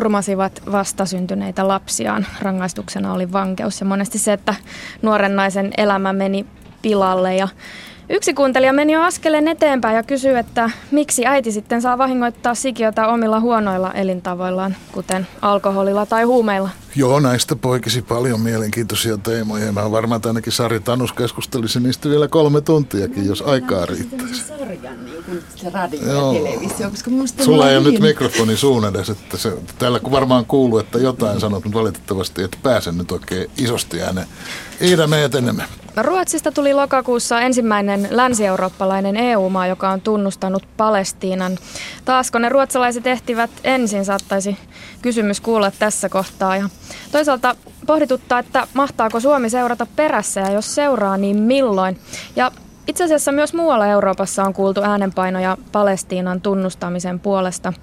surmasivat 0.03 0.63
vastasyntyneitä 0.71 1.67
lapsiaan. 1.67 2.25
Rangaistuksena 2.41 3.13
oli 3.13 3.31
vankeus 3.31 3.79
ja 3.79 3.85
monesti 3.85 4.17
se, 4.17 4.33
että 4.33 4.55
nuoren 5.01 5.35
naisen 5.35 5.71
elämä 5.77 6.13
meni 6.13 6.45
pilalle 6.81 7.35
ja 7.35 7.47
Yksi 8.09 8.33
kuuntelija 8.33 8.73
meni 8.73 8.93
jo 8.93 9.01
askeleen 9.01 9.47
eteenpäin 9.47 9.95
ja 9.95 10.03
kysyi, 10.03 10.35
että 10.35 10.69
miksi 10.91 11.25
äiti 11.25 11.51
sitten 11.51 11.81
saa 11.81 11.97
vahingoittaa 11.97 12.55
sikiötä 12.55 13.07
omilla 13.07 13.39
huonoilla 13.39 13.93
elintavoillaan, 13.93 14.75
kuten 14.91 15.27
alkoholilla 15.41 16.05
tai 16.05 16.23
huumeilla. 16.23 16.69
Joo, 16.95 17.19
näistä 17.19 17.55
poikisi 17.55 18.01
paljon 18.01 18.41
mielenkiintoisia 18.41 19.17
teemoja. 19.17 19.71
Mä 19.71 19.91
varmaan 19.91 20.17
että 20.17 20.29
ainakin 20.29 20.53
Sari 20.53 20.79
Tanus 20.79 21.13
keskustelisi 21.13 21.79
niistä 21.79 22.09
vielä 22.09 22.27
kolme 22.27 22.61
tuntiakin, 22.61 23.25
jos 23.25 23.41
aikaa 23.41 23.85
riittäisi. 23.85 24.43
sarjan, 24.43 25.05
niin 25.05 25.23
kuin 25.23 25.43
se 25.55 25.69
radio 25.69 26.13
Joo. 26.13 26.33
ja 26.33 26.39
televisio, 26.39 26.89
koska 26.89 27.11
Sulla 27.43 27.69
ei 27.69 27.77
ole 27.77 27.91
nyt 27.91 28.01
mikrofoni 28.01 28.57
suun 28.57 28.85
edes, 28.85 29.09
että 29.09 29.37
se, 29.37 29.53
täällä 29.79 29.99
varmaan 30.11 30.45
kuuluu, 30.45 30.77
että 30.77 30.97
jotain 30.97 31.39
sanot, 31.39 31.63
mutta 31.63 31.79
valitettavasti 31.79 32.43
et 32.43 32.57
pääse 32.63 32.91
nyt 32.91 33.11
oikein 33.11 33.49
isosti 33.57 34.01
ääneen. 34.01 34.27
Iida, 34.81 35.07
me 35.07 35.23
etenemme. 35.23 35.63
Ruotsista 35.97 36.51
tuli 36.51 36.73
lokakuussa 36.73 37.41
ensimmäinen 37.41 38.07
länsi-eurooppalainen 38.11 39.17
EU-maa, 39.17 39.67
joka 39.67 39.89
on 39.89 40.01
tunnustanut 40.01 40.63
Palestiinan. 40.77 41.57
Taasko 42.05 42.39
ne 42.39 42.49
ruotsalaiset 42.49 43.07
ehtivät 43.07 43.51
ensin, 43.63 44.05
saattaisi 44.05 44.57
kysymys 45.01 45.41
kuulla 45.41 45.71
tässä 45.71 46.09
kohtaa. 46.09 46.57
Ja 46.57 46.69
toisaalta 47.11 47.55
pohdituttaa, 47.87 48.39
että 48.39 48.67
mahtaako 48.73 49.19
Suomi 49.19 49.49
seurata 49.49 49.87
perässä 49.95 50.39
ja 50.39 50.51
jos 50.51 50.75
seuraa, 50.75 51.17
niin 51.17 51.37
milloin. 51.37 51.99
Ja 52.35 52.51
itse 52.87 53.03
asiassa 53.03 53.31
myös 53.31 53.53
muualla 53.53 53.87
Euroopassa 53.87 54.43
on 54.43 54.53
kuultu 54.53 54.81
äänenpainoja 54.81 55.57
Palestiinan 55.71 56.41
tunnustamisen 56.41 57.19
puolesta. 57.19 57.73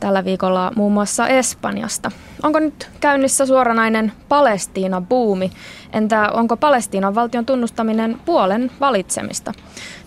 Tällä 0.00 0.24
viikolla 0.24 0.72
muun 0.76 0.92
muassa 0.92 1.28
Espanjasta. 1.28 2.10
Onko 2.42 2.58
nyt 2.58 2.90
käynnissä 3.00 3.46
suoranainen 3.46 4.12
Palestiina-buumi? 4.28 5.50
Entä 5.92 6.30
onko 6.32 6.56
Palestiinan 6.56 7.14
valtion 7.14 7.46
tunnustaminen 7.46 8.20
puolen 8.24 8.70
valitsemista? 8.80 9.52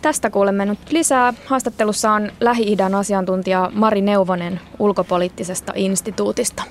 Tästä 0.01 0.29
kuulemme 0.29 0.65
nyt 0.65 0.79
lisää. 0.91 1.33
Haastattelussa 1.45 2.11
on 2.11 2.31
Lähi-idän 2.39 2.95
asiantuntija 2.95 3.71
Mari 3.73 4.01
Neuvonen 4.01 4.61
ulkopoliittisesta 4.79 5.73
instituutista. 5.75 6.63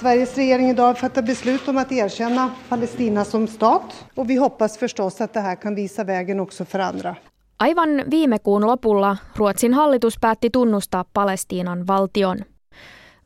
Sveriges 0.00 0.36
regering 0.36 0.70
idag 0.70 0.98
fattar 0.98 1.22
beslut 1.22 1.68
om 1.68 1.76
att 1.78 1.92
erkänna 1.92 2.50
Palestina 2.68 3.24
som 3.24 3.46
stat 3.46 4.04
och 4.14 4.30
vi 4.30 4.36
hoppas 4.36 4.78
förstås 4.78 5.20
att 5.20 5.32
det 5.32 5.40
här 5.40 5.56
kan 5.56 5.74
visa 5.74 6.04
vägen 6.04 6.40
också 6.40 6.64
för 6.64 6.78
andra. 6.78 7.16
Aivan 7.56 8.02
viime 8.10 8.38
kuun 8.38 8.62
lopulla 8.62 9.16
Ruotsin 9.36 9.74
hallitus 9.74 10.18
päätti 10.20 10.50
tunnustaa 10.50 11.04
Palestiinan 11.12 11.86
valtion. 11.86 12.44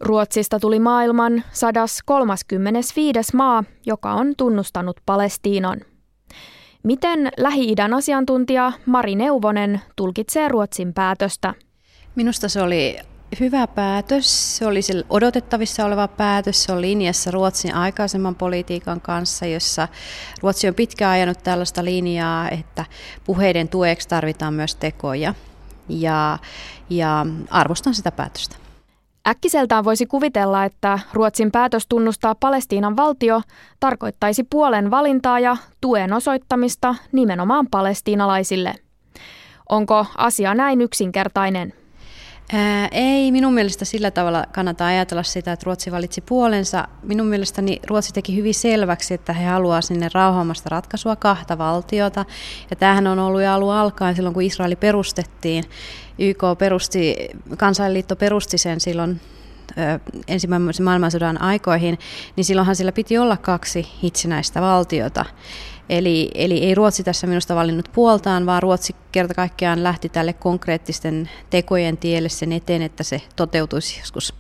Ruotsista 0.01 0.61
tuli 0.61 0.79
maailman 0.79 1.43
135. 1.53 3.21
maa, 3.33 3.65
joka 3.85 4.13
on 4.15 4.35
tunnustanut 4.37 5.01
Palestiinan. 5.07 5.81
Miten 6.83 7.31
Lähi-idän 7.37 7.95
asiantuntija 7.95 8.73
Mari 8.87 9.15
Neuvonen 9.15 9.81
tulkitsee 9.97 10.49
Ruotsin 10.49 10.95
päätöstä? 10.95 11.55
Minusta 12.15 12.49
se 12.49 12.63
oli 12.63 12.99
hyvä 13.41 13.67
päätös. 13.67 14.57
Se 14.57 14.67
oli 14.67 14.81
odotettavissa 15.11 15.85
oleva 15.85 16.09
päätös. 16.09 16.65
Se 16.65 16.73
on 16.73 16.81
linjassa 16.81 17.31
Ruotsin 17.31 17.75
aikaisemman 17.75 18.35
politiikan 18.35 19.01
kanssa, 19.01 19.47
jossa 19.47 19.89
Ruotsi 20.43 20.69
on 20.69 20.75
pitkään 20.75 21.13
ajanut 21.13 21.43
tällaista 21.43 21.85
linjaa, 21.85 22.51
että 22.51 22.85
puheiden 23.25 23.69
tueksi 23.69 24.09
tarvitaan 24.09 24.55
myös 24.55 24.75
tekoja. 24.75 25.35
Ja, 25.89 26.39
ja 26.91 27.27
arvostan 27.51 27.95
sitä 27.95 28.13
päätöstä. 28.13 28.57
Äkkiseltään 29.29 29.85
voisi 29.85 30.07
kuvitella, 30.07 30.65
että 30.65 30.99
Ruotsin 31.13 31.53
päätös 31.53 31.87
tunnustaa 31.89 32.35
Palestiinan 32.35 32.97
valtio 32.97 33.43
tarkoittaisi 33.81 34.45
puolen 34.45 34.91
valintaa 34.91 35.41
ja 35.41 35.57
tuen 35.81 36.13
osoittamista 36.13 36.95
nimenomaan 37.13 37.67
palestiinalaisille. 37.71 38.75
Onko 39.69 40.07
asia 40.17 40.55
näin 40.55 40.81
yksinkertainen? 40.81 41.78
Ää, 42.53 42.89
ei 42.93 43.33
minun 43.33 43.55
mielestä 43.55 43.85
sillä 43.85 44.11
tavalla 44.11 44.45
kannata 44.53 44.87
ajatella 44.87 45.23
sitä, 45.23 45.53
että 45.53 45.65
Ruotsi 45.65 45.93
valitsi 45.93 46.21
puolensa. 46.21 46.89
Minun 47.03 47.27
mielestäni 47.27 47.81
Ruotsi 47.87 48.13
teki 48.13 48.37
hyvin 48.37 48.55
selväksi, 48.55 49.15
että 49.15 49.33
he 49.33 49.47
haluaa 49.47 49.81
sinne 49.81 50.09
rauhanomaista 50.15 50.69
ratkaisua 50.69 51.17
kahta 51.17 51.59
valtiota. 51.59 52.25
Ja 52.71 52.77
tämähän 52.77 53.07
on 53.07 53.19
ollut 53.19 53.43
jo 53.43 53.53
alun 53.53 53.75
alkaen 53.75 54.17
silloin, 54.17 54.35
kun 54.35 54.43
Israeli 54.43 54.77
perustettiin. 54.77 55.65
YK 56.19 56.43
perusti, 56.59 57.29
kansainliitto 57.57 58.17
perusti 58.17 58.59
sen 58.59 58.81
silloin 58.81 59.21
ensimmäisen 60.29 60.85
maailmansodan 60.85 61.43
aikoihin, 61.43 61.99
niin 62.37 62.45
silloinhan 62.45 62.77
sillä 62.77 62.93
piti 62.93 63.19
olla 63.19 63.37
kaksi 63.37 63.89
itsenäistä 64.03 64.61
valtiota. 64.61 65.25
Eli, 65.89 66.31
eli 66.35 66.59
ei 66.59 66.75
Ruotsi 66.75 67.05
tässä 67.05 67.27
minusta 67.27 67.55
valinnut 67.55 67.89
puoltaan, 67.93 68.47
vaan 68.47 68.63
Ruotsi 68.63 68.97
kerta 69.13 69.35
kaikkiaan 69.35 69.83
lähti 69.83 70.09
tälle 70.09 70.33
konkreettisten 70.33 71.31
tekojen 71.51 71.97
tielle 71.97 72.29
sen 72.29 72.53
eteen, 72.53 72.83
että 72.83 73.03
se 73.03 73.23
toteutuisi 73.37 74.01
joskus. 74.01 74.35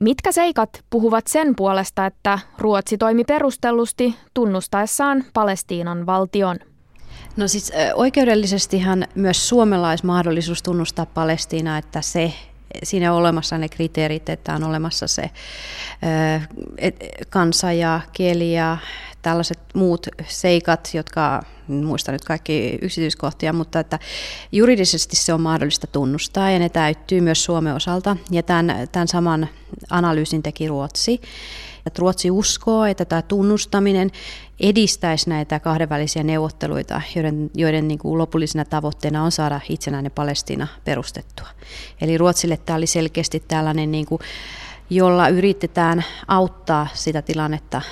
Mitkä 0.00 0.32
seikat 0.32 0.84
puhuvat 0.90 1.26
sen 1.26 1.56
puolesta, 1.56 2.06
että 2.06 2.38
Ruotsi 2.58 2.98
toimi 2.98 3.24
perustellusti 3.24 4.14
tunnustaessaan 4.34 5.24
Palestiinan 5.34 6.06
valtion? 6.06 6.56
No 7.36 7.48
siis 7.48 7.72
oikeudellisestihan 7.94 9.06
myös 9.14 9.48
suomalaismahdollisuus 9.48 10.62
tunnustaa 10.62 11.06
Palestiina, 11.06 11.78
että 11.78 12.00
se 12.00 12.32
siinä 12.82 13.12
on 13.12 13.18
olemassa 13.18 13.58
ne 13.58 13.68
kriteerit, 13.68 14.28
että 14.28 14.54
on 14.54 14.64
olemassa 14.64 15.06
se 15.06 15.30
kansa 17.30 17.72
ja 17.72 18.00
kieli 18.12 18.54
ja 18.54 18.76
tällaiset 19.22 19.58
muut 19.74 20.06
seikat, 20.26 20.90
jotka, 20.94 21.42
en 21.70 21.84
muista 21.84 22.12
nyt 22.12 22.24
kaikki 22.24 22.78
yksityiskohtia, 22.82 23.52
mutta 23.52 23.80
että 23.80 23.98
juridisesti 24.52 25.16
se 25.16 25.32
on 25.32 25.40
mahdollista 25.40 25.86
tunnustaa 25.86 26.50
ja 26.50 26.58
ne 26.58 26.68
täyttyy 26.68 27.20
myös 27.20 27.44
Suomen 27.44 27.74
osalta. 27.74 28.16
Ja 28.30 28.42
tämän, 28.42 28.88
tämän 28.92 29.08
saman 29.08 29.48
analyysin 29.90 30.42
teki 30.42 30.68
Ruotsi. 30.68 31.20
Että 31.86 32.00
Ruotsi 32.00 32.30
uskoo, 32.30 32.84
että 32.84 33.04
tämä 33.04 33.22
tunnustaminen 33.22 34.10
edistäisi 34.60 35.30
näitä 35.30 35.60
kahdenvälisiä 35.60 36.22
neuvotteluita, 36.22 37.02
joiden, 37.16 37.50
joiden 37.54 37.88
niin 37.88 37.98
kuin 37.98 38.18
lopullisena 38.18 38.64
tavoitteena 38.64 39.22
on 39.22 39.32
saada 39.32 39.60
itsenäinen 39.68 40.12
Palestiina 40.12 40.66
perustettua. 40.84 41.46
Eli 42.00 42.18
Ruotsille 42.18 42.56
tämä 42.56 42.76
oli 42.76 42.86
selkeästi 42.86 43.40
tällainen, 43.48 43.92
niin 43.92 44.06
kuin, 44.06 44.20
jolla 44.90 45.28
yritetään 45.28 46.04
auttaa 46.28 46.86
sitä 46.94 47.22
tilannetta, 47.22 47.82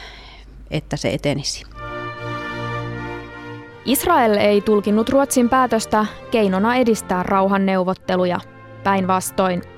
että 0.71 0.97
se 0.97 1.11
etenisi. 1.13 1.65
Israel 3.85 4.37
ei 4.37 4.61
tulkinnut 4.61 5.09
Ruotsin 5.09 5.49
päätöstä 5.49 6.07
keinona 6.31 6.77
edistää 6.77 7.23
rauhanneuvotteluja. 7.23 8.41
Päinvastoin. 8.85 9.72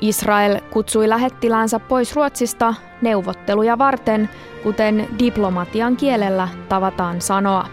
Israel 0.00 0.60
kutsui 0.70 1.08
lähettiläänsä 1.08 1.80
pois 1.80 2.16
Ruotsista 2.16 2.74
neuvotteluja 3.02 3.78
varten, 3.78 4.28
kuten 4.62 5.08
diplomatian 5.18 5.96
kielellä 5.96 6.48
tavataan 6.68 7.20
sanoa. 7.20 7.66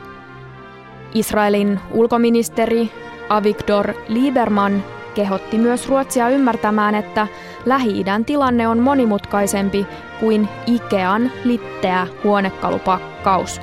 Israelin 1.14 1.80
ulkoministeri 1.92 2.92
Avigdor 3.30 3.94
Lieberman 4.08 4.84
kehotti 5.16 5.58
myös 5.58 5.90
Ruotsia 5.90 6.30
ymmärtämään, 6.30 6.96
että 6.96 7.28
Lähi-idän 7.66 8.26
tilanne 8.26 8.68
on 8.68 8.80
monimutkaisempi 8.80 9.88
kuin 10.20 10.50
Ikean 10.68 11.32
litteä 11.44 12.08
huonekalupakkaus. 12.24 13.62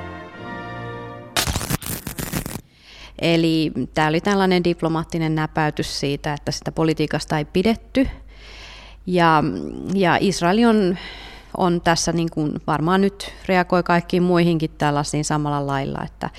Eli 3.21 3.71
tämä 3.93 4.07
oli 4.07 4.21
tällainen 4.21 4.63
diplomaattinen 4.63 5.35
näpäytys 5.35 5.99
siitä, 5.99 6.33
että 6.33 6.51
sitä 6.51 6.71
politiikasta 6.71 7.37
ei 7.37 7.45
pidetty. 7.45 8.07
Ja, 9.09 9.43
ja 9.93 10.17
Israel 10.21 10.57
on, 10.69 10.97
on 11.57 11.81
tässä 11.81 12.11
niin 12.11 12.29
kuin 12.29 12.51
varmaan 12.67 13.01
nyt 13.01 13.33
reagoi 13.47 13.83
kaikkiin 13.83 14.23
muihinkin 14.23 14.69
tällaisiin 14.77 15.25
samalla 15.25 15.67
lailla, 15.67 16.03
että, 16.05 16.29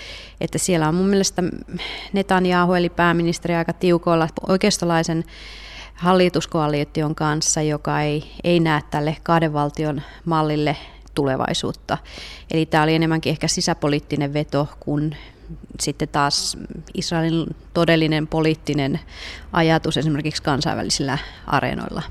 että 0.41 0.59
siellä 0.59 0.89
on 0.89 0.95
mun 0.95 1.07
mielestä 1.07 1.43
Netanyahu 2.12 2.75
eli 2.75 2.89
pääministeri 2.89 3.55
aika 3.55 3.73
tiukoilla 3.73 4.29
oikeistolaisen 4.49 5.25
hallituskoalition 5.95 7.14
kanssa, 7.14 7.62
joka 7.62 8.01
ei, 8.01 8.31
ei 8.45 8.61
näe 8.61 8.83
tälle 8.91 9.16
kahden 9.23 9.53
valtion 9.53 10.03
mallille 10.25 10.77
tulevaisuutta. 11.14 11.99
Eli 12.51 12.66
tämä 12.66 12.83
oli 12.83 12.95
enemmänkin 12.95 13.31
ehkä 13.31 13.49
sisäpoliittinen 13.49 14.33
veto 14.33 14.68
kuin 14.81 15.16
sitten 15.81 16.09
taas 16.09 16.57
Israelin 16.95 17.57
todellinen 17.75 18.27
poliittinen 18.27 19.01
ajatus 19.53 19.97
esimerkiksi 19.97 20.43
kansainvälisillä 20.43 21.18
areenoilla. 21.47 22.03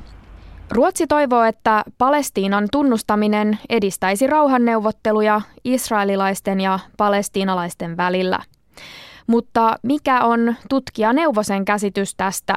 Ruotsi 0.71 1.07
toivoo, 1.07 1.43
että 1.43 1.83
Palestiinan 1.97 2.67
tunnustaminen 2.71 3.59
edistäisi 3.69 4.27
rauhanneuvotteluja 4.27 5.41
israelilaisten 5.63 6.61
ja 6.61 6.79
palestiinalaisten 6.97 7.97
välillä. 7.97 8.39
Mutta 9.27 9.75
mikä 9.83 10.23
on 10.23 10.55
tutkija 10.69 11.13
Neuvosen 11.13 11.65
käsitys 11.65 12.15
tästä? 12.15 12.55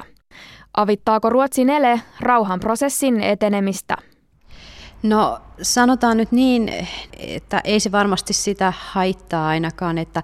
Avittaako 0.76 1.30
Ruotsin 1.30 1.70
ele 1.70 2.00
rauhanprosessin 2.20 3.20
etenemistä? 3.20 3.96
No 5.03 5.40
sanotaan 5.62 6.16
nyt 6.16 6.32
niin, 6.32 6.72
että 7.18 7.61
ei 7.64 7.80
se 7.80 7.92
varmasti 7.92 8.32
sitä 8.32 8.72
haittaa 8.78 9.48
ainakaan, 9.48 9.98
että, 9.98 10.22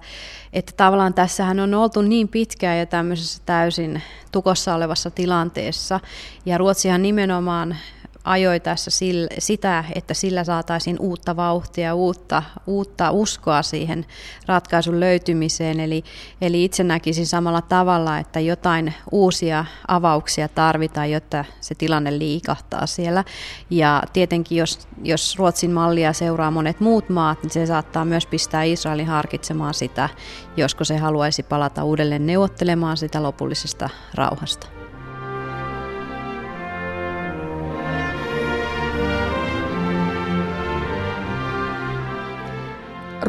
että 0.53 0.73
tavallaan 0.77 1.13
tässähän 1.13 1.59
on 1.59 1.73
oltu 1.73 2.01
niin 2.01 2.27
pitkään 2.27 2.79
jo 2.79 2.85
tämmöisessä 2.85 3.41
täysin 3.45 4.01
tukossa 4.31 4.75
olevassa 4.75 5.11
tilanteessa, 5.11 5.99
ja 6.45 6.57
Ruotsihan 6.57 7.01
nimenomaan 7.01 7.77
ajoi 8.23 8.59
tässä 8.59 8.91
sillä, 8.91 9.27
sitä, 9.39 9.83
että 9.95 10.13
sillä 10.13 10.43
saataisiin 10.43 10.99
uutta 10.99 11.35
vauhtia, 11.35 11.95
uutta, 11.95 12.43
uutta 12.67 13.11
uskoa 13.11 13.61
siihen 13.61 14.05
ratkaisun 14.45 14.99
löytymiseen. 14.99 15.79
Eli, 15.79 16.03
eli 16.41 16.63
itse 16.63 16.83
näkisin 16.83 17.27
samalla 17.27 17.61
tavalla, 17.61 18.17
että 18.17 18.39
jotain 18.39 18.93
uusia 19.11 19.65
avauksia 19.87 20.47
tarvitaan, 20.47 21.11
jotta 21.11 21.45
se 21.61 21.75
tilanne 21.75 22.19
liikahtaa 22.19 22.85
siellä. 22.87 23.23
Ja 23.69 24.03
tietenkin, 24.13 24.57
jos, 24.57 24.87
jos 25.03 25.39
Ruotsin 25.39 25.71
mallia 25.71 26.13
seuraa 26.13 26.51
monet 26.51 26.79
muut 26.79 27.09
maat, 27.09 27.43
niin 27.43 27.51
se 27.51 27.65
saattaa 27.65 28.05
myös 28.05 28.25
pistää 28.25 28.63
Israelin 28.63 29.07
harkitsemaan 29.07 29.73
sitä, 29.73 30.09
josko 30.57 30.83
se 30.83 30.97
haluaisi 30.97 31.43
palata 31.43 31.83
uudelleen 31.83 32.25
neuvottelemaan 32.25 32.97
sitä 32.97 33.23
lopullisesta 33.23 33.89
rauhasta. 34.15 34.78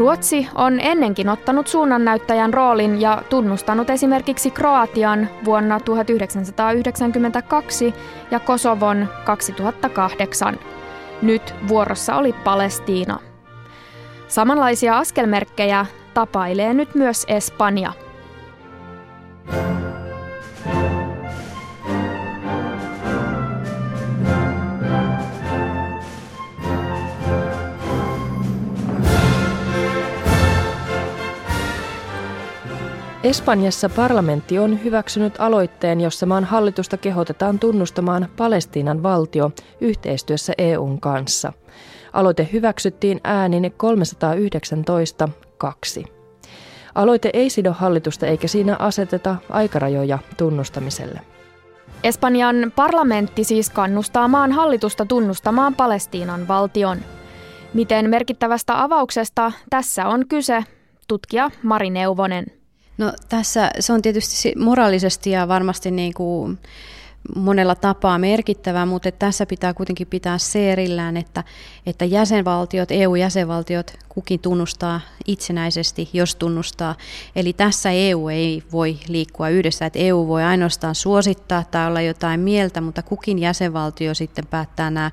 Ruotsi 0.00 0.48
on 0.54 0.80
ennenkin 0.80 1.28
ottanut 1.28 1.66
suunnannäyttäjän 1.66 2.54
roolin 2.54 3.00
ja 3.00 3.22
tunnustanut 3.28 3.90
esimerkiksi 3.90 4.50
Kroatian 4.50 5.28
vuonna 5.44 5.80
1992 5.80 7.94
ja 8.30 8.40
Kosovon 8.40 9.08
2008. 9.24 10.58
Nyt 11.22 11.54
vuorossa 11.68 12.16
oli 12.16 12.32
Palestiina. 12.32 13.18
Samanlaisia 14.28 14.98
askelmerkkejä 14.98 15.86
tapailee 16.14 16.74
nyt 16.74 16.94
myös 16.94 17.24
Espanja. 17.28 17.92
Espanjassa 33.24 33.88
parlamentti 33.88 34.58
on 34.58 34.84
hyväksynyt 34.84 35.34
aloitteen, 35.38 36.00
jossa 36.00 36.26
maan 36.26 36.44
hallitusta 36.44 36.96
kehotetaan 36.96 37.58
tunnustamaan 37.58 38.28
Palestiinan 38.36 39.02
valtio 39.02 39.50
yhteistyössä 39.80 40.52
EUn 40.58 41.00
kanssa. 41.00 41.52
Aloite 42.12 42.48
hyväksyttiin 42.52 43.20
äänin 43.24 43.74
319.2. 46.04 46.04
Aloite 46.94 47.30
ei 47.32 47.50
sido 47.50 47.72
hallitusta 47.72 48.26
eikä 48.26 48.48
siinä 48.48 48.76
aseteta 48.78 49.36
aikarajoja 49.50 50.18
tunnustamiselle. 50.36 51.20
Espanjan 52.04 52.72
parlamentti 52.76 53.44
siis 53.44 53.70
kannustaa 53.70 54.28
maan 54.28 54.52
hallitusta 54.52 55.06
tunnustamaan 55.06 55.74
Palestiinan 55.74 56.48
valtion. 56.48 56.98
Miten 57.74 58.10
merkittävästä 58.10 58.82
avauksesta 58.82 59.52
tässä 59.70 60.06
on 60.06 60.28
kyse, 60.28 60.64
tutkija 61.08 61.50
Mari 61.62 61.90
Neuvonen. 61.90 62.59
No 63.00 63.12
tässä 63.28 63.70
se 63.78 63.92
on 63.92 64.02
tietysti 64.02 64.52
moraalisesti 64.58 65.30
ja 65.30 65.48
varmasti 65.48 65.90
niin 65.90 66.14
kuin 66.14 66.58
monella 67.36 67.74
tapaa 67.74 68.18
merkittävä, 68.18 68.86
mutta 68.86 69.12
tässä 69.12 69.46
pitää 69.46 69.74
kuitenkin 69.74 70.06
pitää 70.06 70.38
se 70.38 70.72
erillään, 70.72 71.16
että, 71.16 71.44
että 71.86 72.04
jäsenvaltiot, 72.04 72.90
EU-jäsenvaltiot 72.90 73.94
kukin 74.08 74.40
tunnustaa 74.40 75.00
itsenäisesti, 75.26 76.08
jos 76.12 76.34
tunnustaa. 76.34 76.94
Eli 77.36 77.52
tässä 77.52 77.90
EU 77.90 78.28
ei 78.28 78.62
voi 78.72 78.98
liikkua 79.08 79.48
yhdessä, 79.48 79.86
että 79.86 79.98
EU 79.98 80.28
voi 80.28 80.42
ainoastaan 80.42 80.94
suosittaa 80.94 81.64
tai 81.70 81.86
olla 81.86 82.00
jotain 82.00 82.40
mieltä, 82.40 82.80
mutta 82.80 83.02
kukin 83.02 83.38
jäsenvaltio 83.38 84.14
sitten 84.14 84.46
päättää 84.46 84.90
nämä 84.90 85.10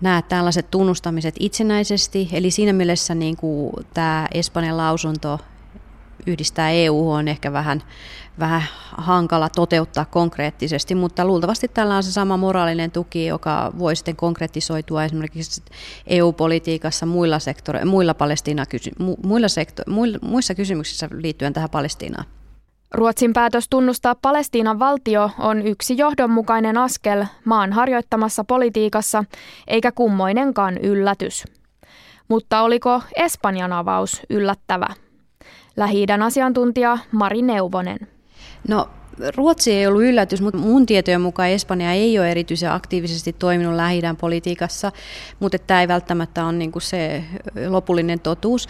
nämä 0.00 0.22
tällaiset 0.22 0.70
tunnustamiset 0.70 1.34
itsenäisesti. 1.40 2.28
Eli 2.32 2.50
siinä 2.50 2.72
mielessä 2.72 3.14
niin 3.14 3.36
kuin 3.36 3.72
tämä 3.94 4.28
Espanjan 4.34 4.76
lausunto 4.76 5.38
yhdistää 6.28 6.70
EU 6.70 7.10
on 7.10 7.28
ehkä 7.28 7.52
vähän, 7.52 7.82
vähän 8.38 8.62
hankala 8.96 9.48
toteuttaa 9.48 10.04
konkreettisesti, 10.04 10.94
mutta 10.94 11.24
luultavasti 11.24 11.68
tällä 11.68 11.96
on 11.96 12.02
se 12.02 12.12
sama 12.12 12.36
moraalinen 12.36 12.90
tuki, 12.90 13.26
joka 13.26 13.72
voi 13.78 13.96
sitten 13.96 14.16
konkretisoitua 14.16 15.04
esimerkiksi 15.04 15.62
EU-politiikassa 16.06 17.06
muilla, 17.06 17.38
sektore- 17.38 17.84
muilla, 17.84 18.14
Palestiina, 18.14 18.64
muilla, 19.26 19.48
sektor- 19.48 19.84
muissa 20.22 20.54
kysymyksissä 20.54 21.08
liittyen 21.12 21.52
tähän 21.52 21.70
Palestiinaan. 21.70 22.24
Ruotsin 22.94 23.32
päätös 23.32 23.68
tunnustaa 23.68 24.14
Palestiinan 24.14 24.78
valtio 24.78 25.30
on 25.38 25.62
yksi 25.62 25.98
johdonmukainen 25.98 26.78
askel 26.78 27.24
maan 27.44 27.72
harjoittamassa 27.72 28.44
politiikassa, 28.44 29.24
eikä 29.66 29.92
kummoinenkaan 29.92 30.78
yllätys. 30.78 31.44
Mutta 32.28 32.62
oliko 32.62 33.02
Espanjan 33.16 33.72
avaus 33.72 34.22
yllättävä? 34.30 34.86
Lähi 35.78 36.06
asiantuntija 36.26 36.98
Mari 37.12 37.42
Neuvonen. 37.42 37.98
No 38.68 38.88
Ruotsi 39.36 39.72
ei 39.72 39.86
ollut 39.86 40.02
yllätys, 40.02 40.40
mutta 40.40 40.58
mun 40.58 40.86
tietojen 40.86 41.20
mukaan 41.20 41.48
Espanja 41.48 41.92
ei 41.92 42.18
ole 42.18 42.30
erityisen 42.30 42.72
aktiivisesti 42.72 43.32
toiminut 43.32 43.74
lähi 43.74 44.02
politiikassa, 44.20 44.92
mutta 45.40 45.58
tämä 45.58 45.80
ei 45.80 45.88
välttämättä 45.88 46.44
ole 46.44 46.52
niin 46.52 46.72
se 46.78 47.24
lopullinen 47.68 48.20
totuus. 48.20 48.68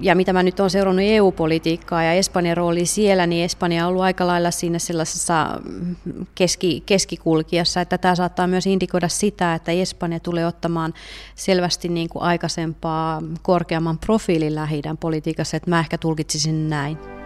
Ja 0.00 0.14
mitä 0.14 0.32
mä 0.32 0.42
nyt 0.42 0.60
olen 0.60 0.70
seurannut 0.70 1.04
EU-politiikkaa 1.08 2.02
ja 2.02 2.12
Espanjan 2.12 2.56
rooli 2.56 2.86
siellä, 2.86 3.26
niin 3.26 3.44
Espanja 3.44 3.84
on 3.84 3.88
ollut 3.88 4.02
aika 4.02 4.26
lailla 4.26 4.50
siinä 4.50 4.78
sellaisessa 4.78 5.60
keski, 6.34 6.82
keskikulkijassa, 6.86 7.80
että 7.80 7.98
tämä 7.98 8.14
saattaa 8.14 8.46
myös 8.46 8.66
indikoida 8.66 9.08
sitä, 9.08 9.54
että 9.54 9.72
Espanja 9.72 10.20
tulee 10.20 10.46
ottamaan 10.46 10.94
selvästi 11.34 11.88
niin 11.88 12.08
kuin 12.08 12.22
aikaisempaa 12.22 13.22
korkeamman 13.42 13.98
profiilin 13.98 14.54
lähi 14.54 14.82
politiikassa, 15.00 15.56
että 15.56 15.70
mä 15.70 15.80
ehkä 15.80 15.98
tulkitsisin 15.98 16.70
näin. 16.70 17.19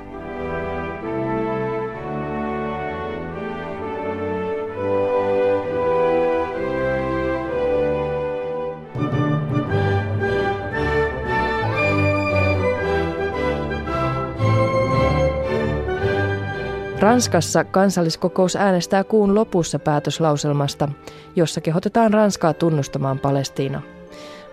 Ranskassa 17.05 17.65
kansalliskokous 17.65 18.57
äänestää 18.57 19.05
kuun 19.05 19.35
lopussa 19.35 19.79
päätöslauselmasta, 19.79 20.89
jossa 21.37 21.61
kehotetaan 21.61 22.15
Ranskaa 22.15 22.55
tunnustamaan 22.55 23.19
Palestiina. 23.19 23.83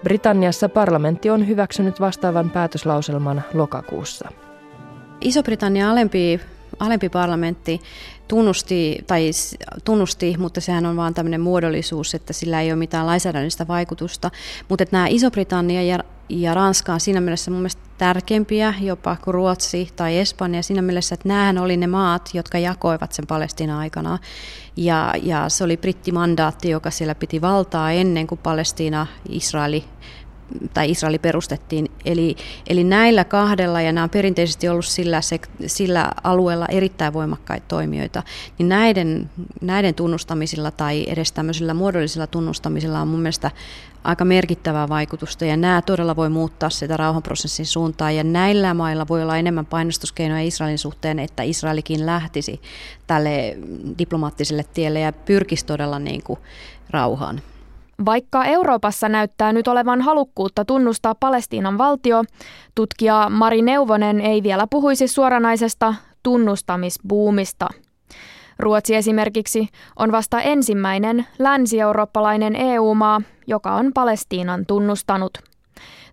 Britanniassa 0.04 0.70
parlamentti 0.70 1.30
on 1.30 1.48
hyväksynyt 1.48 2.00
vastaavan 2.00 2.50
päätöslauselman 2.50 3.44
lokakuussa. 3.54 4.30
Iso-Britannian 5.22 5.90
alempi, 5.90 6.40
alempi 6.80 7.10
parlamentti 7.10 7.82
tunnusti, 8.28 8.98
tai 9.08 9.32
tunnusti, 9.86 10.36
mutta 10.38 10.62
sehän 10.62 10.86
on 10.86 10.98
vain 10.98 11.14
tämmöinen 11.14 11.42
muodollisuus, 11.42 12.16
että 12.16 12.34
sillä 12.34 12.62
ei 12.62 12.72
ole 12.72 12.80
mitään 12.80 13.08
lainsäädännöllistä 13.08 13.68
vaikutusta. 13.68 14.32
Mutta 14.70 14.86
nämä 14.92 15.08
Iso-Britannia 15.08 15.84
ja, 15.84 16.00
ja 16.30 16.54
Ranska 16.54 16.94
on 16.94 17.00
siinä 17.00 17.22
mielessä 17.22 17.52
mun 17.52 17.60
mielestä 17.60 17.82
tärkeimpiä 18.02 18.74
jopa 18.82 19.18
kuin 19.24 19.34
Ruotsi 19.34 19.90
tai 19.96 20.18
Espanja 20.18 20.64
siinä 20.64 20.82
mielessä, 20.82 21.14
että 21.14 21.28
nämähän 21.28 21.58
oli 21.58 21.78
ne 21.78 21.88
maat, 21.88 22.30
jotka 22.34 22.58
jakoivat 22.58 23.12
sen 23.12 23.28
Palestiina 23.28 23.80
aikana. 23.80 24.18
Ja, 24.78 25.14
ja 25.24 25.50
se 25.50 25.64
oli 25.64 25.78
brittimandaatti, 25.78 26.70
joka 26.70 26.92
siellä 26.92 27.16
piti 27.16 27.42
valtaa 27.42 27.92
ennen 27.92 28.28
kuin 28.28 28.40
Palestiina, 28.44 29.08
Israeli 29.30 29.84
tai 30.74 30.92
Israeli 30.92 31.20
perustettiin. 31.20 31.92
Eli, 32.06 32.36
eli 32.68 32.84
näillä 32.84 33.24
kahdella, 33.24 33.82
ja 33.82 33.92
nämä 33.92 34.04
on 34.04 34.10
perinteisesti 34.10 34.70
ollut 34.70 34.86
sillä, 34.86 35.20
sillä 35.66 36.12
alueella 36.24 36.66
erittäin 36.66 37.14
voimakkaita 37.14 37.66
toimijoita, 37.68 38.24
niin 38.58 38.70
näiden, 38.70 39.30
näiden 39.62 39.96
tunnustamisilla 39.96 40.72
tai 40.72 41.06
edes 41.08 41.32
tämmöisillä 41.32 41.74
muodollisilla 41.74 42.28
tunnustamisilla 42.28 43.02
on 43.02 43.08
mun 43.08 43.20
mielestä 43.20 43.52
aika 44.04 44.26
merkittävää 44.26 44.90
vaikutusta, 44.90 45.46
ja 45.46 45.58
nämä 45.58 45.82
todella 45.82 46.16
voi 46.16 46.30
muuttaa 46.30 46.70
sitä 46.70 46.98
rauhanprosessin 46.98 47.66
suuntaan, 47.66 48.16
ja 48.16 48.24
näillä 48.24 48.74
mailla 48.74 49.08
voi 49.08 49.24
olla 49.24 49.38
enemmän 49.38 49.66
painostuskeinoja 49.66 50.44
Israelin 50.44 50.78
suhteen, 50.78 51.20
että 51.20 51.44
Israelikin 51.44 52.06
lähtisi 52.06 52.62
tälle 53.08 53.58
diplomaattiselle 53.98 54.66
tielle 54.74 55.00
ja 55.00 55.14
pyrkisi 55.14 55.66
todella 55.66 56.00
niin 56.00 56.24
kuin 56.24 56.40
rauhaan. 56.90 57.42
Vaikka 58.06 58.46
Euroopassa 58.46 59.10
näyttää 59.10 59.54
nyt 59.54 59.68
olevan 59.68 60.02
halukkuutta 60.02 60.66
tunnustaa 60.66 61.16
Palestiinan 61.16 61.78
valtio, 61.78 62.24
tutkija 62.76 63.30
Mari 63.30 63.62
Neuvonen 63.62 64.22
ei 64.22 64.44
vielä 64.44 64.68
puhuisi 64.70 65.08
suoranaisesta 65.08 65.96
tunnustamisbuumista. 66.24 67.68
Ruotsi 68.60 68.96
esimerkiksi 68.96 69.68
on 69.96 70.12
vasta 70.12 70.42
ensimmäinen 70.42 71.28
länsi-eurooppalainen 71.40 72.56
EU-maa, 72.56 73.22
joka 73.48 73.76
on 73.76 73.92
Palestiinan 73.94 74.66
tunnustanut. 74.66 75.38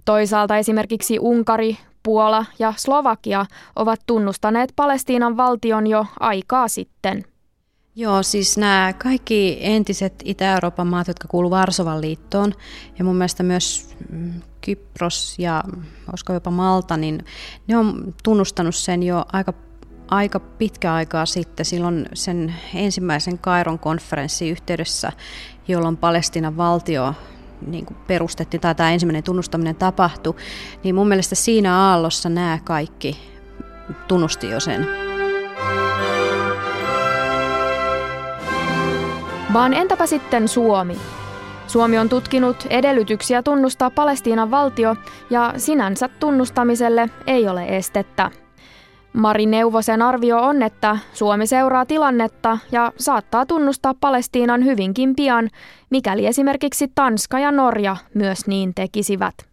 Toisaalta 0.04 0.56
esimerkiksi 0.56 1.18
Unkari, 1.18 1.78
Puola 2.02 2.44
ja 2.58 2.74
Slovakia 2.76 3.46
ovat 3.76 4.00
tunnustaneet 4.06 4.72
Palestiinan 4.76 5.36
valtion 5.36 5.86
jo 5.86 6.06
aikaa 6.20 6.68
sitten– 6.68 7.22
Joo, 7.98 8.22
siis 8.22 8.58
nämä 8.58 8.92
kaikki 9.02 9.58
entiset 9.60 10.14
Itä-Euroopan 10.24 10.86
maat, 10.86 11.08
jotka 11.08 11.28
kuuluvat 11.28 11.58
Varsovan 11.60 12.00
liittoon, 12.00 12.54
ja 12.98 13.04
mun 13.04 13.16
mielestä 13.16 13.42
myös 13.42 13.96
mm, 14.10 14.32
Kypros 14.60 15.38
ja 15.38 15.64
olisiko 16.10 16.32
jopa 16.32 16.50
Malta, 16.50 16.96
niin 16.96 17.24
ne 17.66 17.76
on 17.76 18.14
tunnustanut 18.22 18.74
sen 18.74 19.02
jo 19.02 19.24
aika, 19.32 19.52
aika 20.08 20.40
pitkä 20.40 20.94
aikaa 20.94 21.26
sitten, 21.26 21.66
silloin 21.66 22.06
sen 22.14 22.54
ensimmäisen 22.74 23.38
Kairon 23.38 23.78
konferenssin 23.78 24.50
yhteydessä, 24.50 25.12
jolloin 25.68 25.96
Palestinan 25.96 26.56
valtio 26.56 27.14
niin 27.66 27.86
kuin 27.86 27.96
perustettiin 28.06 28.60
tai 28.60 28.74
tämä 28.74 28.92
ensimmäinen 28.92 29.22
tunnustaminen 29.22 29.76
tapahtui, 29.76 30.34
niin 30.84 30.94
mun 30.94 31.08
mielestä 31.08 31.34
siinä 31.34 31.76
aallossa 31.76 32.28
nämä 32.28 32.58
kaikki 32.64 33.18
tunnusti 34.08 34.50
jo 34.50 34.60
sen. 34.60 35.08
Vaan 39.52 39.74
entäpä 39.74 40.06
sitten 40.06 40.48
Suomi? 40.48 40.96
Suomi 41.66 41.98
on 41.98 42.08
tutkinut 42.08 42.66
edellytyksiä 42.70 43.42
tunnustaa 43.42 43.90
Palestiinan 43.90 44.50
valtio 44.50 44.96
ja 45.30 45.54
sinänsä 45.56 46.08
tunnustamiselle 46.08 47.10
ei 47.26 47.48
ole 47.48 47.64
estettä. 47.68 48.30
Mari 49.12 49.46
Neuvosen 49.46 50.02
arvio 50.02 50.38
on, 50.38 50.62
että 50.62 50.98
Suomi 51.12 51.46
seuraa 51.46 51.86
tilannetta 51.86 52.58
ja 52.72 52.92
saattaa 52.96 53.46
tunnustaa 53.46 53.94
Palestiinan 54.00 54.64
hyvinkin 54.64 55.16
pian, 55.16 55.50
mikäli 55.90 56.26
esimerkiksi 56.26 56.92
Tanska 56.94 57.38
ja 57.38 57.52
Norja 57.52 57.96
myös 58.14 58.46
niin 58.46 58.74
tekisivät. 58.74 59.47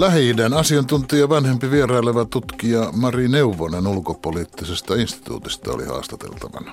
Lähi-idän 0.00 0.54
asiantuntija 0.54 1.28
vanhempi 1.28 1.70
vieraileva 1.70 2.24
tutkija 2.24 2.92
Mari 2.92 3.28
Neuvonen 3.28 3.86
ulkopoliittisesta 3.86 4.94
instituutista 4.94 5.72
oli 5.72 5.84
haastateltavana. 5.84 6.72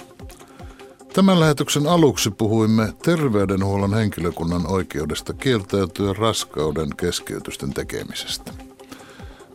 Tämän 1.13 1.39
lähetyksen 1.39 1.87
aluksi 1.87 2.31
puhuimme 2.31 2.93
terveydenhuollon 3.03 3.93
henkilökunnan 3.93 4.67
oikeudesta 4.67 5.33
kieltäytyä 5.33 6.13
raskauden 6.13 6.89
keskeytysten 6.97 7.73
tekemisestä. 7.73 8.51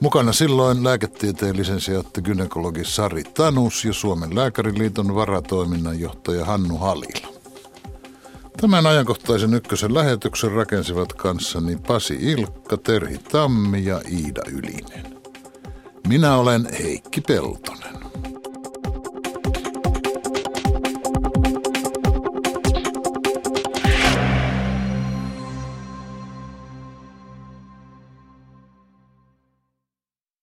Mukana 0.00 0.32
silloin 0.32 0.84
lääketieteen 0.84 1.56
lisensiaatti 1.56 2.22
gynekologi 2.22 2.84
Sari 2.84 3.24
Tanus 3.24 3.84
ja 3.84 3.92
Suomen 3.92 4.34
lääkäriliiton 4.34 5.14
varatoiminnanjohtaja 5.14 6.44
Hannu 6.44 6.76
Halila. 6.76 7.32
Tämän 8.61 8.86
ajankohtaisen 8.86 9.55
ykkösen 9.55 9.94
lähetyksen 9.94 10.53
rakensivat 10.53 11.12
kanssani 11.12 11.76
Pasi 11.86 12.18
Ilkka, 12.20 12.76
Terhi 12.76 13.18
Tammi 13.18 13.84
ja 13.84 14.00
Iida 14.11 14.42
Ylinen. 14.53 15.16
Minä 16.09 16.36
olen 16.36 16.68
Heikki 16.82 17.20
Peltonen. 17.20 18.03